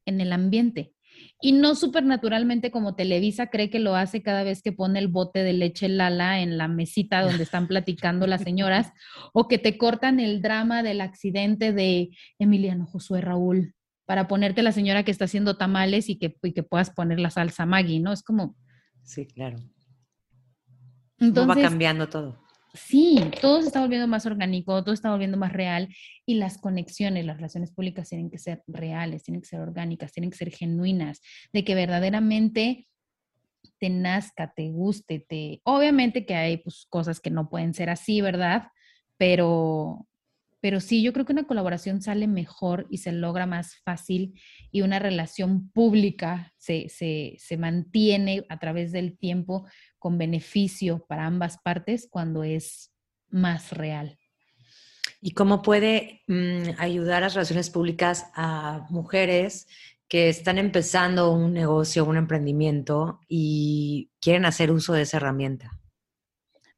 en 0.07 0.21
el 0.21 0.33
ambiente. 0.33 0.95
Y 1.41 1.51
no 1.51 1.75
supernaturalmente 1.75 2.71
como 2.71 2.95
Televisa 2.95 3.49
cree 3.49 3.69
que 3.69 3.81
lo 3.81 3.97
hace 3.97 4.23
cada 4.23 4.45
vez 4.45 4.63
que 4.63 4.71
pone 4.71 5.01
el 5.01 5.09
bote 5.09 5.43
de 5.43 5.55
leche 5.55 5.89
Lala 5.89 6.41
en 6.41 6.57
la 6.57 6.69
mesita 6.69 7.23
donde 7.23 7.43
están 7.43 7.67
platicando 7.67 8.29
las 8.29 8.43
señoras, 8.43 8.93
o 9.33 9.49
que 9.49 9.59
te 9.59 9.77
cortan 9.77 10.21
el 10.21 10.41
drama 10.41 10.85
del 10.85 11.01
accidente 11.01 11.73
de 11.73 12.11
Emiliano 12.39 12.87
Josué 12.87 13.23
Raúl 13.23 13.75
para 14.07 14.29
ponerte 14.29 14.63
la 14.63 14.73
señora 14.73 15.05
que 15.05 15.11
está 15.11 15.27
haciendo 15.27 15.57
tamales 15.57 16.09
y 16.09 16.17
que, 16.17 16.35
que 16.35 16.63
puedas 16.63 16.91
poner 16.91 17.21
la 17.21 17.31
salsa 17.31 17.67
Maggi, 17.67 18.01
¿no? 18.01 18.13
Es 18.13 18.23
como... 18.23 18.57
Sí, 19.03 19.27
claro. 19.27 19.59
Entonces, 21.19 21.57
va 21.57 21.69
cambiando 21.69 22.09
todo. 22.09 22.43
Sí, 22.75 23.21
todo 23.41 23.61
se 23.61 23.67
está 23.67 23.81
volviendo 23.81 24.09
más 24.09 24.25
orgánico, 24.25 24.83
todo 24.83 24.95
está 24.95 25.11
volviendo 25.11 25.37
más 25.37 25.53
real 25.53 25.89
y 26.25 26.35
las 26.35 26.57
conexiones, 26.57 27.27
las 27.27 27.37
relaciones 27.37 27.71
públicas 27.71 28.09
tienen 28.09 28.31
que 28.31 28.39
ser 28.39 28.63
reales, 28.67 29.25
tienen 29.25 29.43
que 29.43 29.49
ser 29.49 29.61
orgánicas, 29.61 30.13
tienen 30.13 30.31
que 30.31 30.39
ser 30.39 30.51
genuinas, 30.51 31.21
de 31.53 31.65
que 31.65 31.75
verdaderamente 31.75 32.89
te 33.79 33.91
nazca, 33.91 34.53
te 34.55 34.71
guste, 34.71 35.21
te... 35.21 35.61
Obviamente 35.65 36.25
que 36.25 36.35
hay 36.35 36.57
pues, 36.59 36.87
cosas 36.89 37.21
que 37.21 37.31
no 37.31 37.51
pueden 37.51 37.75
ser 37.75 37.91
así, 37.91 38.23
¿verdad? 38.23 38.69
Pero, 39.19 40.07
pero 40.63 40.79
sí, 40.79 41.03
yo 41.03 41.13
creo 41.13 41.27
que 41.27 41.33
una 41.33 41.49
colaboración 41.49 42.01
sale 42.01 42.29
mejor 42.29 42.87
y 42.89 42.99
se 42.99 43.11
logra 43.11 43.47
más 43.47 43.79
fácil 43.85 44.41
y 44.71 44.83
una 44.83 45.01
relación 45.01 45.69
pública 45.71 46.55
se, 46.57 46.89
se, 46.89 47.57
mantiene 47.57 48.47
a 48.49 48.61
través 48.61 48.93
del 48.93 49.19
tiempo 49.19 49.67
con 49.99 50.19
beneficio 50.19 51.05
para 51.09 51.27
ambas 51.27 51.59
partes 51.59 52.07
cuando 52.09 52.45
es 52.45 52.93
más 53.29 53.73
real. 53.73 54.17
¿Y 55.21 55.33
cómo 55.33 55.63
puede 55.63 56.23
mm, 56.29 56.79
ayudar 56.79 57.23
las 57.23 57.35
relaciones 57.35 57.69
públicas 57.69 58.31
a 58.37 58.87
mujeres 58.89 59.67
que 60.07 60.29
están 60.29 60.59
empezando 60.59 61.33
un 61.33 61.55
negocio, 61.55 62.05
un 62.05 62.17
emprendimiento 62.17 63.19
y 63.27 64.13
quieren 64.21 64.45
hacer 64.45 64.71
uso 64.71 64.93
de 64.93 65.03
esa 65.03 65.17
herramienta? 65.17 65.73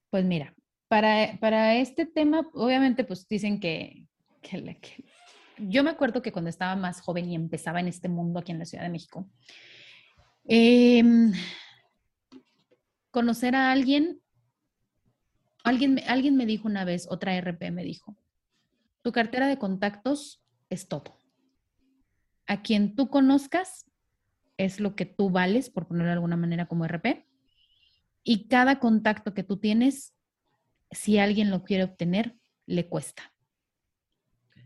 Pues 0.09 0.25
mira, 0.25 0.55
para, 1.41 1.75
este 1.75 2.07
tema, 2.07 2.49
obviamente, 2.53 3.03
pues 3.03 3.27
dicen 3.27 3.59
que, 3.59 4.07
yo 5.59 5.83
me 5.83 5.91
acuerdo 5.91 6.23
que 6.23 6.31
cuando 6.31 6.51
estaba 6.51 6.77
más 6.77 7.01
joven 7.01 7.29
y 7.29 7.35
empezaba 7.35 7.81
en 7.81 7.89
este 7.89 8.09
mundo 8.09 8.39
aquí 8.39 8.53
en 8.53 8.61
la 8.61 8.65
Ciudad 8.65 8.85
de 8.85 8.91
México, 8.91 9.29
em, 10.45 11.33
conocer 13.11 13.57
a 13.57 13.73
alguien, 13.73 14.21
alguien, 15.65 16.01
alguien 16.07 16.37
me 16.37 16.47
dijo 16.47 16.69
una 16.69 16.85
vez, 16.85 17.09
otra 17.11 17.35
RP 17.35 17.73
me 17.73 17.83
dijo, 17.83 18.17
tu 19.03 19.11
cartera 19.11 19.49
de 19.49 19.59
contactos 19.59 20.45
es 20.71 20.87
todo. 20.87 21.19
A 22.47 22.63
quien 22.63 22.95
tú 22.95 23.09
conozcas 23.09 23.91
es 24.59 24.79
lo 24.79 24.95
que 24.95 25.07
tú 25.07 25.31
vales, 25.31 25.71
por 25.71 25.89
ponerlo 25.89 26.07
de 26.11 26.13
alguna 26.13 26.37
manera 26.37 26.67
como 26.67 26.85
RP, 26.85 27.27
y 28.23 28.47
cada 28.47 28.79
contacto 28.79 29.35
que 29.35 29.43
tú 29.43 29.57
tienes 29.57 30.14
si 30.95 31.19
alguien 31.19 31.51
lo 31.51 31.65
quiere 31.65 31.85
obtener, 31.85 32.37
le 32.67 32.89
cuesta. 32.89 33.35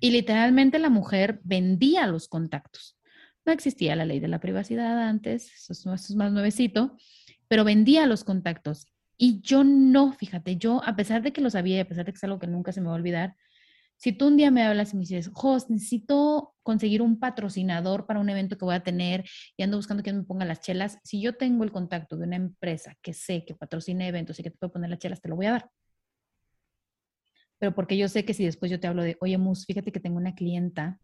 Y 0.01 0.11
literalmente 0.11 0.79
la 0.79 0.91
mujer 0.91 1.41
vendía 1.43 2.07
los 2.07 2.29
contactos. 2.29 2.97
No 3.45 3.53
existía 3.53 3.97
la 3.97 4.05
ley 4.05 4.21
de 4.21 4.29
la 4.29 4.41
privacidad 4.41 5.01
antes, 5.01 5.53
eso 5.53 5.73
es, 5.95 6.15
más 6.15 6.33
nuevecito, 6.33 6.97
pero 7.49 7.65
vendía 7.65 8.07
los 8.07 8.23
contactos. 8.23 8.87
Y 9.17 9.41
yo 9.41 9.65
no, 9.65 10.13
fíjate, 10.13 10.57
yo 10.57 10.81
a 10.85 10.95
pesar 10.95 11.23
de 11.23 11.33
que 11.33 11.41
lo 11.41 11.51
sabía 11.51 11.83
a 11.83 11.85
pesar 11.85 12.05
de 12.05 12.13
que 12.13 12.17
es 12.17 12.25
algo 12.25 12.39
que 12.39 12.47
nunca 12.47 12.71
se 12.73 12.81
me 12.81 12.87
va 12.87 12.93
a 12.93 12.97
olvidar, 12.97 13.35
si 13.97 14.13
tú 14.13 14.29
un 14.29 14.37
día 14.37 14.53
me 14.53 14.63
hablas 14.63 14.93
y 14.93 14.97
me 14.97 15.01
dices, 15.01 15.29
Jos, 15.35 15.71
necesito 15.71 16.55
conseguir 16.63 17.03
un 17.03 17.19
patrocinador 17.19 18.07
para 18.07 18.21
un 18.21 18.29
evento 18.29 18.57
que 18.57 18.65
voy 18.65 18.77
a 18.77 18.85
tener 18.85 19.25
y 19.57 19.65
ando 19.65 19.77
buscando 19.77 20.05
que 20.05 20.13
me 20.13 20.23
ponga 20.23 20.45
las 20.45 20.61
chelas, 20.61 20.99
si 21.03 21.21
yo 21.21 21.37
tengo 21.37 21.65
el 21.65 21.73
contacto 21.73 22.17
de 22.17 22.25
una 22.25 22.37
empresa 22.37 22.95
que 23.03 23.13
sé 23.13 23.45
que 23.45 23.57
patrocina 23.57 24.07
eventos 24.07 24.39
y 24.39 24.45
que 24.45 24.51
te 24.51 24.59
puede 24.59 24.73
poner 24.73 24.91
las 24.91 25.01
chelas, 25.01 25.21
te 25.21 25.29
lo 25.29 25.35
voy 25.35 25.47
a 25.47 25.53
dar 25.53 25.71
pero 27.59 27.75
porque 27.75 27.97
yo 27.97 28.09
sé 28.09 28.25
que 28.25 28.35
si 28.35 28.45
después 28.45 28.71
yo 28.71 28.81
te 28.81 28.87
hablo 28.87 29.03
de, 29.03 29.17
oye, 29.21 29.39
Mus, 29.39 29.67
fíjate 29.67 29.93
que 29.93 30.01
tengo 30.01 30.17
una 30.17 30.35
clienta 30.35 31.01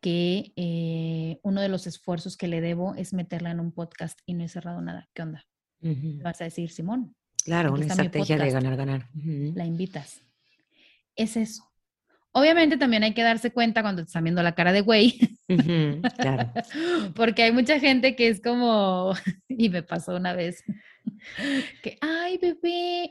que 0.00 0.52
eh, 0.56 1.38
uno 1.42 1.60
de 1.60 1.68
los 1.68 1.86
esfuerzos 1.86 2.36
que 2.36 2.48
le 2.48 2.60
debo 2.60 2.94
es 2.94 3.12
meterla 3.12 3.50
en 3.50 3.60
un 3.60 3.72
podcast 3.72 4.20
y 4.26 4.34
no 4.34 4.44
he 4.44 4.48
cerrado 4.48 4.80
nada. 4.80 5.08
¿Qué 5.12 5.22
onda? 5.22 5.44
Vas 5.80 6.40
a 6.40 6.44
decir, 6.44 6.70
Simón. 6.70 7.14
Claro, 7.44 7.72
una 7.72 7.86
estrategia 7.86 8.36
de 8.36 8.50
ganar, 8.50 8.76
ganar. 8.76 9.08
La 9.14 9.64
invitas. 9.64 10.20
Es 11.16 11.36
eso. 11.36 11.68
Obviamente 12.32 12.76
también 12.76 13.02
hay 13.02 13.14
que 13.14 13.22
darse 13.22 13.50
cuenta 13.50 13.82
cuando 13.82 14.02
te 14.02 14.06
están 14.06 14.22
viendo 14.22 14.42
la 14.42 14.54
cara 14.54 14.72
de 14.72 14.82
güey. 14.82 15.18
claro. 16.16 16.52
Porque 17.14 17.42
hay 17.42 17.52
mucha 17.52 17.80
gente 17.80 18.14
que 18.14 18.28
es 18.28 18.40
como, 18.40 19.14
y 19.48 19.68
me 19.68 19.82
pasó 19.82 20.14
una 20.14 20.34
vez, 20.34 20.62
que, 21.82 21.98
ay, 22.00 22.38
bebé, 22.38 23.10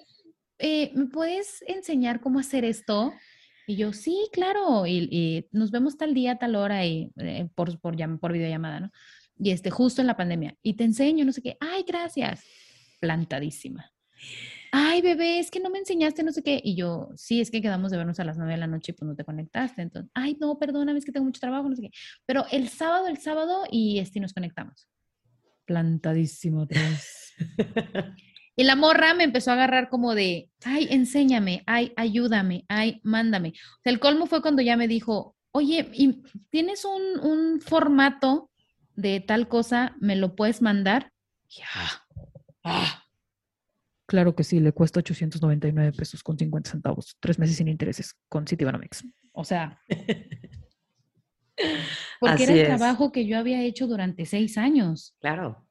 eh, 0.60 0.92
¿me 0.96 1.06
puedes 1.06 1.64
enseñar 1.68 2.20
cómo 2.20 2.40
hacer 2.40 2.66
esto? 2.66 3.14
Y 3.68 3.76
yo, 3.76 3.92
sí, 3.92 4.30
claro, 4.32 4.88
y, 4.88 5.48
nos 5.52 5.72
vemos 5.72 5.98
tal 5.98 6.14
día, 6.14 6.38
tal 6.38 6.56
hora, 6.56 6.86
y 6.86 7.12
eh, 7.18 7.50
por, 7.54 7.80
por, 7.80 7.96
por 8.20 8.32
videollamada, 8.32 8.80
¿no? 8.80 8.92
Y 9.38 9.52
este, 9.52 9.70
justo 9.70 10.02
en 10.02 10.08
la 10.08 10.18
pandemia. 10.18 10.56
Y 10.64 10.74
te 10.74 10.84
enseño, 10.84 11.26
no 11.26 11.32
sé 11.32 11.42
qué, 11.42 11.58
ay, 11.60 11.84
gracias. 11.86 12.44
Plantadísima. 13.00 13.92
Ay, 14.72 15.02
bebé, 15.02 15.40
es 15.40 15.52
que 15.52 15.60
no 15.60 15.70
me 15.70 15.80
enseñaste, 15.80 16.24
no 16.24 16.32
sé 16.32 16.44
qué. 16.44 16.62
Y 16.64 16.76
yo, 16.76 17.10
sí, 17.16 17.40
es 17.42 17.52
que 17.52 17.62
quedamos 17.62 17.92
de 17.92 17.98
vernos 17.98 18.20
a 18.20 18.24
las 18.24 18.38
nueve 18.38 18.54
de 18.54 18.60
la 18.60 18.68
noche 18.68 18.92
y 18.92 18.96
pues 18.96 19.08
no 19.08 19.16
te 19.16 19.24
conectaste. 19.24 19.82
Entonces, 19.82 20.12
ay, 20.14 20.38
no, 20.40 20.58
perdóname, 20.58 21.00
es 21.00 21.06
que 21.06 21.12
tengo 21.12 21.26
mucho 21.26 21.40
trabajo, 21.40 21.70
no 21.70 21.76
sé 21.76 21.84
qué. 21.84 21.92
Pero 22.26 22.46
el 22.52 22.70
sábado, 22.70 23.08
el 23.08 23.18
sábado, 23.18 23.64
y 23.72 24.00
este, 24.00 24.20
nos 24.20 24.34
conectamos. 24.34 24.88
Plantadísimo 25.66 26.68
Y 28.60 28.64
la 28.64 28.76
morra 28.76 29.14
me 29.14 29.24
empezó 29.24 29.52
a 29.52 29.54
agarrar 29.54 29.88
como 29.88 30.16
de, 30.16 30.50
ay, 30.66 30.88
enséñame, 30.90 31.62
ay, 31.68 31.94
ayúdame, 31.96 32.66
ay, 32.68 33.00
mándame. 33.04 33.50
O 33.50 33.82
sea, 33.84 33.94
el 33.94 34.00
colmo 34.00 34.26
fue 34.26 34.42
cuando 34.42 34.64
ya 34.64 34.76
me 34.76 34.88
dijo, 34.88 35.36
oye, 35.52 35.92
¿tienes 36.50 36.84
un, 36.84 37.62
formato 37.62 38.50
de 38.96 39.20
tal 39.20 39.48
cosa? 39.48 39.96
¿Me 40.00 40.16
lo 40.16 40.36
puedes 40.36 40.64
mandar? 40.64 41.12
Ya. 41.50 42.04
Ah. 42.64 43.04
Claro 44.08 44.36
que 44.36 44.44
sí, 44.44 44.60
le 44.60 44.72
cuesta 44.72 45.02
899 45.02 45.92
pesos 45.92 46.24
con 46.24 46.40
50 46.40 46.72
centavos, 46.72 47.16
tres 47.20 47.38
meses 47.38 47.58
sin 47.58 47.68
intereses 47.68 48.16
con 48.28 48.48
Citibanamex. 48.48 49.06
O 49.34 49.44
sea, 49.44 49.80
porque 52.20 52.44
era 52.44 52.54
el 52.54 52.66
trabajo 52.66 53.12
que 53.12 53.28
yo 53.28 53.38
había 53.38 53.62
hecho 53.62 53.86
durante 53.86 54.26
seis 54.26 54.58
años. 54.58 55.16
Claro. 55.20 55.67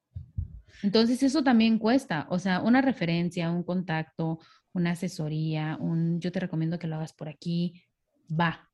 Entonces 0.83 1.23
eso 1.23 1.43
también 1.43 1.79
cuesta, 1.79 2.27
o 2.31 2.39
sea, 2.39 2.61
una 2.61 2.83
referencia, 2.83 3.51
un 3.51 3.63
contacto, 3.63 4.39
una 4.73 4.93
asesoría, 4.93 5.77
un 5.81 6.21
yo 6.21 6.31
te 6.33 6.41
recomiendo 6.41 6.79
que 6.79 6.87
lo 6.87 6.97
hagas 6.97 7.13
por 7.13 7.29
aquí, 7.29 7.83
va. 8.29 8.69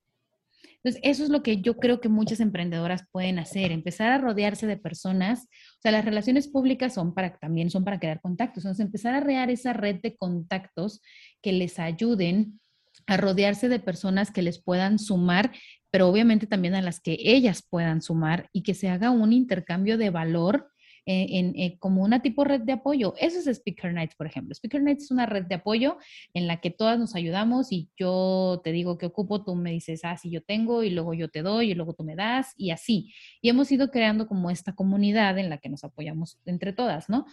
Entonces, 0.84 1.00
eso 1.04 1.22
es 1.22 1.30
lo 1.30 1.44
que 1.44 1.60
yo 1.60 1.76
creo 1.76 2.00
que 2.00 2.08
muchas 2.08 2.40
emprendedoras 2.40 3.04
pueden 3.12 3.38
hacer, 3.38 3.70
empezar 3.70 4.10
a 4.10 4.18
rodearse 4.18 4.66
de 4.66 4.76
personas. 4.76 5.44
O 5.44 5.80
sea, 5.80 5.92
las 5.92 6.04
relaciones 6.04 6.48
públicas 6.48 6.94
son 6.94 7.14
para 7.14 7.36
también 7.36 7.70
son 7.70 7.84
para 7.84 8.00
crear 8.00 8.20
contactos. 8.20 8.64
Entonces, 8.64 8.84
empezar 8.84 9.14
a 9.14 9.22
crear 9.22 9.48
esa 9.48 9.72
red 9.72 10.00
de 10.02 10.16
contactos 10.16 11.00
que 11.40 11.52
les 11.52 11.78
ayuden 11.78 12.60
a 13.06 13.16
rodearse 13.16 13.68
de 13.68 13.78
personas 13.78 14.32
que 14.32 14.42
les 14.42 14.60
puedan 14.60 14.98
sumar, 14.98 15.52
pero 15.90 16.08
obviamente 16.08 16.46
también 16.46 16.74
a 16.74 16.82
las 16.82 17.00
que 17.00 17.16
ellas 17.20 17.64
puedan 17.68 18.02
sumar 18.02 18.48
y 18.52 18.62
que 18.62 18.74
se 18.74 18.88
haga 18.88 19.10
un 19.10 19.32
intercambio 19.32 19.98
de 19.98 20.10
valor 20.10 20.71
en, 21.06 21.52
en, 21.56 21.76
como 21.78 22.02
una 22.02 22.22
tipo 22.22 22.44
red 22.44 22.60
de 22.60 22.72
apoyo. 22.72 23.14
Eso 23.18 23.38
es 23.38 23.46
Speaker 23.46 23.92
Nights, 23.92 24.14
por 24.14 24.26
ejemplo. 24.26 24.54
Speaker 24.54 24.82
Nights 24.82 25.04
es 25.04 25.10
una 25.10 25.26
red 25.26 25.44
de 25.46 25.56
apoyo 25.56 25.98
en 26.34 26.46
la 26.46 26.60
que 26.60 26.70
todas 26.70 26.98
nos 26.98 27.14
ayudamos 27.14 27.72
y 27.72 27.90
yo 27.98 28.60
te 28.62 28.72
digo 28.72 28.98
que 28.98 29.06
ocupo, 29.06 29.44
tú 29.44 29.54
me 29.54 29.72
dices, 29.72 30.00
ah, 30.04 30.16
sí, 30.16 30.30
yo 30.30 30.42
tengo, 30.42 30.82
y 30.82 30.90
luego 30.90 31.14
yo 31.14 31.28
te 31.28 31.42
doy, 31.42 31.70
y 31.70 31.74
luego 31.74 31.94
tú 31.94 32.04
me 32.04 32.16
das, 32.16 32.52
y 32.56 32.70
así. 32.70 33.12
Y 33.40 33.48
hemos 33.48 33.70
ido 33.72 33.90
creando 33.90 34.26
como 34.26 34.50
esta 34.50 34.74
comunidad 34.74 35.38
en 35.38 35.50
la 35.50 35.58
que 35.58 35.68
nos 35.68 35.84
apoyamos 35.84 36.38
entre 36.44 36.72
todas, 36.72 37.08
¿no? 37.08 37.26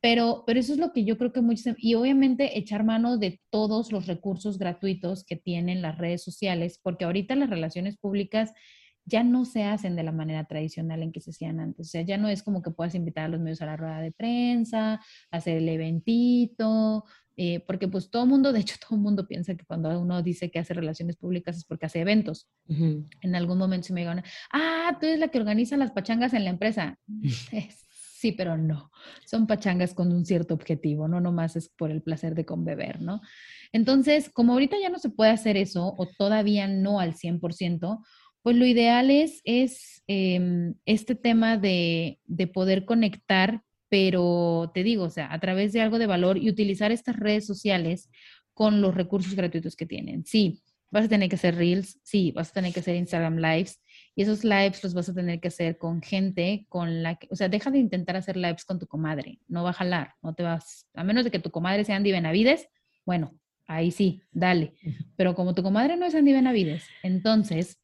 Pero, 0.00 0.42
pero 0.46 0.58
eso 0.58 0.72
es 0.72 0.80
lo 0.80 0.92
que 0.92 1.04
yo 1.04 1.16
creo 1.16 1.32
que 1.32 1.40
muchos, 1.42 1.76
y 1.78 1.94
obviamente 1.94 2.58
echar 2.58 2.82
mano 2.82 3.18
de 3.18 3.40
todos 3.50 3.92
los 3.92 4.06
recursos 4.06 4.58
gratuitos 4.58 5.24
que 5.24 5.36
tienen 5.36 5.80
las 5.80 5.96
redes 5.96 6.24
sociales, 6.24 6.80
porque 6.82 7.04
ahorita 7.04 7.36
las 7.36 7.50
relaciones 7.50 7.96
públicas 7.98 8.52
ya 9.04 9.24
no 9.24 9.44
se 9.44 9.64
hacen 9.64 9.96
de 9.96 10.02
la 10.02 10.12
manera 10.12 10.44
tradicional 10.44 11.02
en 11.02 11.12
que 11.12 11.20
se 11.20 11.30
hacían 11.30 11.60
antes. 11.60 11.88
O 11.88 11.90
sea, 11.90 12.02
ya 12.02 12.18
no 12.18 12.28
es 12.28 12.42
como 12.42 12.62
que 12.62 12.70
puedas 12.70 12.94
invitar 12.94 13.24
a 13.24 13.28
los 13.28 13.40
medios 13.40 13.62
a 13.62 13.66
la 13.66 13.76
rueda 13.76 14.00
de 14.00 14.12
prensa, 14.12 15.00
hacer 15.30 15.58
el 15.58 15.68
eventito, 15.68 17.04
eh, 17.36 17.60
porque 17.66 17.88
pues 17.88 18.10
todo 18.10 18.24
el 18.24 18.28
mundo, 18.28 18.52
de 18.52 18.60
hecho 18.60 18.76
todo 18.80 18.96
el 18.96 19.02
mundo 19.02 19.26
piensa 19.26 19.54
que 19.54 19.64
cuando 19.64 19.98
uno 19.98 20.22
dice 20.22 20.50
que 20.50 20.58
hace 20.58 20.74
relaciones 20.74 21.16
públicas 21.16 21.56
es 21.56 21.64
porque 21.64 21.86
hace 21.86 22.00
eventos. 22.00 22.48
En 22.68 23.34
algún 23.34 23.58
momento 23.58 23.88
se 23.88 23.92
me 23.92 24.00
digan, 24.00 24.22
ah, 24.52 24.96
tú 25.00 25.06
eres 25.06 25.18
la 25.18 25.28
que 25.28 25.38
organiza 25.38 25.76
las 25.76 25.92
pachangas 25.92 26.34
en 26.34 26.44
la 26.44 26.50
empresa. 26.50 26.98
Sí, 28.22 28.30
pero 28.30 28.56
no. 28.56 28.92
Son 29.26 29.48
pachangas 29.48 29.94
con 29.94 30.12
un 30.12 30.24
cierto 30.24 30.54
objetivo, 30.54 31.08
no 31.08 31.20
nomás 31.20 31.56
es 31.56 31.68
por 31.68 31.90
el 31.90 32.02
placer 32.02 32.36
de 32.36 32.44
conbeber, 32.44 33.00
¿no? 33.00 33.20
Entonces, 33.72 34.30
como 34.30 34.52
ahorita 34.52 34.76
ya 34.80 34.90
no 34.90 35.00
se 35.00 35.10
puede 35.10 35.32
hacer 35.32 35.56
eso, 35.56 35.92
o 35.98 36.06
todavía 36.06 36.68
no 36.68 37.00
al 37.00 37.14
100%, 37.14 37.98
pues 38.42 38.56
lo 38.56 38.66
ideal 38.66 39.10
es, 39.10 39.40
es 39.44 40.02
em, 40.06 40.74
este 40.84 41.14
tema 41.14 41.56
de, 41.56 42.18
de 42.24 42.46
poder 42.46 42.84
conectar, 42.84 43.62
pero 43.88 44.70
te 44.74 44.82
digo, 44.82 45.04
o 45.04 45.10
sea, 45.10 45.32
a 45.32 45.38
través 45.40 45.72
de 45.72 45.80
algo 45.80 45.98
de 45.98 46.06
valor 46.06 46.38
y 46.38 46.50
utilizar 46.50 46.92
estas 46.92 47.16
redes 47.16 47.46
sociales 47.46 48.10
con 48.54 48.80
los 48.80 48.94
recursos 48.94 49.34
gratuitos 49.34 49.76
que 49.76 49.86
tienen. 49.86 50.24
Sí, 50.24 50.62
vas 50.90 51.06
a 51.06 51.08
tener 51.08 51.28
que 51.28 51.36
hacer 51.36 51.56
reels, 51.56 51.98
sí, 52.02 52.32
vas 52.32 52.50
a 52.50 52.52
tener 52.52 52.72
que 52.72 52.80
hacer 52.80 52.96
Instagram 52.96 53.38
lives, 53.38 53.80
y 54.14 54.22
esos 54.22 54.44
lives 54.44 54.84
los 54.84 54.92
vas 54.92 55.08
a 55.08 55.14
tener 55.14 55.40
que 55.40 55.48
hacer 55.48 55.78
con 55.78 56.02
gente 56.02 56.66
con 56.68 57.02
la 57.02 57.14
que, 57.16 57.28
o 57.30 57.36
sea, 57.36 57.48
deja 57.48 57.70
de 57.70 57.78
intentar 57.78 58.16
hacer 58.16 58.36
lives 58.36 58.64
con 58.64 58.78
tu 58.78 58.86
comadre, 58.86 59.40
no 59.48 59.64
va 59.64 59.70
a 59.70 59.74
jalar, 59.74 60.14
no 60.22 60.34
te 60.34 60.42
vas, 60.42 60.86
a 60.94 61.02
menos 61.02 61.24
de 61.24 61.30
que 61.30 61.38
tu 61.38 61.50
comadre 61.50 61.84
sea 61.84 61.96
Andy 61.96 62.12
Benavides, 62.12 62.68
bueno, 63.06 63.34
ahí 63.66 63.90
sí, 63.90 64.22
dale. 64.32 64.74
Pero 65.16 65.34
como 65.34 65.54
tu 65.54 65.62
comadre 65.62 65.96
no 65.96 66.04
es 66.04 66.14
Andy 66.14 66.32
Benavides, 66.32 66.84
entonces 67.02 67.81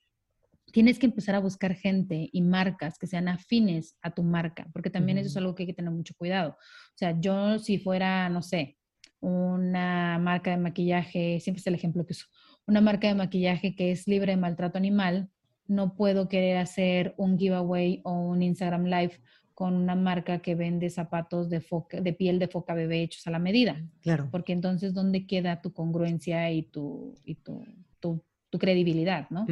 tienes 0.73 0.99
que 0.99 1.07
empezar 1.07 1.35
a 1.35 1.41
buscar 1.41 1.75
gente 1.75 2.29
y 2.33 2.43
marcas 2.43 2.99
que 2.99 3.07
sean 3.07 3.29
afines 3.29 3.97
a 4.03 4.11
tu 4.11 4.23
marca, 4.23 4.67
porque 4.73 4.91
también 4.91 5.19
eso 5.19 5.29
es 5.29 5.37
algo 5.37 5.55
que 5.55 5.63
hay 5.63 5.69
que 5.69 5.75
tener 5.75 5.91
mucho 5.91 6.15
cuidado. 6.17 6.51
O 6.51 6.97
sea, 6.97 7.19
yo 7.19 7.59
si 7.59 7.79
fuera, 7.79 8.29
no 8.29 8.43
sé, 8.43 8.77
una 9.21 10.19
marca 10.19 10.51
de 10.51 10.59
maquillaje, 10.59 11.41
siempre 11.41 11.61
es 11.61 11.67
el 11.67 11.75
ejemplo 11.75 12.07
que 12.07 12.13
uso, 12.13 12.27
una 12.67 12.81
marca 12.81 13.09
de 13.09 13.15
maquillaje 13.15 13.75
que 13.75 13.91
es 13.91 14.07
libre 14.07 14.33
de 14.33 14.37
maltrato 14.37 14.79
animal, 14.79 15.31
no 15.67 15.95
puedo 15.95 16.29
querer 16.29 16.57
hacer 16.57 17.15
un 17.19 17.39
giveaway 17.39 18.01
o 18.05 18.13
un 18.13 18.43
Instagram 18.43 18.85
Live 18.85 19.21
con 19.55 19.75
una 19.75 19.97
marca 19.97 20.39
que 20.39 20.55
vende 20.55 20.89
zapatos 20.89 21.51
de, 21.51 21.65
de 22.01 22.13
piel 22.13 22.39
de 22.39 22.47
foca 22.47 22.75
bebé 22.75 23.03
hechos 23.03 23.27
a 23.27 23.33
la 23.33 23.41
medida. 23.41 23.85
Claro. 24.03 24.29
Porque 24.31 24.53
entonces, 24.53 24.95
¿dónde 24.95 25.27
queda 25.27 25.61
tu 25.61 25.73
congruencia 25.73 26.51
y 26.53 26.63
tu, 26.63 27.17
y 27.25 27.35
tu, 27.35 27.65
tu, 27.99 28.23
credibilidad, 28.51 29.29
no? 29.31 29.47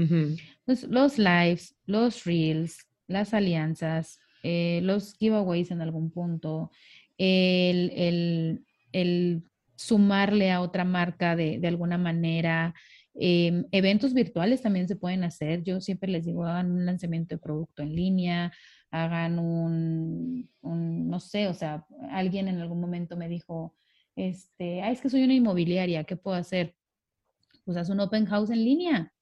los 0.67 1.19
lives, 1.19 1.77
los 1.85 2.25
reels, 2.25 2.87
las 3.07 3.35
alianzas, 3.35 4.19
eh, 4.43 4.81
los 4.83 5.15
giveaways 5.19 5.71
en 5.71 5.83
algún 5.83 6.11
punto, 6.11 6.71
el, 7.19 7.91
el, 7.95 8.65
el 8.93 9.43
sumarle 9.75 10.51
a 10.53 10.61
otra 10.61 10.85
marca 10.85 11.37
de, 11.37 11.59
de 11.59 11.69
alguna 11.69 11.99
manera, 11.99 12.75
Em, 13.19 13.65
eventos 13.73 14.13
virtuales 14.13 14.61
también 14.63 14.89
se 14.89 14.97
pueden 14.97 15.25
hacer. 15.25 15.63
Yo 15.63 15.81
siempre 15.81 16.11
les 16.11 16.27
digo, 16.27 16.45
hagan 16.45 16.71
un 16.71 16.85
lanzamiento 16.85 17.35
de 17.35 17.41
producto 17.41 17.83
en 17.83 17.95
línea, 17.95 18.53
hagan 18.91 19.39
un, 19.39 20.51
no 20.63 21.21
sé, 21.21 21.49
o 21.49 21.55
sea, 21.55 21.87
alguien 22.11 22.49
en 22.49 22.61
algún 22.61 22.81
momento 22.81 23.17
me 23.17 23.29
dijo, 23.29 23.75
este, 24.17 24.83
ah, 24.83 24.91
es 24.91 25.01
que 25.01 25.11
soy 25.11 25.25
una 25.25 25.35
inmobiliaria, 25.35 26.05
¿qué 26.05 26.17
puedo 26.17 26.37
hacer? 26.37 26.75
Pues 27.67 27.77
haz 27.77 27.91
un 27.91 27.99
open 27.99 28.27
house 28.27 28.51
en 28.51 28.65
línea. 28.65 29.13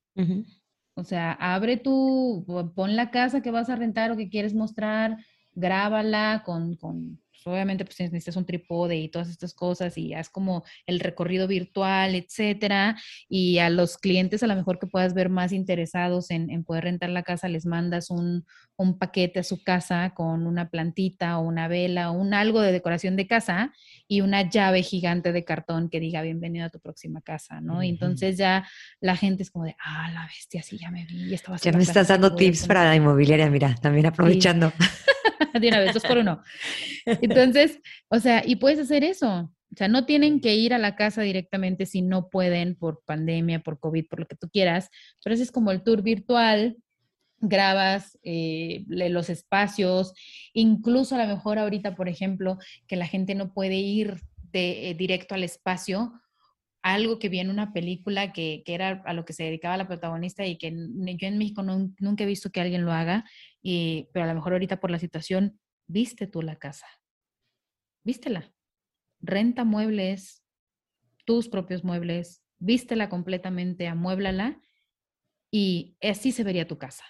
O 0.95 1.03
sea, 1.03 1.33
abre 1.33 1.79
tu, 1.79 2.45
pon 2.77 2.95
la 2.95 3.11
casa 3.11 3.41
que 3.41 3.51
vas 3.51 3.71
a 3.71 3.77
rentar 3.77 4.13
o 4.13 4.17
que 4.17 4.29
quieres 4.29 4.55
mostrar, 4.55 5.17
grábala 5.55 6.43
con, 6.45 6.77
con 6.77 7.24
obviamente 7.47 7.85
pues 7.85 7.99
necesitas 8.01 8.37
un 8.37 8.47
trípode 8.47 8.97
y 8.97 9.09
todas 9.09 9.29
estas 9.29 9.55
cosas 9.55 9.97
y 9.99 10.15
haz 10.15 10.29
como 10.29 10.65
el 10.87 11.01
recorrido 11.01 11.47
virtual, 11.47 12.15
etcétera, 12.15 12.97
y 13.29 13.59
a 13.59 13.71
los 13.71 13.99
clientes 13.99 14.43
a 14.43 14.47
lo 14.47 14.57
mejor 14.57 14.79
que 14.79 14.87
puedas 14.87 15.15
ver 15.15 15.29
más 15.29 15.53
interesados 15.53 16.31
en, 16.31 16.51
en 16.51 16.65
poder 16.65 16.85
rentar 16.85 17.11
la 17.11 17.23
casa, 17.23 17.49
les 17.49 17.67
mandas 17.67 18.11
un, 18.11 18.45
un, 18.77 18.99
paquete 18.99 19.41
a 19.41 19.45
su 19.45 19.63
casa 19.63 20.13
con 20.15 20.47
una 20.47 20.71
plantita 20.71 21.39
o 21.39 21.43
una 21.43 21.69
vela 21.69 22.11
o 22.11 22.15
un 22.15 22.35
algo 22.35 22.61
de 22.61 22.73
decoración 22.73 23.17
de 23.17 23.27
casa 23.27 23.73
y 24.09 24.21
una 24.21 24.49
llave 24.49 24.83
gigante 24.83 25.33
de 25.33 25.45
cartón 25.45 25.89
que 25.91 26.01
diga 26.01 26.23
bienvenido 26.23 26.67
a 26.67 26.71
tu 26.71 26.81
próxima 26.81 27.21
casa, 27.21 27.61
¿no? 27.61 27.83
Entonces 27.83 28.37
ya 28.37 28.67
la 29.01 29.17
gente 29.17 29.43
es 29.43 29.51
como 29.51 29.65
de, 29.65 29.77
ah, 29.85 30.11
la 30.13 30.27
bestia, 30.27 30.63
sí, 30.63 30.79
ya 30.79 30.91
me 30.91 31.05
vi, 31.05 31.35
estaba 31.35 31.57
Ya 31.59 31.73
me 31.73 31.83
estás 31.83 32.09
dando 32.09 32.35
tips 32.35 32.67
para 32.67 32.85
la 32.85 32.97
inmobiliaria, 32.97 33.51
mira, 33.51 33.75
también 33.75 34.07
aprovechando. 34.07 34.73
de 35.61 35.69
una 35.69 35.81
vez, 35.81 35.95
dos 35.95 36.03
por 36.03 36.19
uno. 36.19 36.43
Entonces, 37.35 37.81
o 38.09 38.19
sea, 38.19 38.43
y 38.47 38.57
puedes 38.57 38.79
hacer 38.79 39.05
eso. 39.05 39.51
O 39.75 39.77
sea, 39.77 39.89
no 39.89 40.07
tienen 40.07 40.41
que 40.41 40.55
ir 40.55 40.73
a 40.73 40.79
la 40.79 40.95
casa 40.95 41.23
directamente 41.23 41.85
si 41.85 42.01
no 42.01 42.29
pueden 42.31 42.77
por 42.77 43.03
pandemia, 43.05 43.61
por 43.61 43.81
COVID, 43.81 44.07
por 44.09 44.21
lo 44.21 44.27
que 44.27 44.37
tú 44.37 44.49
quieras, 44.49 44.89
pero 45.23 45.35
ese 45.35 45.43
es 45.43 45.51
como 45.51 45.73
el 45.73 45.83
tour 45.83 46.03
virtual, 46.03 46.77
grabas 47.41 48.17
eh, 48.23 48.85
los 48.87 49.31
espacios, 49.31 50.15
incluso 50.53 51.17
a 51.17 51.27
lo 51.27 51.35
mejor 51.35 51.59
ahorita, 51.59 51.95
por 51.95 52.09
ejemplo, 52.09 52.59
que 52.87 52.97
la 52.97 53.07
gente 53.07 53.35
no 53.35 53.53
puede 53.53 53.75
ir 53.75 54.21
de, 54.53 54.91
eh, 54.91 54.95
directo 54.95 55.35
al 55.35 55.43
espacio, 55.43 56.13
algo 56.83 57.19
que 57.19 57.29
vi 57.29 57.41
en 57.41 57.51
una 57.51 57.73
película 57.73 58.33
que, 58.33 58.63
que, 58.65 58.75
era 58.75 59.03
a 59.07 59.15
lo 59.15 59.25
que 59.25 59.33
se 59.33 59.45
dedicaba 59.45 59.77
la 59.77 59.89
protagonista 59.89 60.47
y 60.47 60.59
que 60.59 60.71
yo 60.71 61.29
en 61.29 61.39
México 61.39 61.63
nunca 61.63 62.25
he 62.25 62.27
visto 62.27 62.51
que 62.51 62.61
alguien 62.61 62.85
lo 62.85 62.93
haga, 62.93 63.25
y, 63.63 64.09
pero 64.13 64.25
a 64.25 64.29
lo 64.29 64.35
mejor 64.35 64.53
ahorita 64.53 64.81
por 64.81 64.91
la 64.91 64.99
situación, 64.99 65.59
viste 65.87 66.27
tú 66.27 66.43
la 66.43 66.57
casa, 66.57 66.87
vístela, 68.05 68.53
renta 69.21 69.65
muebles, 69.65 70.45
tus 71.25 71.49
propios 71.49 71.85
muebles, 71.85 72.43
vístela 72.59 73.09
completamente, 73.09 73.89
amuéblala 73.89 74.61
y 75.51 75.97
así 76.03 76.33
se 76.33 76.45
vería 76.45 76.69
tu 76.69 76.79
casa. 76.79 77.05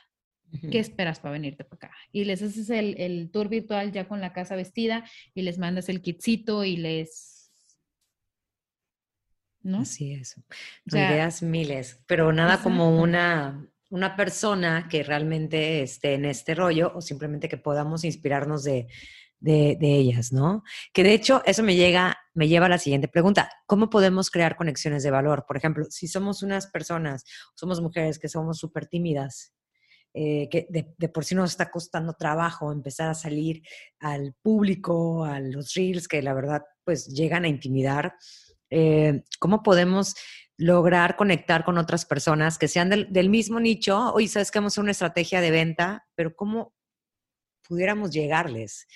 ¿Qué 0.71 0.79
esperas 0.79 1.19
para 1.19 1.33
venirte 1.33 1.65
para 1.65 1.89
acá? 1.89 1.97
Y 2.13 2.25
les 2.25 2.41
haces 2.41 2.71
el, 2.71 2.95
el, 3.01 3.33
tour 3.33 3.49
virtual 3.49 3.91
ya 3.91 4.07
con 4.07 4.21
la 4.21 4.33
casa 4.33 4.55
vestida 4.55 5.05
y 5.35 5.43
les 5.43 5.59
mandas 5.59 5.89
el 5.89 6.01
kitcito 6.01 6.63
y 6.63 6.77
les... 6.77 7.51
¿No? 9.63 9.81
Así 9.81 10.13
es. 10.13 10.37
ideas 10.87 11.43
miles, 11.43 12.01
pero 12.07 12.33
nada 12.33 12.63
como 12.63 13.01
una 13.03 13.69
una 13.95 14.17
persona 14.17 14.89
que 14.91 15.05
realmente 15.05 15.83
esté 15.83 16.15
en 16.15 16.25
este 16.25 16.57
rollo 16.57 16.93
o 16.97 17.01
simplemente 17.01 17.49
que 17.49 17.59
podamos 17.59 18.03
inspirarnos 18.05 18.65
de, 18.65 18.89
ellas, 19.53 20.33
¿no? 20.33 20.63
Que 20.93 21.03
de 21.03 21.15
hecho 21.15 21.43
eso 21.45 21.63
me, 21.63 21.77
llega, 21.77 22.17
me 22.35 22.49
lleva 22.49 22.67
a 22.67 22.69
la 22.69 22.79
siguiente 22.79 23.09
pregunta. 23.09 23.51
¿Cómo 23.67 23.91
podemos 23.91 24.31
crear 24.31 24.57
conexiones 24.57 25.03
de 25.03 25.11
valor? 25.11 25.45
Por 25.47 25.57
ejemplo, 25.57 25.85
si 25.91 26.09
somos 26.09 26.43
unas 26.43 26.67
personas, 26.67 27.25
somos 27.55 27.81
mujeres 27.81 28.19
que 28.19 28.29
somos 28.29 28.59
súper 28.59 28.87
tímidas, 28.87 29.53
eh, 30.15 30.49
que 30.51 30.67
de, 30.71 31.09
por 31.09 31.25
sí 31.25 31.35
nos 31.35 31.51
está 31.51 31.71
costando 31.71 32.15
trabajo 32.15 32.71
empezar 32.73 33.09
a 33.09 33.15
salir 33.15 33.63
al 33.99 34.35
público, 34.43 35.25
a 35.25 35.41
los 35.41 35.75
reels, 35.75 36.09
que 36.09 36.23
la 36.23 36.35
verdad 36.35 36.63
pues 36.85 37.09
llegan 37.09 37.45
a 37.45 37.49
intimidar. 37.49 38.15
Eh, 38.71 39.25
¿Cómo 39.39 39.63
podemos 39.63 40.15
lograr 40.57 41.17
conectar 41.17 41.65
con 41.65 41.79
otras 41.79 42.07
personas 42.07 42.59
que 42.59 42.69
sean 42.69 42.89
del, 42.89 43.29
mismo 43.29 43.59
nicho. 43.59 44.13
Hoy 44.13 44.29
sabes 44.29 44.51
que 44.51 44.59
vamos 44.59 44.79
a 44.79 44.81
una 44.81 44.93
estrategia 44.93 45.41
de 45.41 45.51
venta, 45.51 46.07
pero 46.15 46.35
¿cómo 46.35 46.75
pudiéramos 47.67 48.11
llegarles 48.11 48.87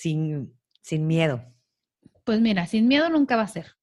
sin, 0.00 0.54
sin 0.80 1.06
miedo? 1.06 1.44
Pues 2.24 2.40
mira, 2.40 2.66
sin 2.66 2.88
miedo 2.88 3.10
nunca 3.10 3.36
va 3.36 3.42
a 3.42 3.48
ser. 3.48 3.76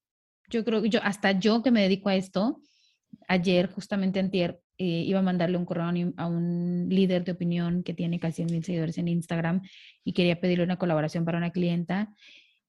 Yo 0.50 0.66
creo 0.66 0.82
que 0.82 0.90
yo, 0.90 1.00
hasta 1.04 1.34
yo 1.34 1.62
que 1.62 1.72
me 1.72 1.82
dedico 1.82 2.10
a 2.10 2.16
esto, 2.16 2.60
ayer, 3.28 3.70
justamente 3.72 4.20
antier, 4.20 4.60
eh, 4.80 5.04
iba 5.06 5.20
a 5.20 5.24
mandarle 5.24 5.58
un 5.58 5.66
correo 5.66 5.86
a 6.18 6.28
un 6.28 6.88
líder 6.90 7.24
de 7.24 7.34
opinión 7.34 7.84
que 7.84 7.94
tiene 7.94 8.20
casi 8.20 8.46
mil 8.46 8.64
seguidores 8.64 8.98
en 8.98 9.08
Instagram 9.08 9.62
y 10.04 10.14
quería 10.14 10.40
pedirle 10.40 10.64
una 10.64 10.78
colaboración 10.78 11.26
para 11.26 11.38
una 11.38 11.52
clienta 11.52 12.16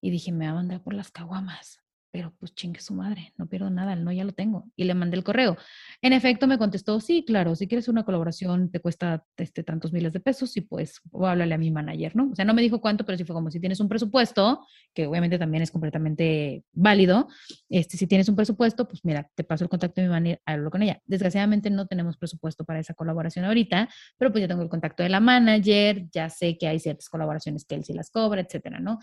y 0.01 0.11
dije, 0.11 0.33
me 0.33 0.47
va 0.47 0.53
a 0.53 0.55
mandar 0.55 0.83
por 0.83 0.95
las 0.95 1.11
caguamas 1.11 1.81
pero 2.11 2.35
pues 2.39 2.55
chingue 2.55 2.81
su 2.81 2.95
madre, 2.95 3.33
no 3.37 3.47
pierdo 3.47 3.71
nada, 3.71 3.93
el 3.93 4.05
no 4.05 4.13
ya 4.13 4.25
lo 4.25 4.33
tengo. 4.33 4.71
Y 4.77 4.85
le 4.85 4.95
mandé 4.95 5.17
el 5.17 5.25
correo. 5.25 5.57
En 6.01 6.13
efecto, 6.13 6.47
me 6.47 6.59
contestó, 6.59 7.01
sí, 7.01 7.25
claro, 7.27 7.55
si 7.55 7.69
quieres 7.69 7.89
una 7.89 8.05
colaboración 8.05 8.71
te 8.71 8.81
cuesta 8.81 9.25
este, 9.37 9.63
tantos 9.63 9.93
miles 9.93 10.13
de 10.13 10.21
pesos 10.21 10.57
y 10.57 10.63
pues 10.63 11.01
o 11.11 11.27
háblale 11.27 11.55
a 11.55 11.59
mi 11.59 11.71
manager, 11.71 12.17
¿no? 12.17 12.31
O 12.33 12.35
sea, 12.35 12.45
no 12.45 12.55
me 12.55 12.63
dijo 12.63 12.81
cuánto, 12.81 13.05
pero 13.05 13.19
sí 13.19 13.25
fue 13.25 13.35
como 13.35 13.51
si 13.51 13.61
tienes 13.61 13.81
un 13.81 13.89
presupuesto, 13.89 14.67
que 14.95 15.07
obviamente 15.07 15.39
también 15.39 15.63
es 15.63 15.71
completamente 15.71 16.65
válido, 16.73 17.29
este, 17.69 17.97
si 17.97 18.07
tienes 18.07 18.29
un 18.29 18.37
presupuesto, 18.37 18.89
pues 18.89 19.05
mira, 19.05 19.31
te 19.35 19.45
paso 19.45 19.65
el 19.65 19.71
contacto 19.71 20.01
de 20.01 20.07
mi 20.07 20.13
manager, 20.13 20.41
hablo 20.47 20.71
con 20.71 20.83
ella. 20.83 21.01
Desgraciadamente 21.07 21.71
no 21.71 21.87
tenemos 21.87 22.17
presupuesto 22.17 22.65
para 22.65 22.81
esa 22.81 22.95
colaboración 22.95 23.45
ahorita, 23.45 23.89
pero 24.17 24.33
pues 24.33 24.43
ya 24.43 24.49
tengo 24.49 24.63
el 24.63 24.69
contacto 24.69 25.03
de 25.03 25.09
la 25.09 25.21
manager, 25.21 26.07
ya 26.11 26.31
sé 26.31 26.57
que 26.57 26.69
hay 26.69 26.79
ciertas 26.79 27.09
colaboraciones 27.09 27.65
que 27.65 27.75
él 27.75 27.85
sí 27.85 27.93
las 27.93 28.11
cobra, 28.11 28.41
etcétera, 28.41 28.81
¿no? 28.81 28.99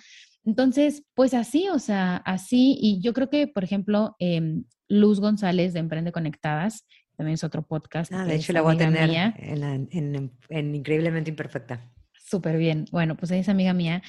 Entonces, 0.45 1.03
pues 1.15 1.33
así, 1.33 1.69
o 1.69 1.79
sea, 1.79 2.17
así, 2.17 2.77
y 2.79 3.01
yo 3.01 3.13
creo 3.13 3.29
que, 3.29 3.47
por 3.47 3.63
ejemplo, 3.63 4.15
em, 4.19 4.63
Luz 4.87 5.19
González 5.19 5.73
de 5.73 5.79
Emprende 5.79 6.11
Conectadas, 6.11 6.85
también 7.17 7.33
es 7.33 7.43
otro 7.43 7.65
podcast. 7.65 8.11
Ah, 8.13 8.25
de 8.25 8.35
hecho 8.35 8.53
la 8.53 8.61
voy 8.61 8.75
a 8.75 8.77
tener 8.77 9.09
en, 9.37 10.31
en, 10.49 10.75
Increíblemente 10.75 11.29
Imperfecta. 11.29 11.91
Súper 12.13 12.57
bien. 12.57 12.85
Bueno, 12.91 13.15
pues 13.15 13.31
ella 13.31 13.41
es 13.41 13.49
amiga 13.49 13.73
mía. 13.73 14.03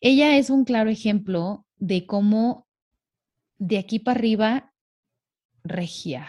Ella 0.00 0.36
es 0.36 0.50
un 0.50 0.64
claro 0.64 0.90
ejemplo 0.90 1.66
de 1.76 2.06
cómo 2.06 2.66
de 3.58 3.78
aquí 3.78 3.98
para 3.98 4.18
arriba, 4.18 4.72
regia, 5.64 6.28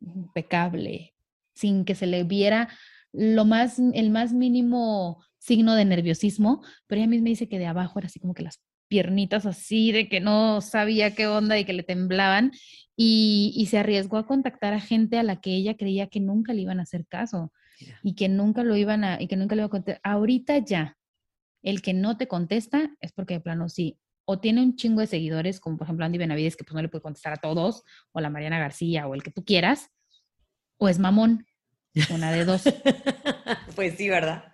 impecable, 0.00 1.14
sin 1.54 1.84
que 1.84 1.94
se 1.94 2.06
le 2.06 2.24
viera 2.24 2.68
lo 3.12 3.44
más, 3.44 3.78
el 3.78 4.10
más 4.10 4.32
mínimo 4.32 5.24
signo 5.38 5.74
de 5.74 5.84
nerviosismo, 5.84 6.62
pero 6.86 7.00
ella 7.00 7.08
misma 7.08 7.28
dice 7.28 7.48
que 7.48 7.58
de 7.58 7.66
abajo 7.66 7.98
era 7.98 8.06
así 8.06 8.20
como 8.20 8.34
que 8.34 8.42
las 8.42 8.60
piernitas 8.88 9.46
así 9.46 9.92
de 9.92 10.08
que 10.08 10.20
no 10.20 10.60
sabía 10.60 11.14
qué 11.14 11.26
onda 11.26 11.58
y 11.58 11.64
que 11.64 11.72
le 11.72 11.82
temblaban 11.82 12.52
y, 12.96 13.66
se 13.70 13.78
arriesgó 13.78 14.16
a 14.16 14.26
contactar 14.26 14.72
a 14.72 14.80
gente 14.80 15.18
a 15.18 15.22
la 15.22 15.40
que 15.40 15.54
ella 15.54 15.76
creía 15.76 16.06
que 16.06 16.20
nunca 16.20 16.54
le 16.54 16.62
iban 16.62 16.80
a 16.80 16.84
hacer 16.84 17.06
caso 17.06 17.52
y 18.02 18.14
que 18.14 18.28
nunca 18.28 18.62
lo 18.62 18.74
iban 18.76 19.04
a, 19.04 19.20
y 19.20 19.26
que 19.26 19.36
nunca 19.36 19.54
le 19.54 19.60
iban 19.60 19.68
a 19.68 19.70
contestar. 19.70 20.00
Ahorita 20.02 20.58
ya, 20.58 20.96
el 21.62 21.82
que 21.82 21.92
no 21.92 22.16
te 22.16 22.26
contesta 22.26 22.90
es 23.00 23.12
porque 23.12 23.34
de 23.34 23.40
plano 23.40 23.68
sí, 23.68 23.98
o 24.24 24.38
tiene 24.38 24.62
un 24.62 24.76
chingo 24.76 25.00
de 25.00 25.06
seguidores, 25.06 25.60
como 25.60 25.76
por 25.76 25.86
ejemplo 25.86 26.06
Andy 26.06 26.18
Benavides, 26.18 26.56
que 26.56 26.64
pues 26.64 26.74
no 26.74 26.82
le 26.82 26.88
puede 26.88 27.02
contestar 27.02 27.34
a 27.34 27.36
todos, 27.36 27.82
o 28.12 28.20
la 28.20 28.30
Mariana 28.30 28.58
García, 28.58 29.06
o 29.06 29.14
el 29.14 29.22
que 29.22 29.30
tú 29.30 29.44
quieras, 29.44 29.90
o 30.78 30.88
es 30.88 30.98
mamón, 30.98 31.46
una 32.10 32.32
de 32.32 32.44
dos. 32.44 32.62
pues 33.74 33.96
sí, 33.96 34.08
¿verdad? 34.08 34.52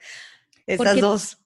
Esas 0.66 1.00
dos. 1.00 1.38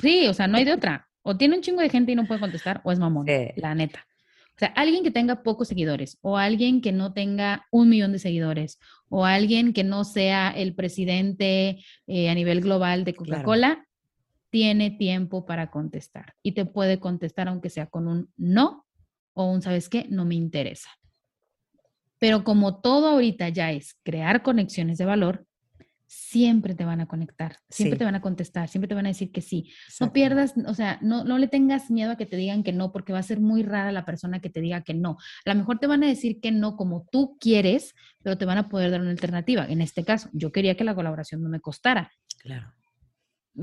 Sí, 0.00 0.26
o 0.26 0.34
sea, 0.34 0.48
no 0.48 0.58
hay 0.58 0.64
de 0.64 0.72
otra. 0.72 1.08
O 1.22 1.36
tiene 1.36 1.56
un 1.56 1.62
chingo 1.62 1.80
de 1.80 1.88
gente 1.88 2.12
y 2.12 2.14
no 2.14 2.26
puede 2.26 2.40
contestar, 2.40 2.80
o 2.84 2.92
es 2.92 2.98
mamón, 2.98 3.26
la 3.56 3.74
neta. 3.74 4.06
O 4.54 4.58
sea, 4.58 4.68
alguien 4.68 5.02
que 5.02 5.10
tenga 5.10 5.42
pocos 5.42 5.68
seguidores, 5.68 6.18
o 6.20 6.36
alguien 6.36 6.82
que 6.82 6.92
no 6.92 7.12
tenga 7.12 7.66
un 7.70 7.88
millón 7.88 8.12
de 8.12 8.18
seguidores, 8.18 8.78
o 9.08 9.24
alguien 9.24 9.72
que 9.72 9.82
no 9.82 10.04
sea 10.04 10.50
el 10.50 10.74
presidente 10.74 11.82
eh, 12.06 12.28
a 12.28 12.34
nivel 12.34 12.60
global 12.60 13.04
de 13.04 13.14
Coca-Cola, 13.14 13.86
tiene 14.50 14.90
tiempo 14.90 15.46
para 15.46 15.70
contestar. 15.70 16.34
Y 16.42 16.52
te 16.52 16.66
puede 16.66 17.00
contestar 17.00 17.48
aunque 17.48 17.70
sea 17.70 17.86
con 17.86 18.06
un 18.06 18.30
no 18.36 18.84
o 19.32 19.50
un, 19.50 19.62
¿sabes 19.62 19.88
qué? 19.88 20.06
No 20.10 20.26
me 20.26 20.34
interesa. 20.34 20.90
Pero 22.18 22.44
como 22.44 22.80
todo 22.80 23.08
ahorita 23.08 23.48
ya 23.48 23.72
es 23.72 23.96
crear 24.02 24.42
conexiones 24.42 24.98
de 24.98 25.06
valor, 25.06 25.46
siempre 26.14 26.74
te 26.74 26.84
van 26.84 27.00
a 27.00 27.06
conectar, 27.06 27.56
siempre 27.70 27.98
te 27.98 28.04
van 28.04 28.14
a 28.14 28.20
contestar, 28.20 28.68
siempre 28.68 28.86
te 28.86 28.94
van 28.94 29.06
a 29.06 29.08
decir 29.08 29.32
que 29.32 29.40
sí. 29.40 29.72
No 29.98 30.12
pierdas, 30.12 30.52
o 30.66 30.74
sea, 30.74 30.98
no, 31.00 31.24
no 31.24 31.38
le 31.38 31.48
tengas 31.48 31.90
miedo 31.90 32.10
a 32.10 32.16
que 32.16 32.26
te 32.26 32.36
digan 32.36 32.62
que 32.62 32.72
no, 32.72 32.92
porque 32.92 33.14
va 33.14 33.18
a 33.18 33.22
ser 33.22 33.40
muy 33.40 33.62
rara 33.62 33.92
la 33.92 34.04
persona 34.04 34.38
que 34.38 34.50
te 34.50 34.60
diga 34.60 34.82
que 34.82 34.92
no. 34.92 35.16
A 35.46 35.54
lo 35.54 35.54
mejor 35.54 35.78
te 35.78 35.86
van 35.86 36.04
a 36.04 36.06
decir 36.06 36.38
que 36.38 36.52
no 36.52 36.76
como 36.76 37.08
tú 37.10 37.38
quieres, 37.40 37.94
pero 38.22 38.36
te 38.36 38.44
van 38.44 38.58
a 38.58 38.68
poder 38.68 38.90
dar 38.90 39.00
una 39.00 39.10
alternativa. 39.10 39.64
En 39.66 39.80
este 39.80 40.04
caso, 40.04 40.28
yo 40.34 40.52
quería 40.52 40.76
que 40.76 40.84
la 40.84 40.94
colaboración 40.94 41.42
no 41.42 41.48
me 41.48 41.60
costara. 41.60 42.12
Claro. 42.40 42.74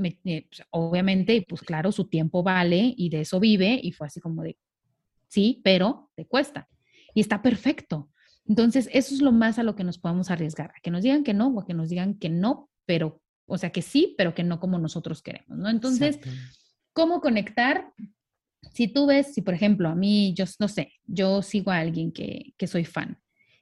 Eh, 0.02 0.48
pues, 0.50 0.66
obviamente, 0.70 1.46
pues 1.48 1.62
claro, 1.62 1.92
su 1.92 2.08
tiempo 2.08 2.42
vale 2.42 2.94
y 2.96 3.10
de 3.10 3.20
eso 3.20 3.38
vive 3.38 3.78
y 3.80 3.92
fue 3.92 4.08
así 4.08 4.18
como 4.18 4.42
de, 4.42 4.58
sí, 5.28 5.60
pero 5.62 6.10
te 6.16 6.26
cuesta. 6.26 6.68
Y 7.14 7.20
está 7.20 7.42
perfecto. 7.42 8.10
Entonces, 8.50 8.88
eso 8.92 9.14
es 9.14 9.22
lo 9.22 9.30
más 9.30 9.60
a 9.60 9.62
lo 9.62 9.76
que 9.76 9.84
nos 9.84 9.98
podemos 9.98 10.28
arriesgar, 10.28 10.72
a 10.76 10.80
que 10.82 10.90
nos 10.90 11.04
digan 11.04 11.22
que 11.22 11.34
no 11.34 11.46
o 11.46 11.60
a 11.60 11.64
que 11.64 11.72
nos 11.72 11.88
digan 11.88 12.14
que 12.18 12.28
no, 12.28 12.68
pero, 12.84 13.22
o 13.46 13.56
sea, 13.56 13.70
que 13.70 13.80
sí, 13.80 14.16
pero 14.18 14.34
que 14.34 14.42
no 14.42 14.58
como 14.58 14.76
nosotros 14.80 15.22
queremos, 15.22 15.56
¿no? 15.56 15.70
Entonces, 15.70 16.18
¿cómo 16.92 17.20
conectar? 17.20 17.92
Si 18.72 18.88
tú 18.88 19.06
ves, 19.06 19.34
si 19.34 19.42
por 19.42 19.54
ejemplo, 19.54 19.88
a 19.88 19.94
mí, 19.94 20.34
yo 20.34 20.46
no 20.58 20.66
sé, 20.66 20.94
yo 21.06 21.42
sigo 21.42 21.70
a 21.70 21.78
alguien 21.78 22.10
que, 22.10 22.52
que 22.58 22.66
soy 22.66 22.84
fan 22.84 23.20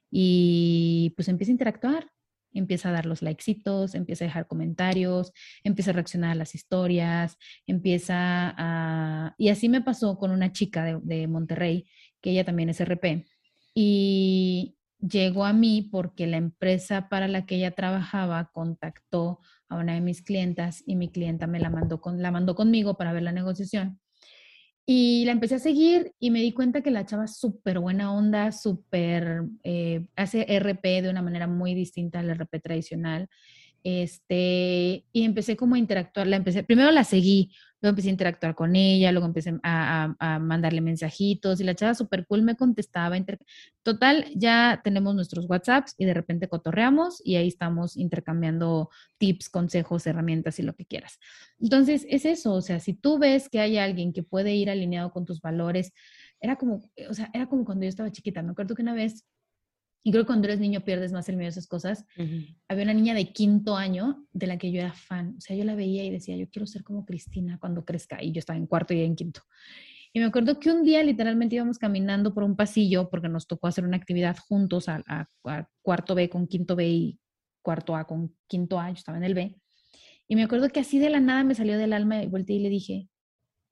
y 0.09 1.13
pues 1.15 1.27
empieza 1.27 1.51
a 1.51 1.53
interactuar, 1.53 2.11
empieza 2.51 2.89
a 2.89 2.93
dar 2.93 3.05
los 3.05 3.21
likecitos, 3.21 3.93
empieza 3.93 4.25
a 4.25 4.29
dejar 4.29 4.47
comentarios, 4.47 5.33
empieza 5.63 5.91
a 5.91 5.93
reaccionar 5.93 6.31
a 6.31 6.35
las 6.35 6.55
historias, 6.55 7.37
empieza 7.67 8.55
a... 8.57 9.35
Y 9.37 9.49
así 9.49 9.69
me 9.69 9.81
pasó 9.81 10.17
con 10.17 10.31
una 10.31 10.51
chica 10.51 10.83
de, 10.83 10.99
de 11.03 11.27
Monterrey, 11.27 11.85
que 12.21 12.31
ella 12.31 12.43
también 12.43 12.69
es 12.69 12.81
RP, 12.81 13.27
y, 13.75 14.78
llegó 14.99 15.45
a 15.45 15.53
mí 15.53 15.87
porque 15.91 16.27
la 16.27 16.37
empresa 16.37 17.09
para 17.09 17.27
la 17.27 17.45
que 17.45 17.55
ella 17.55 17.71
trabajaba 17.71 18.51
contactó 18.51 19.39
a 19.69 19.77
una 19.77 19.93
de 19.93 20.01
mis 20.01 20.21
clientas 20.21 20.83
y 20.85 20.95
mi 20.95 21.09
clienta 21.09 21.47
me 21.47 21.59
la 21.59 21.69
mandó, 21.69 22.01
con, 22.01 22.21
la 22.21 22.31
mandó 22.31 22.55
conmigo 22.55 22.97
para 22.97 23.13
ver 23.13 23.23
la 23.23 23.31
negociación. 23.31 23.99
Y 24.85 25.23
la 25.25 25.33
empecé 25.33 25.55
a 25.55 25.59
seguir 25.59 26.13
y 26.19 26.31
me 26.31 26.41
di 26.41 26.51
cuenta 26.51 26.81
que 26.81 26.89
la 26.89 27.05
chava 27.05 27.27
súper 27.27 27.79
buena 27.79 28.11
onda, 28.11 28.51
súper, 28.51 29.43
eh, 29.63 30.07
hace 30.15 30.47
RP 30.49 31.03
de 31.03 31.09
una 31.11 31.21
manera 31.21 31.45
muy 31.45 31.75
distinta 31.75 32.19
al 32.19 32.29
RP 32.31 32.59
tradicional. 32.59 33.27
Este, 33.83 35.05
y 35.13 35.23
empecé 35.23 35.55
como 35.55 35.75
a 35.75 35.79
interactuar, 35.79 36.27
empecé, 36.33 36.63
primero 36.63 36.91
la 36.91 37.03
seguí, 37.03 37.51
luego 37.81 37.91
empecé 37.91 38.09
a 38.09 38.11
interactuar 38.11 38.55
con 38.55 38.75
ella, 38.75 39.11
luego 39.11 39.27
empecé 39.27 39.57
a, 39.63 40.15
mandarle 40.41 40.81
mensajitos 40.81 41.59
y 41.61 41.63
la 41.63 41.75
chava 41.75 41.93
súper 41.95 42.25
cool 42.25 42.41
me 42.41 42.55
contestaba. 42.55 43.17
Total, 43.83 44.25
ya 44.35 44.81
tenemos 44.83 45.15
nuestros 45.15 45.49
WhatsApps 45.49 45.95
y 45.97 46.05
de 46.05 46.13
repente 46.13 46.47
cotorreamos 46.47 47.21
y 47.23 47.37
ahí 47.37 47.47
estamos 47.47 47.95
intercambiando 47.97 48.89
tips, 49.17 49.49
consejos, 49.49 50.05
herramientas 50.07 50.59
y 50.59 50.63
lo 50.63 50.75
que 50.75 50.85
quieras. 50.85 51.19
Entonces, 51.59 52.05
es 52.09 52.25
eso, 52.25 52.53
o 52.53 52.61
sea, 52.61 52.79
si 52.79 52.93
tú 52.93 53.17
ves 53.17 53.49
que 53.49 53.59
hay 53.59 53.77
alguien 53.77 54.13
que 54.13 54.23
puede 54.23 54.53
ir 54.53 54.69
alineado 54.69 55.11
con 55.11 55.25
tus 55.25 55.41
valores, 55.41 55.93
era 56.41 56.55
como, 56.57 56.81
o 57.09 57.13
sea, 57.13 57.29
era 57.33 57.47
como 57.47 57.65
cuando 57.65 57.83
yo 57.83 57.89
estaba 57.89 58.11
chiquita, 58.11 58.43
me 58.43 58.51
acuerdo 58.51 58.75
que 58.75 58.81
una 58.81 58.93
vez 58.93 59.25
y 60.03 60.11
creo 60.11 60.23
que 60.23 60.27
cuando 60.27 60.47
eres 60.47 60.59
niño 60.59 60.81
pierdes 60.81 61.11
más 61.11 61.27
el 61.27 61.35
miedo 61.35 61.47
a 61.47 61.49
esas 61.49 61.67
cosas. 61.67 62.05
Había 62.67 62.83
una 62.83 62.93
niña 62.93 63.13
de 63.13 63.33
quinto 63.33 63.75
año 63.75 64.25
de 64.31 64.47
la 64.47 64.57
que 64.57 64.71
yo 64.71 64.79
era 64.79 64.93
fan. 64.93 65.35
O 65.37 65.41
sea, 65.41 65.55
yo 65.55 65.65
la 65.65 65.75
veía 65.75 66.03
y 66.05 66.09
decía, 66.09 66.37
yo 66.37 66.49
quiero 66.49 66.65
ser 66.67 66.83
como 66.83 67.05
Cristina 67.05 67.57
cuando 67.59 67.83
crezca. 67.83 68.23
Y 68.23 68.31
yo 68.31 68.39
estaba 68.39 68.57
en 68.57 68.65
cuarto 68.65 68.93
y 68.93 69.01
en 69.01 69.15
quinto. 69.15 69.41
Y 70.13 70.19
me 70.19 70.25
acuerdo 70.25 70.59
que 70.59 70.71
un 70.71 70.83
día 70.83 71.03
literalmente 71.03 71.55
íbamos 71.55 71.77
caminando 71.77 72.33
por 72.33 72.43
un 72.43 72.55
pasillo 72.55 73.09
porque 73.09 73.27
nos 73.27 73.45
tocó 73.45 73.67
hacer 73.67 73.83
una 73.83 73.97
actividad 73.97 74.37
juntos 74.37 74.87
a, 74.87 75.27
cuarto 75.81 76.15
B 76.15 76.29
con 76.29 76.47
quinto 76.47 76.75
B 76.75 76.87
y 76.87 77.19
cuarto 77.61 77.95
A 77.95 78.07
con 78.07 78.35
quinto 78.47 78.79
A. 78.79 78.87
Yo 78.89 78.95
estaba 78.95 79.17
en 79.17 79.25
el 79.25 79.33
B. 79.33 79.55
Y 80.29 80.35
me 80.35 80.43
acuerdo 80.43 80.69
que 80.69 80.79
así 80.79 80.97
de 80.99 81.09
la 81.09 81.19
nada 81.19 81.43
me 81.43 81.55
salió 81.55 81.77
del 81.77 81.91
alma 81.91 82.23
y 82.23 82.27
volteé 82.27 82.55
y 82.55 82.59
le 82.59 82.69
dije, 82.69 83.09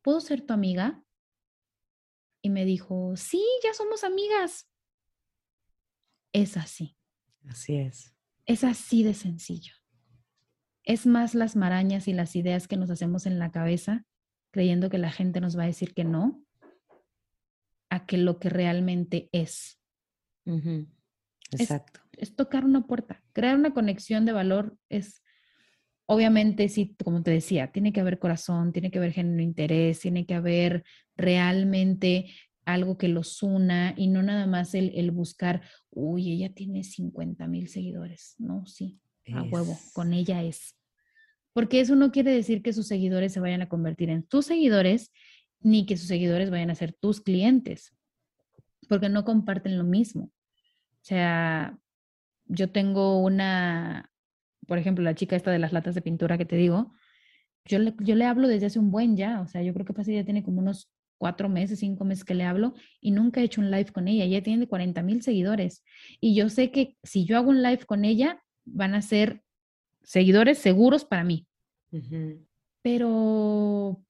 ¿puedo 0.03 0.19
ser 0.19 0.41
tu 0.41 0.53
amiga? 0.53 1.01
Y 2.41 2.49
me 2.49 2.65
dijo, 2.65 3.15
sí, 3.15 3.43
ya 3.63 3.73
somos 3.73 4.03
amigas 4.03 4.67
es 6.33 6.57
así. 6.57 6.97
Así 7.47 7.75
es. 7.75 8.13
Es 8.45 8.63
así 8.63 9.03
de 9.03 9.13
sencillo. 9.13 9.73
Es 10.83 11.05
más 11.05 11.35
las 11.35 11.55
marañas 11.55 12.07
y 12.07 12.13
las 12.13 12.35
ideas 12.35 12.67
que 12.67 12.77
nos 12.77 12.89
hacemos 12.89 13.25
en 13.25 13.39
la 13.39 13.51
cabeza 13.51 14.05
creyendo 14.51 14.89
que 14.89 14.97
la 14.97 15.11
gente 15.11 15.41
nos 15.41 15.57
va 15.57 15.63
a 15.63 15.67
decir 15.67 15.93
que 15.93 16.03
no, 16.03 16.43
a 17.89 18.05
que 18.05 18.17
lo 18.17 18.39
que 18.39 18.49
realmente 18.49 19.29
es. 19.31 19.79
Exacto. 21.51 21.99
Es, 22.13 22.35
tocar 22.35 22.65
una 22.65 22.87
puerta. 22.87 23.23
Crear 23.33 23.55
una 23.55 23.73
conexión 23.73 24.25
de 24.25 24.31
valor 24.31 24.77
es, 24.89 25.23
obviamente, 26.05 26.69
sí, 26.69 26.95
como 27.03 27.21
te 27.21 27.31
decía, 27.31 27.71
tiene 27.71 27.93
que 27.93 27.99
haber 27.99 28.19
corazón, 28.19 28.71
tiene 28.71 28.91
que 28.91 28.97
haber 28.97 29.11
genuino 29.11 29.41
interés, 29.41 29.99
tiene 29.99 30.25
que 30.25 30.33
haber 30.33 30.83
realmente 31.15 32.33
algo 32.67 32.97
que 32.97 33.07
los 33.07 33.41
una 33.43 33.93
y 33.95 34.07
no 34.07 34.21
nada 34.21 34.45
más 34.45 34.75
el, 34.75 35.11
buscar, 35.11 35.61
uy, 35.89 36.33
ella 36.33 36.53
tiene 36.53 36.83
50 36.83 37.47
mil 37.47 37.69
seguidores. 37.69 38.35
No, 38.39 38.65
sí, 38.65 38.99
a 39.33 39.41
huevo, 39.43 39.79
con 39.93 40.13
ella 40.13 40.43
es. 40.43 40.75
Porque 41.53 41.79
eso 41.79 41.95
no 41.95 42.11
quiere 42.11 42.31
decir 42.31 42.61
que 42.61 42.73
sus 42.73 42.85
seguidores 42.85 43.31
se 43.31 43.39
vayan 43.39 43.61
a 43.61 43.69
convertir 43.69 44.09
en 44.09 44.23
tus 44.23 44.47
seguidores, 44.47 45.13
ni 45.61 45.85
que 45.85 45.95
sus 45.95 46.09
seguidores 46.09 46.49
vayan 46.49 46.69
a 46.69 46.75
ser 46.75 46.91
tus 46.91 47.21
clientes, 47.21 47.95
porque 48.89 49.07
no 49.07 49.23
comparten 49.23 49.77
lo 49.77 49.85
mismo. 49.85 50.25
O 50.25 51.03
sea, 51.03 51.79
yo 52.47 52.69
tengo 52.69 53.23
una, 53.23 54.11
por 54.67 54.77
ejemplo, 54.77 55.05
la 55.05 55.15
chica 55.15 55.37
esta 55.37 55.51
de 55.51 55.59
las 55.59 55.71
latas 55.71 55.95
de 55.95 56.01
pintura 56.01 56.37
que 56.37 56.45
te 56.45 56.57
digo, 56.57 56.93
yo 57.63 57.79
le, 57.79 57.95
yo 58.01 58.15
le 58.15 58.25
hablo 58.25 58.49
desde 58.49 58.65
hace 58.65 58.79
un 58.79 58.91
buen 58.91 59.15
ya, 59.15 59.39
o 59.39 59.47
sea, 59.47 59.61
yo 59.63 59.73
creo 59.73 59.85
que 59.85 60.13
ya 60.13 60.25
tiene 60.25 60.43
como 60.43 60.59
unos 60.59 60.91
cuatro 61.17 61.49
meses, 61.49 61.79
cinco 61.79 62.05
meses 62.05 62.23
que 62.23 62.35
le 62.35 62.43
hablo 62.43 62.73
y 63.01 63.11
nunca 63.11 63.41
he 63.41 63.43
hecho 63.43 63.61
un 63.61 63.71
live 63.71 63.91
con 63.91 64.07
ella. 64.07 64.25
Ella 64.25 64.43
tiene 64.43 64.67
40 64.67 65.01
mil 65.03 65.21
seguidores. 65.21 65.83
Y 66.19 66.35
yo 66.35 66.49
sé 66.49 66.71
que 66.71 66.97
si 67.03 67.25
yo 67.25 67.37
hago 67.37 67.49
un 67.49 67.61
live 67.61 67.85
con 67.85 68.05
ella, 68.05 68.43
van 68.65 68.95
a 68.95 69.01
ser 69.01 69.41
seguidores 70.03 70.57
seguros 70.57 71.05
para 71.05 71.23
mí. 71.23 71.47
Pero 72.81 74.01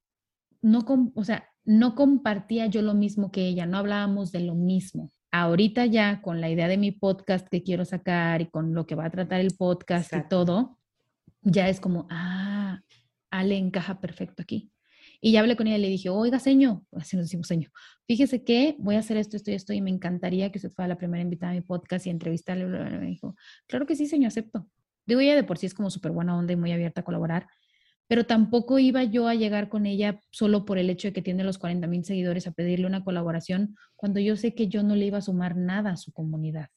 no, 0.61 0.85
o 1.15 1.23
sea, 1.23 1.49
no 1.65 1.95
compartía 1.95 2.67
yo 2.67 2.81
lo 2.81 2.93
mismo 2.93 3.31
que 3.31 3.47
ella, 3.47 3.65
no 3.65 3.77
hablábamos 3.77 4.31
de 4.31 4.41
lo 4.41 4.55
mismo. 4.55 5.11
Ahorita 5.31 5.85
ya 5.85 6.21
con 6.21 6.39
la 6.39 6.49
idea 6.49 6.67
de 6.67 6.77
mi 6.77 6.91
podcast 6.91 7.47
que 7.47 7.63
quiero 7.63 7.83
sacar 7.83 8.41
y 8.41 8.49
con 8.49 8.73
lo 8.73 8.85
que 8.85 8.95
va 8.95 9.05
a 9.05 9.11
tratar 9.11 9.41
el 9.41 9.55
podcast 9.57 10.13
y 10.13 10.27
todo, 10.29 10.77
ya 11.41 11.67
es 11.67 11.79
como, 11.79 12.07
ah, 12.09 12.81
Ale 13.29 13.57
encaja 13.57 13.99
perfecto 13.99 14.41
aquí. 14.41 14.71
Y 15.21 15.31
ya 15.31 15.39
hablé 15.39 15.55
con 15.55 15.67
ella 15.67 15.77
y 15.77 15.81
le 15.81 15.89
dije, 15.89 16.09
oiga, 16.09 16.39
señor, 16.39 16.81
así 16.91 17.15
nos 17.15 17.25
decimos 17.25 17.47
señor, 17.47 17.71
fíjese 18.05 18.43
que 18.43 18.75
voy 18.79 18.95
a 18.95 18.99
hacer 18.99 19.17
esto, 19.17 19.35
esto 19.35 19.51
y 19.51 19.55
esto, 19.55 19.73
y 19.73 19.81
me 19.81 19.89
encantaría 19.89 20.51
que 20.51 20.59
usted 20.59 20.71
fuera 20.71 20.87
la 20.87 20.97
primera 20.97 21.21
invitada 21.21 21.51
a 21.51 21.55
mi 21.55 21.61
podcast 21.61 22.05
y 22.05 22.09
entrevistarle. 22.09 22.65
Me 22.65 23.07
dijo, 23.07 23.35
claro 23.67 23.85
que 23.85 23.95
sí, 23.95 24.05
señor, 24.05 24.27
acepto. 24.27 24.67
Digo, 25.05 25.19
ella 25.21 25.35
de 25.35 25.43
por 25.43 25.57
sí 25.57 25.65
es 25.65 25.73
como 25.73 25.89
súper 25.89 26.11
buena 26.11 26.37
onda 26.37 26.53
y 26.53 26.55
muy 26.55 26.71
abierta 26.71 27.01
a 27.01 27.03
colaborar, 27.03 27.47
pero 28.07 28.25
tampoco 28.25 28.79
iba 28.79 29.03
yo 29.03 29.27
a 29.27 29.35
llegar 29.35 29.69
con 29.69 29.85
ella 29.85 30.21
solo 30.31 30.65
por 30.65 30.77
el 30.77 30.89
hecho 30.89 31.09
de 31.09 31.13
que 31.13 31.21
tiene 31.21 31.43
los 31.43 31.57
40 31.57 31.87
mil 31.87 32.05
seguidores 32.05 32.47
a 32.47 32.51
pedirle 32.51 32.87
una 32.87 33.03
colaboración, 33.03 33.75
cuando 33.95 34.19
yo 34.19 34.35
sé 34.35 34.53
que 34.53 34.67
yo 34.67 34.83
no 34.83 34.95
le 34.95 35.05
iba 35.05 35.17
a 35.17 35.21
sumar 35.21 35.55
nada 35.57 35.91
a 35.91 35.97
su 35.97 36.11
comunidad. 36.11 36.69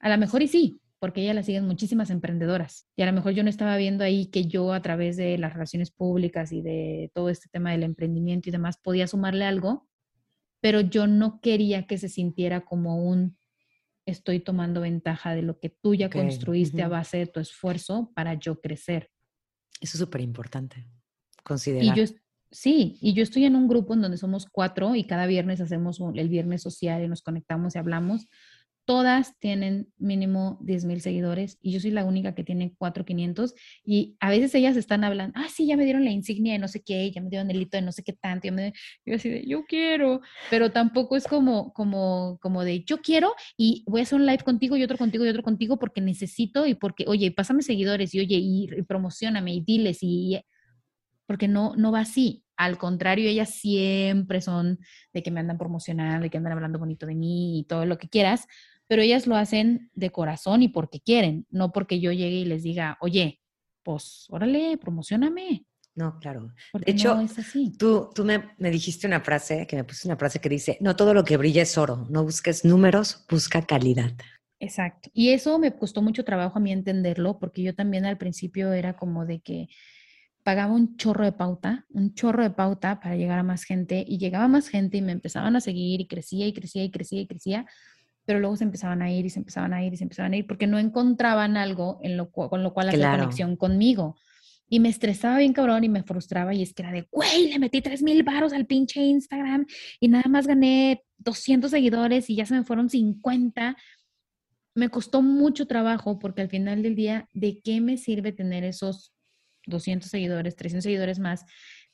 A 0.00 0.08
lo 0.08 0.18
mejor 0.18 0.42
y 0.42 0.48
sí, 0.48 0.80
porque 1.02 1.20
ella 1.20 1.34
la 1.34 1.42
siguen 1.42 1.66
muchísimas 1.66 2.10
emprendedoras. 2.10 2.86
Y 2.94 3.02
a 3.02 3.06
lo 3.06 3.12
mejor 3.12 3.32
yo 3.32 3.42
no 3.42 3.50
estaba 3.50 3.76
viendo 3.76 4.04
ahí 4.04 4.26
que 4.26 4.46
yo 4.46 4.72
a 4.72 4.82
través 4.82 5.16
de 5.16 5.36
las 5.36 5.52
relaciones 5.52 5.90
públicas 5.90 6.52
y 6.52 6.62
de 6.62 7.10
todo 7.12 7.28
este 7.28 7.48
tema 7.48 7.72
del 7.72 7.82
emprendimiento 7.82 8.48
y 8.48 8.52
demás 8.52 8.78
podía 8.80 9.08
sumarle 9.08 9.44
algo, 9.44 9.88
pero 10.60 10.80
yo 10.80 11.08
no 11.08 11.40
quería 11.40 11.88
que 11.88 11.98
se 11.98 12.08
sintiera 12.08 12.60
como 12.60 13.02
un 13.04 13.36
estoy 14.06 14.38
tomando 14.38 14.82
ventaja 14.82 15.34
de 15.34 15.42
lo 15.42 15.58
que 15.58 15.70
tú 15.70 15.96
ya 15.96 16.08
construiste 16.08 16.82
a 16.82 16.88
base 16.88 17.16
de 17.16 17.26
tu 17.26 17.40
esfuerzo 17.40 18.12
para 18.14 18.34
yo 18.34 18.60
crecer. 18.60 19.10
Eso 19.80 19.96
es 19.96 19.98
súper 19.98 20.20
importante, 20.20 20.86
considerar. 21.42 21.98
Y 21.98 22.00
yo, 22.00 22.14
sí, 22.52 22.98
y 23.00 23.12
yo 23.14 23.24
estoy 23.24 23.44
en 23.44 23.56
un 23.56 23.66
grupo 23.66 23.94
en 23.94 24.02
donde 24.02 24.18
somos 24.18 24.46
cuatro 24.46 24.94
y 24.94 25.02
cada 25.02 25.26
viernes 25.26 25.60
hacemos 25.60 25.98
el 26.14 26.28
viernes 26.28 26.62
social 26.62 27.02
y 27.02 27.08
nos 27.08 27.22
conectamos 27.22 27.74
y 27.74 27.78
hablamos 27.78 28.28
todas 28.84 29.38
tienen 29.38 29.88
mínimo 29.98 30.58
10 30.62 30.84
mil 30.84 31.00
seguidores 31.00 31.58
y 31.62 31.72
yo 31.72 31.80
soy 31.80 31.90
la 31.90 32.04
única 32.04 32.34
que 32.34 32.44
tiene 32.44 32.74
4,500 32.76 33.54
y 33.84 34.16
a 34.20 34.30
veces 34.30 34.54
ellas 34.54 34.76
están 34.76 35.04
hablando, 35.04 35.32
ah, 35.36 35.46
sí, 35.48 35.66
ya 35.66 35.76
me 35.76 35.84
dieron 35.84 36.04
la 36.04 36.10
insignia 36.10 36.54
de 36.54 36.58
no 36.58 36.68
sé 36.68 36.82
qué, 36.82 37.10
ya 37.10 37.20
me 37.20 37.30
dieron 37.30 37.50
el 37.50 37.62
hito 37.62 37.76
de 37.76 37.82
no 37.82 37.92
sé 37.92 38.02
qué 38.02 38.12
tanto, 38.12 38.48
yo, 38.48 38.52
me, 38.52 38.72
así 39.14 39.28
de, 39.28 39.46
yo 39.46 39.64
quiero, 39.64 40.20
pero 40.50 40.72
tampoco 40.72 41.16
es 41.16 41.26
como, 41.26 41.72
como, 41.72 42.38
como 42.40 42.64
de, 42.64 42.84
yo 42.84 42.98
quiero 42.98 43.34
y 43.56 43.84
voy 43.86 44.00
a 44.00 44.02
hacer 44.04 44.18
un 44.18 44.26
live 44.26 44.42
contigo 44.44 44.76
y 44.76 44.82
otro 44.82 44.98
contigo 44.98 45.24
y 45.24 45.28
otro 45.28 45.42
contigo 45.42 45.78
porque 45.78 46.00
necesito 46.00 46.66
y 46.66 46.74
porque, 46.74 47.04
oye, 47.06 47.30
pásame 47.30 47.62
seguidores 47.62 48.14
y 48.14 48.20
oye, 48.20 48.36
y, 48.36 48.68
y 48.76 48.82
promocioname 48.82 49.54
y 49.54 49.60
diles 49.60 49.98
y, 50.02 50.40
porque 51.26 51.48
no, 51.48 51.74
no 51.76 51.92
va 51.92 52.00
así. 52.00 52.41
Al 52.56 52.78
contrario, 52.78 53.28
ellas 53.28 53.50
siempre 53.50 54.40
son 54.40 54.78
de 55.12 55.22
que 55.22 55.30
me 55.30 55.40
andan 55.40 55.58
promocionando, 55.58 56.24
de 56.24 56.30
que 56.30 56.38
andan 56.38 56.52
hablando 56.52 56.78
bonito 56.78 57.06
de 57.06 57.14
mí 57.14 57.60
y 57.60 57.64
todo 57.64 57.86
lo 57.86 57.98
que 57.98 58.08
quieras, 58.08 58.46
pero 58.86 59.02
ellas 59.02 59.26
lo 59.26 59.36
hacen 59.36 59.90
de 59.94 60.10
corazón 60.10 60.62
y 60.62 60.68
porque 60.68 61.00
quieren, 61.00 61.46
no 61.50 61.72
porque 61.72 62.00
yo 62.00 62.12
llegue 62.12 62.36
y 62.36 62.44
les 62.44 62.62
diga, 62.62 62.98
oye, 63.00 63.40
pues 63.82 64.26
órale, 64.28 64.76
promocioname. 64.78 65.66
No, 65.94 66.18
claro. 66.20 66.52
de 66.72 66.90
hecho, 66.90 67.20
es 67.20 67.38
así. 67.38 67.76
tú, 67.76 68.08
tú 68.14 68.24
me, 68.24 68.54
me, 68.56 68.70
dijiste 68.70 69.06
una 69.06 69.20
frase, 69.20 69.66
que 69.66 69.76
me 69.76 69.84
puse 69.84 70.08
una 70.08 70.16
frase 70.16 70.40
que 70.40 70.48
dice, 70.48 70.78
no 70.80 70.96
todo 70.96 71.12
lo 71.12 71.22
que 71.22 71.36
brilla 71.36 71.62
es 71.62 71.76
oro, 71.76 72.06
no 72.08 72.24
busques 72.24 72.64
números, 72.64 73.26
busca 73.28 73.66
calidad. 73.66 74.12
Exacto. 74.58 75.10
Y 75.12 75.30
eso 75.30 75.58
me 75.58 75.76
costó 75.76 76.02
mucho 76.02 76.24
trabajo 76.24 76.58
a 76.58 76.62
mí 76.62 76.70
entenderlo, 76.70 77.38
porque 77.38 77.62
yo 77.62 77.74
también 77.74 78.06
al 78.06 78.16
principio 78.16 78.72
era 78.72 78.96
como 78.96 79.26
de 79.26 79.40
que 79.40 79.68
pagaba 80.42 80.72
un 80.72 80.96
chorro 80.96 81.24
de 81.24 81.32
pauta, 81.32 81.86
un 81.90 82.14
chorro 82.14 82.42
de 82.42 82.50
pauta 82.50 83.00
para 83.00 83.16
llegar 83.16 83.38
a 83.38 83.42
más 83.42 83.64
gente 83.64 84.04
y 84.06 84.18
llegaba 84.18 84.48
más 84.48 84.68
gente 84.68 84.96
y 84.96 85.02
me 85.02 85.12
empezaban 85.12 85.56
a 85.56 85.60
seguir 85.60 86.00
y 86.00 86.06
crecía 86.06 86.46
y 86.46 86.52
crecía 86.52 86.84
y 86.84 86.90
crecía 86.90 87.20
y 87.20 87.26
crecía 87.26 87.66
pero 88.24 88.40
luego 88.40 88.56
se 88.56 88.64
empezaban 88.64 89.02
a 89.02 89.10
ir 89.10 89.26
y 89.26 89.30
se 89.30 89.38
empezaban 89.38 89.72
a 89.72 89.84
ir 89.84 89.92
y 89.92 89.96
se 89.96 90.04
empezaban 90.04 90.32
a 90.32 90.36
ir 90.36 90.46
porque 90.46 90.66
no 90.66 90.78
encontraban 90.78 91.56
algo 91.56 91.98
en 92.02 92.16
lo 92.16 92.30
con 92.30 92.62
lo 92.62 92.72
cual 92.72 92.90
hacía 92.90 93.12
conexión 93.12 93.56
conmigo. 93.56 94.16
Y 94.68 94.80
me 94.80 94.88
estresaba 94.88 95.38
bien 95.38 95.52
cabrón 95.52 95.84
y 95.84 95.88
me 95.88 96.02
frustraba 96.02 96.54
y 96.54 96.62
es 96.62 96.72
que 96.72 96.82
era 96.82 96.92
de, 96.92 97.06
güey, 97.10 97.50
le 97.50 97.58
metí 97.58 97.82
3 97.82 98.02
mil 98.02 98.22
baros 98.22 98.52
al 98.54 98.64
pinche 98.64 99.02
Instagram 99.02 99.66
y 100.00 100.08
nada 100.08 100.28
más 100.30 100.46
gané 100.46 101.02
200 101.18 101.70
seguidores 101.70 102.30
y 102.30 102.36
ya 102.36 102.46
se 102.46 102.54
me 102.54 102.64
fueron 102.64 102.88
50. 102.88 103.76
Me 104.74 104.88
costó 104.88 105.20
mucho 105.20 105.66
trabajo 105.66 106.18
porque 106.18 106.40
al 106.40 106.48
final 106.48 106.82
del 106.82 106.94
día, 106.94 107.28
¿de 107.34 107.60
qué 107.60 107.82
me 107.82 107.98
sirve 107.98 108.32
tener 108.32 108.64
esos 108.64 109.11
200 109.66 110.10
seguidores, 110.10 110.56
300 110.56 110.82
seguidores 110.82 111.18
más? 111.18 111.44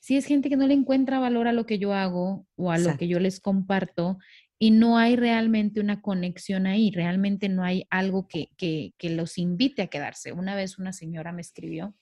Si 0.00 0.16
es 0.16 0.26
gente 0.26 0.48
que 0.48 0.56
no 0.56 0.66
le 0.66 0.74
encuentra 0.74 1.18
valor 1.18 1.48
a 1.48 1.52
lo 1.52 1.66
que 1.66 1.78
yo 1.78 1.92
hago 1.92 2.46
o 2.56 2.70
a 2.70 2.78
lo 2.78 2.96
que 2.96 3.08
yo 3.08 3.18
les 3.18 3.40
comparto 3.40 4.18
y 4.58 4.70
no 4.70 4.98
hay 4.98 5.16
realmente 5.16 5.80
una 5.80 6.00
conexión 6.00 6.66
ahí, 6.66 6.90
realmente 6.90 7.48
no 7.48 7.64
hay 7.64 7.86
algo 7.90 8.28
que, 8.28 8.50
que, 8.56 8.92
que, 8.96 9.10
los 9.10 9.38
invite 9.38 9.82
a 9.82 9.86
quedarse. 9.88 10.32
Una 10.32 10.54
vez 10.54 10.78
una 10.78 10.92
señora 10.92 11.32
me 11.32 11.40
escribió 11.40 11.94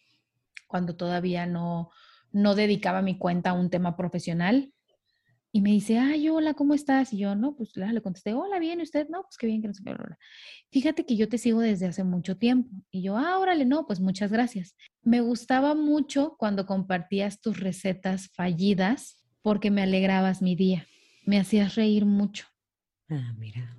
cuando 0.67 0.97
todavía 0.97 1.47
no, 1.47 1.91
no 2.33 2.55
dedicaba 2.55 3.03
mi 3.03 3.19
cuenta 3.19 3.51
a 3.51 3.55
un 3.55 3.71
tema 3.71 3.97
profesional 3.97 4.73
y 5.57 5.61
me 5.63 5.71
dice, 5.71 5.99
ay, 5.99 6.29
hola, 6.29 6.55
¿cómo 6.55 6.75
estás? 6.75 7.13
Y 7.13 7.19
yo, 7.19 7.35
no, 7.35 7.57
pues 7.57 7.77
le 7.77 8.03
contesté, 8.03 8.35
hola, 8.35 8.59
bien, 8.59 8.81
usted? 8.81 9.09
No, 9.09 9.23
pues 9.23 9.39
qué 9.39 9.47
bien 9.47 9.63
que 9.63 9.69
no 9.69 9.75
sé 9.75 9.83
qué. 9.83 9.95
Fíjate 10.71 11.07
que 11.07 11.17
yo 11.17 11.29
te 11.29 11.39
sigo 11.39 11.61
desde 11.61 11.87
hace 11.87 12.05
mucho 12.05 12.37
tiempo. 12.37 12.71
Y 12.91 13.03
yo, 13.03 13.17
ah, 13.17 13.39
órale, 13.39 13.65
no, 13.65 13.87
pues 13.87 14.01
muchas 14.01 14.31
gracias. 14.31 14.77
Me 15.03 15.21
gustaba 15.21 15.75
mucho 15.75 16.37
cuando 16.39 16.67
compartías 16.67 17.41
tus 17.41 17.59
recetas 17.59 18.29
fallidas 18.35 19.25
porque 19.41 19.71
me 19.71 19.83
alegrabas 19.83 20.43
mi 20.43 20.57
día 20.57 20.87
me 21.27 21.39
hacías 21.39 21.75
reír 21.75 22.07
mucho. 22.07 22.47
Ah, 23.11 23.35
mira. 23.37 23.77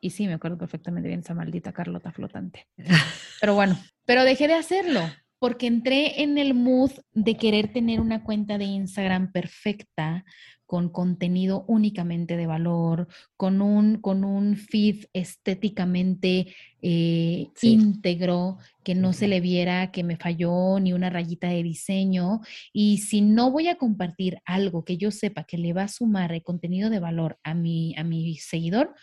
Y 0.00 0.10
sí, 0.10 0.26
me 0.26 0.34
acuerdo 0.34 0.56
perfectamente 0.56 1.08
bien 1.08 1.20
esa 1.20 1.34
maldita 1.34 1.72
Carlota 1.72 2.12
flotante. 2.12 2.66
Pero 3.40 3.54
bueno, 3.54 3.76
pero 4.04 4.22
dejé 4.22 4.46
de 4.46 4.54
hacerlo 4.54 5.00
porque 5.42 5.66
entré 5.66 6.22
en 6.22 6.38
el 6.38 6.54
mood 6.54 6.92
de 7.14 7.36
querer 7.36 7.72
tener 7.72 8.00
una 8.00 8.22
cuenta 8.22 8.58
de 8.58 8.64
Instagram 8.64 9.32
perfecta, 9.32 10.24
con 10.66 10.88
contenido 10.88 11.64
únicamente 11.66 12.36
de 12.36 12.46
valor, 12.46 13.08
con 13.36 13.60
un, 13.60 13.96
con 13.96 14.22
un 14.22 14.56
feed 14.56 15.06
estéticamente 15.12 16.54
eh, 16.80 17.48
íntegro, 17.60 18.58
que 18.84 18.94
no 18.94 19.12
se 19.12 19.26
le 19.26 19.40
viera 19.40 19.90
que 19.90 20.04
me 20.04 20.16
falló 20.16 20.78
ni 20.78 20.92
una 20.92 21.10
rayita 21.10 21.48
de 21.48 21.64
diseño. 21.64 22.38
Y 22.72 22.98
si 22.98 23.20
no 23.20 23.50
voy 23.50 23.66
a 23.66 23.78
compartir 23.78 24.38
algo 24.44 24.84
que 24.84 24.96
yo 24.96 25.10
sepa 25.10 25.42
que 25.42 25.58
le 25.58 25.72
va 25.72 25.82
a 25.82 25.88
sumar 25.88 26.30
el 26.32 26.44
contenido 26.44 26.88
de 26.88 27.00
valor 27.00 27.40
a 27.42 27.52
mi, 27.54 27.96
a 27.96 28.04
mi 28.04 28.36
seguidor, 28.36 28.94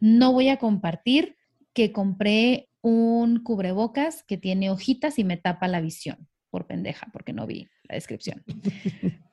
no 0.00 0.32
voy 0.32 0.48
a 0.48 0.56
compartir 0.56 1.36
que 1.72 1.92
compré 1.92 2.70
un 2.86 3.42
cubrebocas 3.42 4.22
que 4.22 4.36
tiene 4.36 4.70
hojitas 4.70 5.18
y 5.18 5.24
me 5.24 5.36
tapa 5.36 5.66
la 5.66 5.80
visión, 5.80 6.28
por 6.50 6.68
pendeja, 6.68 7.08
porque 7.12 7.32
no 7.32 7.44
vi 7.44 7.68
la 7.82 7.96
descripción. 7.96 8.44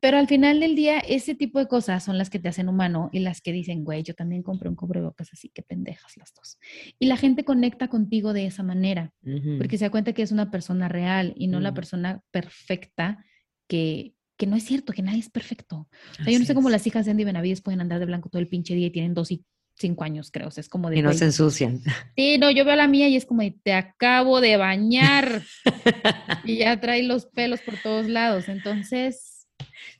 Pero 0.00 0.18
al 0.18 0.26
final 0.26 0.58
del 0.58 0.74
día, 0.74 0.98
ese 0.98 1.36
tipo 1.36 1.60
de 1.60 1.68
cosas 1.68 2.02
son 2.02 2.18
las 2.18 2.28
que 2.28 2.40
te 2.40 2.48
hacen 2.48 2.68
humano 2.68 3.08
y 3.12 3.20
las 3.20 3.40
que 3.40 3.52
dicen, 3.52 3.84
güey, 3.84 4.02
yo 4.02 4.14
también 4.14 4.42
compré 4.42 4.68
un 4.68 4.74
cubrebocas 4.74 5.32
así, 5.32 5.48
que 5.50 5.62
pendejas 5.62 6.16
las 6.16 6.34
dos. 6.34 6.58
Y 6.98 7.06
la 7.06 7.16
gente 7.16 7.44
conecta 7.44 7.86
contigo 7.86 8.32
de 8.32 8.46
esa 8.46 8.64
manera, 8.64 9.12
porque 9.58 9.78
se 9.78 9.84
da 9.84 9.90
cuenta 9.92 10.12
que 10.12 10.22
es 10.22 10.32
una 10.32 10.50
persona 10.50 10.88
real 10.88 11.34
y 11.36 11.46
no 11.46 11.60
la 11.60 11.74
persona 11.74 12.20
perfecta 12.32 13.24
que, 13.68 14.14
que 14.36 14.48
no 14.48 14.56
es 14.56 14.64
cierto, 14.64 14.92
que 14.92 15.02
nadie 15.02 15.20
es 15.20 15.30
perfecto. 15.30 15.88
O 16.18 16.24
sea, 16.24 16.32
yo 16.32 16.38
no 16.40 16.46
sé 16.46 16.54
cómo 16.54 16.68
las 16.68 16.84
hijas 16.84 17.04
de 17.04 17.12
Andy 17.12 17.22
Benavides 17.22 17.62
pueden 17.62 17.80
andar 17.80 18.00
de 18.00 18.06
blanco 18.06 18.28
todo 18.28 18.42
el 18.42 18.48
pinche 18.48 18.74
día 18.74 18.88
y 18.88 18.90
tienen 18.90 19.14
dos 19.14 19.30
y 19.30 19.44
cinco 19.76 20.04
años, 20.04 20.30
creo. 20.30 20.48
O 20.48 20.50
sea, 20.50 20.60
es 20.60 20.68
como 20.68 20.90
de. 20.90 20.98
Y 20.98 21.02
no 21.02 21.12
se 21.12 21.24
ensucian. 21.24 21.80
Sí, 22.16 22.38
no, 22.38 22.50
yo 22.50 22.64
veo 22.64 22.74
a 22.74 22.76
la 22.76 22.88
mía 22.88 23.08
y 23.08 23.16
es 23.16 23.26
como 23.26 23.42
de, 23.42 23.50
te 23.62 23.72
acabo 23.72 24.40
de 24.40 24.56
bañar. 24.56 25.42
y 26.44 26.58
ya 26.58 26.80
trae 26.80 27.02
los 27.02 27.26
pelos 27.26 27.60
por 27.60 27.76
todos 27.82 28.08
lados. 28.08 28.48
Entonces, 28.48 29.32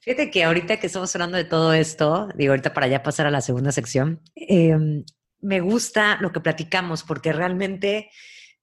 Fíjate 0.01 0.31
que 0.31 0.45
ahorita 0.45 0.79
que 0.79 0.87
estamos 0.87 1.15
hablando 1.15 1.37
de 1.37 1.45
todo 1.45 1.73
esto, 1.73 2.29
digo 2.35 2.53
ahorita 2.53 2.75
para 2.75 2.89
ya 2.89 3.03
pasar 3.03 3.27
a 3.27 3.31
la 3.31 3.41
segunda 3.41 3.73
sección, 3.73 4.21
em, 4.35 5.05
me 5.41 5.61
gusta 5.61 6.19
lo 6.21 6.33
que 6.33 6.41
platicamos 6.41 7.03
porque 7.03 7.33
realmente 7.33 8.11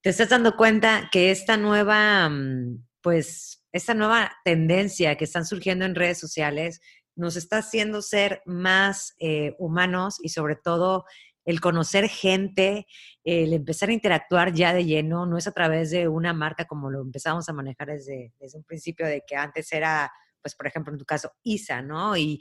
te 0.02 0.10
estás 0.10 0.30
dando 0.30 0.56
cuenta 0.56 1.10
que 1.12 1.32
esta 1.32 1.58
nueva, 1.58 2.30
mm, 2.30 2.84
pues, 3.02 3.64
esta 3.72 3.94
nueva 3.94 4.32
tendencia 4.44 5.16
que 5.16 5.26
están 5.26 5.46
surgiendo 5.46 5.86
en 5.86 5.96
redes 5.96 6.18
sociales 6.18 6.82
nos 7.20 7.36
está 7.36 7.58
haciendo 7.58 8.02
ser 8.02 8.42
más 8.46 9.14
eh, 9.20 9.56
humanos 9.60 10.18
y 10.24 10.30
sobre 10.30 10.56
todo 10.56 11.06
el 11.46 11.62
conocer 11.62 12.08
gente, 12.08 12.86
el 13.24 13.54
empezar 13.54 13.90
a 13.90 13.94
interactuar 13.94 14.54
ya 14.54 14.74
de 14.74 14.86
lleno, 14.86 15.26
no 15.26 15.38
es 15.38 15.48
a 15.48 15.52
través 15.52 15.92
de 15.92 16.08
una 16.08 16.34
marca 16.34 16.66
como 16.66 16.90
lo 16.90 17.02
empezamos 17.02 17.50
a 17.50 17.54
manejar 17.54 17.88
desde, 17.88 18.34
desde 18.40 18.58
un 18.58 18.64
principio, 18.64 19.06
de 19.06 19.24
que 19.28 19.36
antes 19.36 19.72
era 19.72 20.12
pues 20.42 20.56
por 20.56 20.68
ejemplo 20.68 20.94
en 20.94 21.00
tu 21.00 21.06
caso, 21.06 21.34
Isa, 21.44 21.82
¿no? 21.82 22.16
Y 22.16 22.40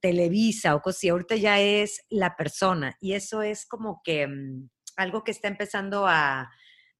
Televisa 0.00 0.74
o 0.74 0.80
cosas 0.80 1.08
ahorita 1.08 1.36
ya 1.36 1.60
es 1.60 2.04
la 2.08 2.34
persona 2.34 2.96
y 3.00 3.12
eso 3.12 3.42
es 3.42 3.64
como 3.64 4.00
que 4.02 4.26
mm, 4.26 4.68
algo 4.96 5.22
que 5.22 5.30
está 5.30 5.46
empezando 5.46 6.06
a, 6.08 6.50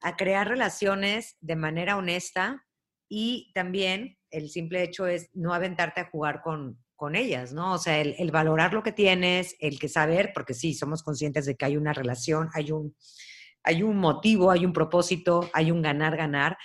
a 0.01 0.17
crear 0.17 0.49
relaciones 0.49 1.37
de 1.41 1.57
manera 1.57 1.97
honesta 1.97 2.65
y 3.09 3.51
también 3.55 4.17
el 4.31 4.49
simple 4.49 4.83
hecho 4.83 5.07
es 5.07 5.29
no 5.35 5.53
aventarte 5.53 6.01
a 6.01 6.09
jugar 6.11 6.41
con, 6.43 6.82
con 7.03 7.17
ellas, 7.17 7.53
¿no? 7.53 7.73
O 7.73 7.79
sea, 7.79 7.99
el, 8.01 8.15
el, 8.17 8.31
valorar 8.31 8.73
lo 8.73 8.85
que 8.85 8.93
tienes, 8.93 9.57
el 9.59 9.81
que 9.81 9.89
saber, 9.89 10.31
porque 10.33 10.55
sí, 10.55 10.73
somos 10.73 11.03
conscientes 11.03 11.47
de 11.47 11.57
que 11.57 11.65
hay 11.65 11.77
una 11.77 11.93
relación, 11.93 12.49
hay 12.55 12.71
un, 12.71 12.95
hay 13.65 13.83
un 13.83 13.97
motivo, 13.97 14.53
hay 14.53 14.65
un 14.65 14.73
propósito, 14.73 15.51
hay 15.53 15.73
un 15.73 15.83
ganar, 15.83 16.17
ganar, 16.17 16.59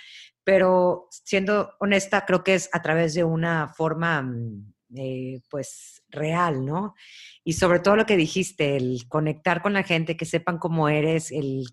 pero 0.44 1.08
siendo 1.10 1.72
honesta, 1.80 2.24
creo 2.24 2.44
que 2.44 2.54
es 2.54 2.70
a 2.72 2.80
través 2.82 3.14
de 3.14 3.24
una 3.24 3.66
forma, 3.66 4.22
mm, 4.22 4.74
eh, 4.94 5.40
pues, 5.50 6.04
real, 6.08 6.64
¿no? 6.64 6.94
Y 7.42 7.54
sobre 7.54 7.80
todo 7.80 7.96
lo 7.96 8.06
que 8.06 8.16
dijiste, 8.16 8.76
el 8.76 9.08
conectar 9.08 9.60
con 9.60 9.72
la 9.72 9.82
gente, 9.82 10.16
que 10.16 10.24
sepan 10.24 10.58
cómo 10.58 10.88
eres, 10.88 11.32
el 11.32 11.64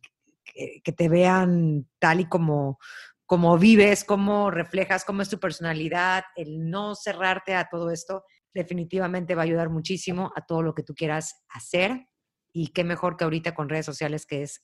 que 0.83 0.91
te 0.91 1.07
vean 1.07 1.85
tal 1.99 2.21
y 2.21 2.25
como, 2.25 2.79
como 3.27 3.59
vives, 3.59 4.03
cómo 4.03 4.49
reflejas, 4.49 5.05
cómo 5.05 5.21
es 5.21 5.29
tu 5.29 5.39
personalidad, 5.39 6.23
el 6.35 6.67
no 6.71 6.95
cerrarte 6.95 7.53
a 7.53 7.67
todo 7.69 7.91
esto, 7.91 8.23
definitivamente 8.55 9.35
va 9.35 9.43
a 9.43 9.45
ayudar 9.45 9.69
muchísimo 9.69 10.31
a 10.35 10.45
todo 10.45 10.63
lo 10.63 10.73
que 10.73 10.81
tú 10.81 10.95
quieras 10.95 11.43
hacer. 11.49 12.07
Y 12.51 12.69
qué 12.69 12.83
mejor 12.83 13.17
que 13.17 13.25
ahorita 13.25 13.53
con 13.53 13.69
redes 13.69 13.85
sociales, 13.85 14.25
que 14.25 14.41
es 14.41 14.63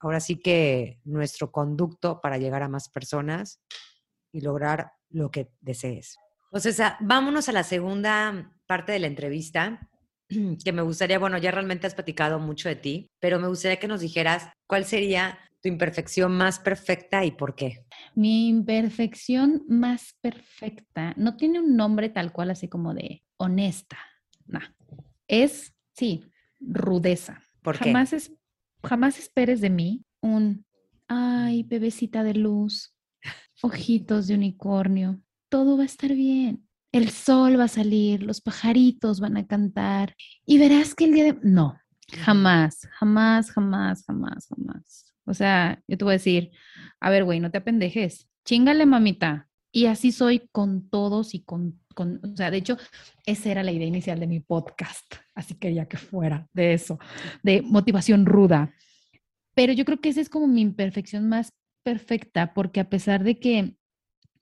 ahora 0.00 0.20
sí 0.20 0.40
que 0.40 1.00
nuestro 1.04 1.50
conducto 1.50 2.20
para 2.20 2.36
llegar 2.36 2.62
a 2.62 2.68
más 2.68 2.90
personas 2.90 3.62
y 4.32 4.40
lograr 4.40 4.92
lo 5.10 5.30
que 5.30 5.48
desees. 5.60 6.16
Entonces, 6.50 6.80
vámonos 7.00 7.48
a 7.48 7.52
la 7.52 7.62
segunda 7.62 8.52
parte 8.66 8.92
de 8.92 8.98
la 8.98 9.06
entrevista, 9.06 9.88
que 10.28 10.72
me 10.72 10.82
gustaría, 10.82 11.18
bueno, 11.18 11.38
ya 11.38 11.52
realmente 11.52 11.86
has 11.86 11.94
platicado 11.94 12.40
mucho 12.40 12.68
de 12.68 12.76
ti, 12.76 13.06
pero 13.20 13.38
me 13.38 13.46
gustaría 13.46 13.78
que 13.78 13.88
nos 13.88 14.00
dijeras 14.00 14.48
cuál 14.66 14.84
sería 14.84 15.38
tu 15.64 15.68
imperfección 15.68 16.36
más 16.36 16.58
perfecta 16.58 17.24
y 17.24 17.30
por 17.30 17.54
qué. 17.54 17.86
Mi 18.14 18.48
imperfección 18.48 19.64
más 19.66 20.14
perfecta 20.20 21.14
no 21.16 21.38
tiene 21.38 21.58
un 21.58 21.74
nombre 21.74 22.10
tal 22.10 22.32
cual 22.32 22.50
así 22.50 22.68
como 22.68 22.92
de 22.92 23.24
honesta, 23.38 23.96
no. 24.46 24.60
Es, 25.26 25.74
sí, 25.94 26.22
rudeza. 26.60 27.40
¿Por 27.62 27.78
qué? 27.78 27.86
Jamás 27.86 28.12
es 28.12 28.30
jamás 28.82 29.18
esperes 29.18 29.62
de 29.62 29.70
mí 29.70 30.04
un, 30.20 30.66
ay, 31.08 31.62
bebecita 31.62 32.22
de 32.22 32.34
luz, 32.34 32.94
ojitos 33.62 34.26
de 34.26 34.34
unicornio, 34.34 35.22
todo 35.48 35.78
va 35.78 35.84
a 35.84 35.86
estar 35.86 36.12
bien. 36.12 36.68
El 36.92 37.08
sol 37.08 37.58
va 37.58 37.64
a 37.64 37.68
salir, 37.68 38.22
los 38.22 38.42
pajaritos 38.42 39.18
van 39.18 39.38
a 39.38 39.46
cantar 39.46 40.14
y 40.44 40.58
verás 40.58 40.94
que 40.94 41.06
el 41.06 41.14
día 41.14 41.24
de... 41.24 41.38
No, 41.42 41.80
jamás, 42.18 42.86
jamás, 42.92 43.50
jamás, 43.50 44.04
jamás, 44.04 44.46
jamás. 44.46 45.13
O 45.26 45.34
sea, 45.34 45.82
yo 45.88 45.96
te 45.96 46.04
voy 46.04 46.12
a 46.12 46.18
decir, 46.18 46.52
a 47.00 47.10
ver, 47.10 47.24
güey, 47.24 47.40
no 47.40 47.50
te 47.50 47.58
apendejes, 47.58 48.28
chingale, 48.44 48.86
mamita. 48.86 49.48
Y 49.72 49.86
así 49.86 50.12
soy 50.12 50.48
con 50.52 50.88
todos 50.88 51.34
y 51.34 51.42
con, 51.42 51.80
con, 51.94 52.20
o 52.24 52.36
sea, 52.36 52.50
de 52.50 52.58
hecho, 52.58 52.76
esa 53.26 53.50
era 53.50 53.62
la 53.62 53.72
idea 53.72 53.88
inicial 53.88 54.20
de 54.20 54.28
mi 54.28 54.40
podcast. 54.40 55.14
Así 55.34 55.54
quería 55.54 55.86
que 55.86 55.96
fuera 55.96 56.48
de 56.52 56.74
eso, 56.74 56.98
de 57.42 57.62
motivación 57.62 58.24
ruda. 58.26 58.72
Pero 59.54 59.72
yo 59.72 59.84
creo 59.84 60.00
que 60.00 60.10
esa 60.10 60.20
es 60.20 60.28
como 60.28 60.46
mi 60.46 60.60
imperfección 60.60 61.28
más 61.28 61.52
perfecta, 61.82 62.54
porque 62.54 62.80
a 62.80 62.88
pesar 62.88 63.24
de 63.24 63.38
que, 63.38 63.76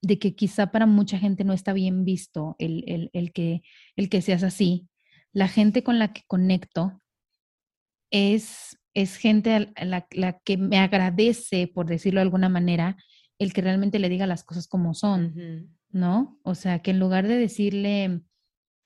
de 0.02 0.18
que 0.18 0.34
quizá 0.34 0.70
para 0.70 0.86
mucha 0.86 1.18
gente 1.18 1.44
no 1.44 1.52
está 1.52 1.72
bien 1.72 2.04
visto 2.04 2.56
el, 2.58 2.84
el, 2.86 3.10
el 3.12 3.32
que, 3.32 3.62
el 3.96 4.08
que 4.08 4.22
seas 4.22 4.42
así, 4.42 4.88
la 5.32 5.48
gente 5.48 5.82
con 5.82 5.98
la 5.98 6.12
que 6.12 6.22
conecto 6.26 7.00
es, 8.10 8.78
es 8.94 9.16
gente 9.16 9.72
la, 9.82 10.06
la, 10.10 10.38
que 10.44 10.56
me 10.56 10.78
agradece, 10.78 11.66
por 11.66 11.86
decirlo 11.86 12.18
de 12.18 12.24
alguna 12.24 12.48
manera, 12.48 12.96
el 13.38 13.52
que 13.52 13.62
realmente 13.62 13.98
le 13.98 14.08
diga 14.08 14.26
las 14.26 14.44
cosas 14.44 14.68
como 14.68 14.94
son, 14.94 15.70
¿no? 15.90 16.38
O 16.42 16.54
sea, 16.54 16.80
que 16.80 16.90
en 16.90 17.00
lugar 17.00 17.26
de 17.26 17.36
decirle, 17.36 18.22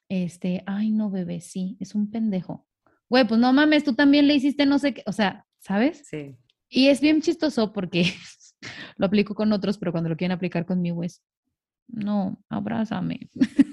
este, 0.09 0.63
ay, 0.67 0.91
no, 0.91 1.11
bebé, 1.11 1.41
sí, 1.41 1.77
es 1.81 1.95
un 1.95 2.11
pendejo. 2.11 2.67
Güey, 3.09 3.27
pues 3.27 3.41
no 3.41 3.53
mames, 3.53 3.85
tú 3.85 3.95
también 3.95 4.27
le 4.27 4.35
hiciste 4.35 4.67
no 4.67 4.79
sé 4.79 4.95
qué, 4.95 5.03
o 5.07 5.13
sea, 5.13 5.47
¿sabes? 5.59 6.03
Sí. 6.09 6.37
Y 6.69 6.89
es 6.89 7.01
bien 7.01 7.21
chistoso 7.23 7.73
porque 7.73 8.05
lo 8.97 9.07
aplico 9.07 9.35
con 9.35 9.53
otros, 9.53 9.79
pero 9.79 9.93
cuando 9.93 10.11
lo 10.11 10.17
quieren 10.17 10.35
aplicar 10.35 10.67
conmigo 10.67 11.05
es, 11.05 11.23
no, 11.89 12.43
abrázame. 12.49 13.31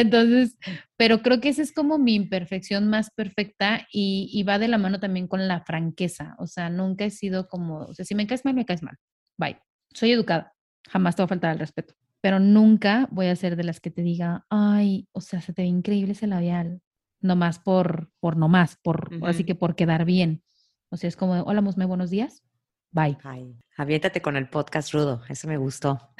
Entonces, 0.00 0.58
pero 0.96 1.22
creo 1.22 1.40
que 1.40 1.48
esa 1.48 1.62
es 1.62 1.72
como 1.72 1.98
mi 1.98 2.14
imperfección 2.14 2.88
más 2.88 3.10
perfecta 3.10 3.86
y, 3.92 4.30
y, 4.32 4.42
va 4.42 4.58
de 4.58 4.68
la 4.68 4.78
mano 4.78 5.00
también 5.00 5.26
con 5.28 5.48
la 5.48 5.60
franqueza. 5.60 6.34
O 6.38 6.46
sea, 6.46 6.70
nunca 6.70 7.04
he 7.04 7.10
sido 7.10 7.48
como, 7.48 7.80
o 7.80 7.94
sea, 7.94 8.04
si 8.04 8.14
me 8.14 8.26
caes 8.26 8.44
mal, 8.44 8.54
me 8.54 8.64
caes 8.64 8.82
mal. 8.82 8.96
Bye. 9.36 9.58
Soy 9.92 10.12
educada. 10.12 10.54
Jamás 10.88 11.16
te 11.16 11.22
va 11.22 11.24
a 11.24 11.28
faltar 11.28 11.52
el 11.52 11.58
respeto 11.58 11.94
pero 12.20 12.40
nunca 12.40 13.08
voy 13.10 13.26
a 13.26 13.36
ser 13.36 13.56
de 13.56 13.64
las 13.64 13.80
que 13.80 13.90
te 13.90 14.02
diga, 14.02 14.44
ay, 14.50 15.08
o 15.12 15.20
sea, 15.20 15.40
se 15.40 15.52
te 15.52 15.62
ve 15.62 15.68
increíble 15.68 16.12
ese 16.12 16.26
labial, 16.26 16.82
nomás 17.20 17.58
por, 17.58 18.10
por 18.20 18.36
nomás, 18.36 18.76
por, 18.82 19.10
así 19.22 19.44
que 19.44 19.54
por 19.54 19.76
quedar 19.76 20.04
bien. 20.04 20.42
O 20.90 20.96
sea, 20.96 21.08
es 21.08 21.16
como, 21.16 21.34
hola, 21.42 21.60
Musme, 21.60 21.84
buenos 21.84 22.10
días, 22.10 22.42
bye. 22.90 23.16
Ay, 23.22 23.56
aviéntate 23.76 24.20
con 24.20 24.36
el 24.36 24.48
podcast 24.48 24.92
rudo, 24.92 25.22
eso 25.28 25.46
me 25.48 25.56
gustó. 25.56 26.14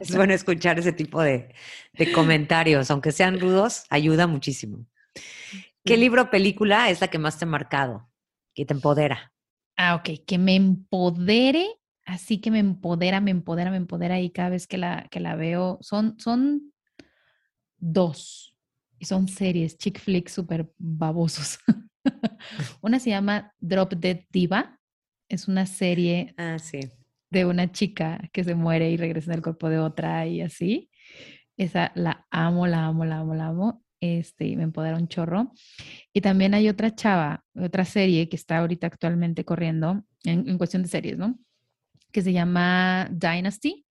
Es 0.00 0.14
bueno 0.14 0.32
escuchar 0.32 0.78
ese 0.78 0.92
tipo 0.92 1.20
de, 1.22 1.54
de 1.92 2.12
comentarios, 2.12 2.90
aunque 2.90 3.12
sean 3.12 3.40
rudos, 3.40 3.84
ayuda 3.90 4.26
muchísimo. 4.26 4.86
¿Qué 5.84 5.96
libro 5.96 6.22
o 6.22 6.30
película 6.30 6.90
es 6.90 7.00
la 7.00 7.08
que 7.08 7.18
más 7.18 7.38
te 7.38 7.44
ha 7.44 7.48
marcado, 7.48 8.08
que 8.54 8.64
te 8.64 8.74
empodera? 8.74 9.32
Ah, 9.76 9.96
ok, 9.96 10.24
que 10.26 10.38
me 10.38 10.54
empodere 10.54 11.66
así 12.04 12.38
que 12.38 12.50
me 12.50 12.58
empodera, 12.58 13.20
me 13.20 13.30
empodera, 13.30 13.70
me 13.70 13.76
empodera 13.76 14.20
y 14.20 14.30
cada 14.30 14.50
vez 14.50 14.66
que 14.66 14.78
la, 14.78 15.08
que 15.10 15.20
la 15.20 15.36
veo, 15.36 15.78
son, 15.80 16.18
son 16.18 16.72
dos 17.78 18.56
y 18.98 19.06
son 19.06 19.28
series, 19.28 19.76
chick 19.76 19.98
flicks 19.98 20.32
súper 20.32 20.72
babosos. 20.78 21.58
una 22.80 22.98
se 22.98 23.10
llama 23.10 23.52
Drop 23.60 23.94
Dead 23.94 24.20
Diva, 24.30 24.78
es 25.28 25.48
una 25.48 25.66
serie 25.66 26.34
ah, 26.36 26.58
sí. 26.58 26.80
De 27.32 27.44
una 27.46 27.72
chica 27.72 28.20
que 28.32 28.44
se 28.44 28.54
muere 28.54 28.90
y 28.90 28.96
regresa 28.96 29.32
en 29.32 29.38
el 29.38 29.42
cuerpo 29.42 29.68
de 29.68 29.78
otra 29.78 30.26
y 30.26 30.40
así. 30.40 30.90
Esa 31.56 31.92
la 31.94 32.26
amo, 32.30 32.66
la 32.66 32.86
amo, 32.86 33.04
la 33.04 33.18
amo, 33.18 33.34
la 33.34 33.46
amo. 33.46 33.82
Este, 34.00 34.56
me 34.56 34.64
empodera 34.64 34.96
un 34.96 35.08
chorro. 35.08 35.52
Y 36.12 36.20
también 36.20 36.54
hay 36.54 36.68
otra 36.68 36.94
chava, 36.94 37.44
otra 37.54 37.84
serie 37.84 38.28
que 38.28 38.36
está 38.36 38.58
ahorita 38.58 38.86
actualmente 38.86 39.44
corriendo 39.44 40.04
en 40.24 40.56
cuestión 40.58 40.82
de 40.82 40.88
series, 40.88 41.18
¿no? 41.18 41.36
que 42.12 42.22
se 42.22 42.32
llama 42.32 43.08
Dynasty 43.10 43.86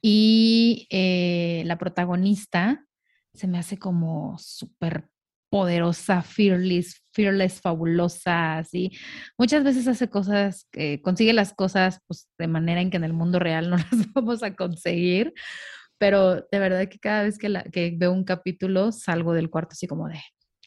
y 0.00 0.86
eh, 0.90 1.62
la 1.64 1.78
protagonista 1.78 2.84
se 3.32 3.48
me 3.48 3.58
hace 3.58 3.78
como 3.78 4.36
súper 4.38 5.08
poderosa, 5.56 6.20
fearless, 6.20 7.02
fearless, 7.14 7.62
fabulosa, 7.62 8.58
así. 8.58 8.92
Muchas 9.38 9.64
veces 9.64 9.88
hace 9.88 10.10
cosas, 10.10 10.68
consigue 11.00 11.32
las 11.32 11.54
cosas 11.54 12.00
pues, 12.06 12.28
de 12.38 12.46
manera 12.46 12.82
en 12.82 12.90
que 12.90 12.98
en 12.98 13.04
el 13.04 13.14
mundo 13.14 13.38
real 13.38 13.70
no 13.70 13.76
las 13.90 14.12
vamos 14.12 14.42
a 14.42 14.54
conseguir, 14.54 15.32
pero 15.96 16.46
de 16.52 16.58
verdad 16.58 16.86
que 16.90 16.98
cada 16.98 17.22
vez 17.22 17.38
que, 17.38 17.48
la, 17.48 17.62
que 17.62 17.94
veo 17.96 18.12
un 18.12 18.24
capítulo 18.24 18.92
salgo 18.92 19.32
del 19.32 19.48
cuarto 19.48 19.70
así 19.72 19.86
como 19.86 20.08
de, 20.08 20.20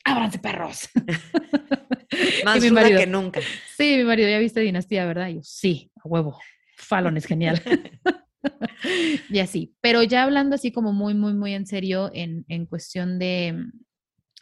ábranse 0.06 0.40
perros. 0.40 0.90
Más 2.44 2.60
mi 2.60 2.72
marido, 2.72 3.00
que 3.00 3.06
nunca. 3.06 3.42
Sí, 3.78 3.96
mi 3.98 4.06
marido, 4.06 4.28
ya 4.28 4.40
viste 4.40 4.60
Dinastía, 4.62 5.06
¿verdad? 5.06 5.28
Y 5.28 5.36
yo, 5.36 5.42
sí, 5.44 5.92
a 6.04 6.08
huevo. 6.08 6.40
Fallon 6.78 7.16
es 7.16 7.28
genial. 7.28 7.62
y 9.30 9.38
así. 9.38 9.76
Pero 9.82 10.02
ya 10.02 10.24
hablando 10.24 10.56
así 10.56 10.72
como 10.72 10.94
muy, 10.94 11.14
muy, 11.14 11.36
muy 11.36 11.54
en 11.54 11.68
serio 11.68 12.10
en, 12.12 12.44
en 12.48 12.66
cuestión 12.66 13.20
de, 13.20 13.68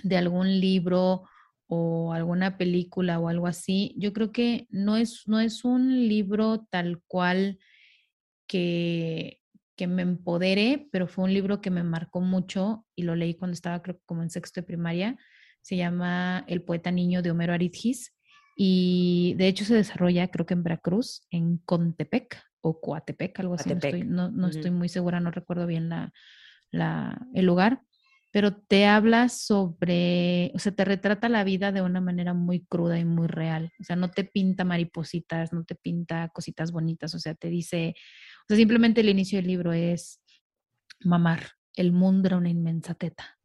de 0.04 0.18
algún 0.18 0.60
libro 0.60 1.24
o 1.68 2.14
alguna 2.14 2.58
película 2.58 3.20
o 3.20 3.28
algo 3.28 3.48
así, 3.48 3.94
yo 3.98 4.14
creo 4.14 4.32
que 4.32 4.68
no 4.70 4.96
es, 4.96 5.24
no 5.28 5.40
es 5.40 5.66
un 5.66 6.08
libro 6.08 6.66
tal 6.70 7.02
cual 7.08 7.60
que, 8.48 9.42
que 9.76 9.88
me 9.88 10.02
empodere, 10.02 10.88
pero 10.92 11.08
fue 11.08 11.26
un 11.26 11.34
libro 11.34 11.62
que 11.62 11.70
me 11.70 11.84
marcó 11.84 12.22
mucho 12.22 12.86
y 12.96 13.04
lo 13.04 13.16
leí 13.16 13.36
cuando 13.36 13.54
estaba 13.54 13.82
creo 13.82 14.00
como 14.06 14.24
en 14.24 14.30
sexto 14.30 14.62
de 14.62 14.68
primaria. 14.68 15.18
Se 15.62 15.76
llama 15.76 16.46
El 16.48 16.64
poeta 16.64 16.92
niño 16.92 17.22
de 17.22 17.32
Homero 17.32 17.54
Aridgis 17.54 18.14
y 18.56 19.36
de 19.38 19.48
hecho 19.48 19.66
se 19.66 19.76
desarrolla 19.76 20.30
creo 20.30 20.46
que 20.46 20.56
en 20.56 20.64
Veracruz, 20.64 21.28
en 21.30 21.58
Contepec 21.60 22.42
o 22.62 22.82
Coatepec, 22.82 23.40
algo 23.40 23.54
así, 23.54 23.70
no, 24.06 24.48
estoy, 24.48 24.72
muy 24.72 24.90
segura, 24.90 25.20
no 25.20 25.32
recuerdo 25.32 25.68
bien 25.68 25.90
la, 25.90 26.12
la, 26.72 27.28
el 27.34 27.46
lugar, 27.46 27.82
pero 28.38 28.54
te 28.56 28.86
habla 28.86 29.30
sobre, 29.30 30.52
o 30.54 30.60
sea, 30.60 30.72
te 30.72 30.86
retrata 30.86 31.28
la 31.28 31.44
vida 31.44 31.72
de 31.72 31.82
una 31.82 32.02
manera 32.02 32.36
muy 32.36 32.64
cruda 32.64 33.00
y 33.00 33.04
muy 33.04 33.26
real, 33.26 33.72
o 33.80 33.84
sea, 33.84 33.96
no 33.96 34.12
te 34.12 34.26
pinta 34.26 34.64
maripositas, 34.64 35.54
no 35.54 35.64
te 35.64 35.74
pinta 35.74 36.30
cositas 36.30 36.72
bonitas, 36.72 37.16
o 37.16 37.20
sea, 37.20 37.34
te 37.34 37.50
dice, 37.50 37.96
o 37.98 38.46
sea, 38.48 38.58
simplemente 38.58 39.02
el 39.02 39.10
inicio 39.10 39.40
del 39.40 39.48
libro 39.48 39.74
es 39.74 40.22
mamar, 41.00 41.48
el 41.74 41.92
mundo 41.92 42.28
era 42.28 42.38
una 42.38 42.50
inmensa 42.50 42.94
teta. 42.94 43.40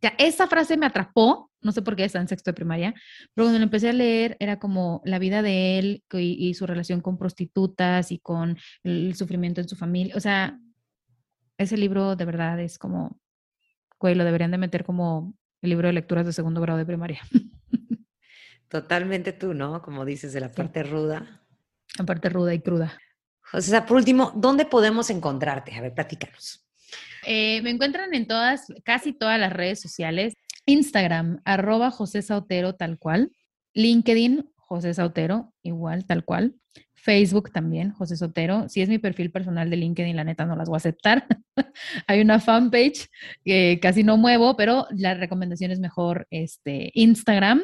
Ya, 0.00 0.14
esa 0.16 0.46
frase 0.46 0.78
me 0.78 0.86
atrapó, 0.86 1.50
no 1.60 1.72
sé 1.72 1.82
por 1.82 1.94
qué 1.94 2.04
está 2.04 2.18
en 2.18 2.28
sexto 2.28 2.50
de 2.50 2.54
primaria, 2.54 2.94
pero 3.34 3.44
cuando 3.44 3.58
lo 3.58 3.64
empecé 3.64 3.90
a 3.90 3.92
leer 3.92 4.38
era 4.40 4.58
como 4.58 5.02
la 5.04 5.18
vida 5.18 5.42
de 5.42 5.78
él 5.78 6.02
y, 6.12 6.48
y 6.48 6.54
su 6.54 6.66
relación 6.66 7.02
con 7.02 7.18
prostitutas 7.18 8.10
y 8.10 8.20
con 8.20 8.56
el 8.84 9.14
sufrimiento 9.16 9.60
en 9.60 9.68
su 9.68 9.76
familia. 9.76 10.16
O 10.16 10.20
sea, 10.20 10.58
ese 11.58 11.76
libro 11.76 12.16
de 12.16 12.24
verdad 12.24 12.58
es 12.58 12.78
como, 12.78 13.20
güey, 13.98 14.14
lo 14.14 14.24
deberían 14.24 14.50
de 14.50 14.58
meter 14.58 14.84
como 14.84 15.34
el 15.62 15.70
libro 15.70 15.88
de 15.88 15.94
lecturas 15.94 16.26
de 16.26 16.32
segundo 16.32 16.60
grado 16.60 16.78
de 16.78 16.86
primaria. 16.86 17.20
Totalmente 18.68 19.32
tú, 19.32 19.54
¿no? 19.54 19.82
Como 19.82 20.04
dices, 20.04 20.32
de 20.32 20.40
la 20.40 20.50
parte 20.50 20.82
ruda. 20.82 21.42
La 21.98 22.04
parte 22.04 22.28
ruda 22.28 22.54
y 22.54 22.60
cruda. 22.60 22.98
O 23.52 23.60
sea, 23.60 23.86
por 23.86 23.96
último, 23.96 24.32
¿dónde 24.34 24.64
podemos 24.64 25.10
encontrarte? 25.10 25.74
A 25.74 25.80
ver, 25.80 25.94
platícanos. 25.94 26.66
Eh, 27.26 27.62
me 27.62 27.70
encuentran 27.70 28.12
en 28.14 28.26
todas, 28.26 28.66
casi 28.84 29.12
todas 29.12 29.38
las 29.38 29.52
redes 29.52 29.80
sociales. 29.80 30.34
Instagram, 30.66 31.40
arroba 31.44 31.90
José 31.90 32.22
Sautero, 32.22 32.74
tal 32.74 32.98
cual. 32.98 33.30
LinkedIn, 33.74 34.50
José 34.56 34.94
Sautero, 34.94 35.52
igual, 35.62 36.06
tal 36.06 36.24
cual. 36.24 36.54
Facebook 37.04 37.52
también, 37.52 37.90
José 37.90 38.16
Sotero. 38.16 38.66
Si 38.70 38.80
es 38.80 38.88
mi 38.88 38.96
perfil 38.96 39.30
personal 39.30 39.68
de 39.68 39.76
LinkedIn, 39.76 40.16
la 40.16 40.24
neta 40.24 40.46
no 40.46 40.56
las 40.56 40.70
voy 40.70 40.76
a 40.76 40.78
aceptar. 40.78 41.26
Hay 42.06 42.22
una 42.22 42.40
fanpage 42.40 43.10
que 43.44 43.78
casi 43.82 44.02
no 44.02 44.16
muevo, 44.16 44.56
pero 44.56 44.86
la 44.90 45.12
recomendación 45.12 45.70
es 45.70 45.80
mejor 45.80 46.26
este, 46.30 46.90
Instagram. 46.94 47.60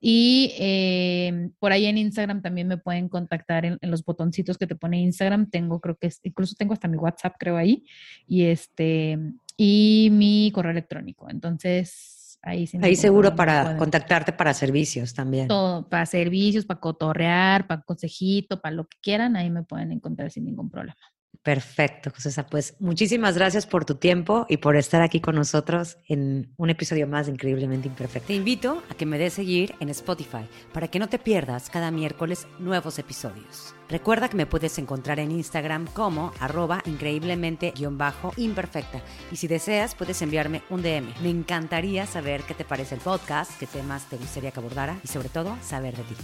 Y 0.00 0.54
eh, 0.58 1.50
por 1.58 1.72
ahí 1.72 1.84
en 1.84 1.98
Instagram 1.98 2.40
también 2.40 2.66
me 2.66 2.78
pueden 2.78 3.10
contactar 3.10 3.66
en, 3.66 3.76
en, 3.82 3.90
los 3.90 4.04
botoncitos 4.04 4.56
que 4.56 4.66
te 4.66 4.74
pone 4.74 5.00
Instagram. 5.00 5.50
Tengo, 5.50 5.80
creo 5.80 5.96
que 5.96 6.06
es, 6.06 6.20
incluso 6.22 6.54
tengo 6.56 6.72
hasta 6.72 6.88
mi 6.88 6.96
WhatsApp, 6.96 7.34
creo 7.38 7.58
ahí. 7.58 7.84
Y 8.26 8.44
este, 8.44 9.18
y 9.54 10.08
mi 10.12 10.50
correo 10.54 10.70
electrónico. 10.70 11.28
Entonces, 11.28 12.17
Ahí, 12.42 12.68
Ahí 12.80 12.94
seguro 12.94 13.34
para 13.34 13.76
contactarte 13.76 14.32
para 14.32 14.54
servicios 14.54 15.12
también. 15.12 15.48
Todo, 15.48 15.88
para 15.88 16.06
servicios, 16.06 16.64
para 16.64 16.78
cotorrear, 16.78 17.66
para 17.66 17.82
consejito, 17.82 18.60
para 18.60 18.76
lo 18.76 18.86
que 18.86 18.96
quieran, 19.02 19.36
ahí 19.36 19.50
me 19.50 19.64
pueden 19.64 19.90
encontrar 19.90 20.30
sin 20.30 20.44
ningún 20.44 20.70
problema. 20.70 20.96
Perfecto, 21.42 22.10
José. 22.10 22.44
Pues 22.44 22.74
muchísimas 22.78 23.36
gracias 23.36 23.66
por 23.66 23.84
tu 23.84 23.94
tiempo 23.94 24.44
y 24.50 24.58
por 24.58 24.76
estar 24.76 25.00
aquí 25.00 25.20
con 25.20 25.34
nosotros 25.34 25.96
en 26.06 26.52
un 26.58 26.68
episodio 26.68 27.06
más 27.06 27.26
de 27.26 27.32
Increíblemente 27.32 27.88
Imperfecto. 27.88 28.26
Te 28.26 28.34
invito 28.34 28.82
a 28.90 28.94
que 28.94 29.06
me 29.06 29.18
des 29.18 29.32
seguir 29.32 29.74
en 29.80 29.88
Spotify 29.88 30.46
para 30.74 30.88
que 30.88 30.98
no 30.98 31.08
te 31.08 31.18
pierdas 31.18 31.70
cada 31.70 31.90
miércoles 31.90 32.46
nuevos 32.58 32.98
episodios. 32.98 33.74
Recuerda 33.88 34.28
que 34.28 34.36
me 34.36 34.44
puedes 34.44 34.78
encontrar 34.78 35.20
en 35.20 35.30
Instagram 35.30 35.86
como 35.86 36.34
arroba 36.38 36.82
increíblemente-imperfecta. 36.84 39.02
Y 39.32 39.36
si 39.36 39.48
deseas, 39.48 39.94
puedes 39.94 40.20
enviarme 40.20 40.62
un 40.68 40.82
DM. 40.82 41.14
Me 41.22 41.30
encantaría 41.30 42.06
saber 42.06 42.42
qué 42.42 42.52
te 42.52 42.64
parece 42.64 42.96
el 42.96 43.00
podcast, 43.00 43.58
qué 43.58 43.66
temas 43.66 44.06
te 44.10 44.18
gustaría 44.18 44.50
que 44.50 44.60
abordara 44.60 45.00
y 45.02 45.08
sobre 45.08 45.30
todo 45.30 45.56
saber 45.62 45.96
de 45.96 46.02
ti. 46.02 46.14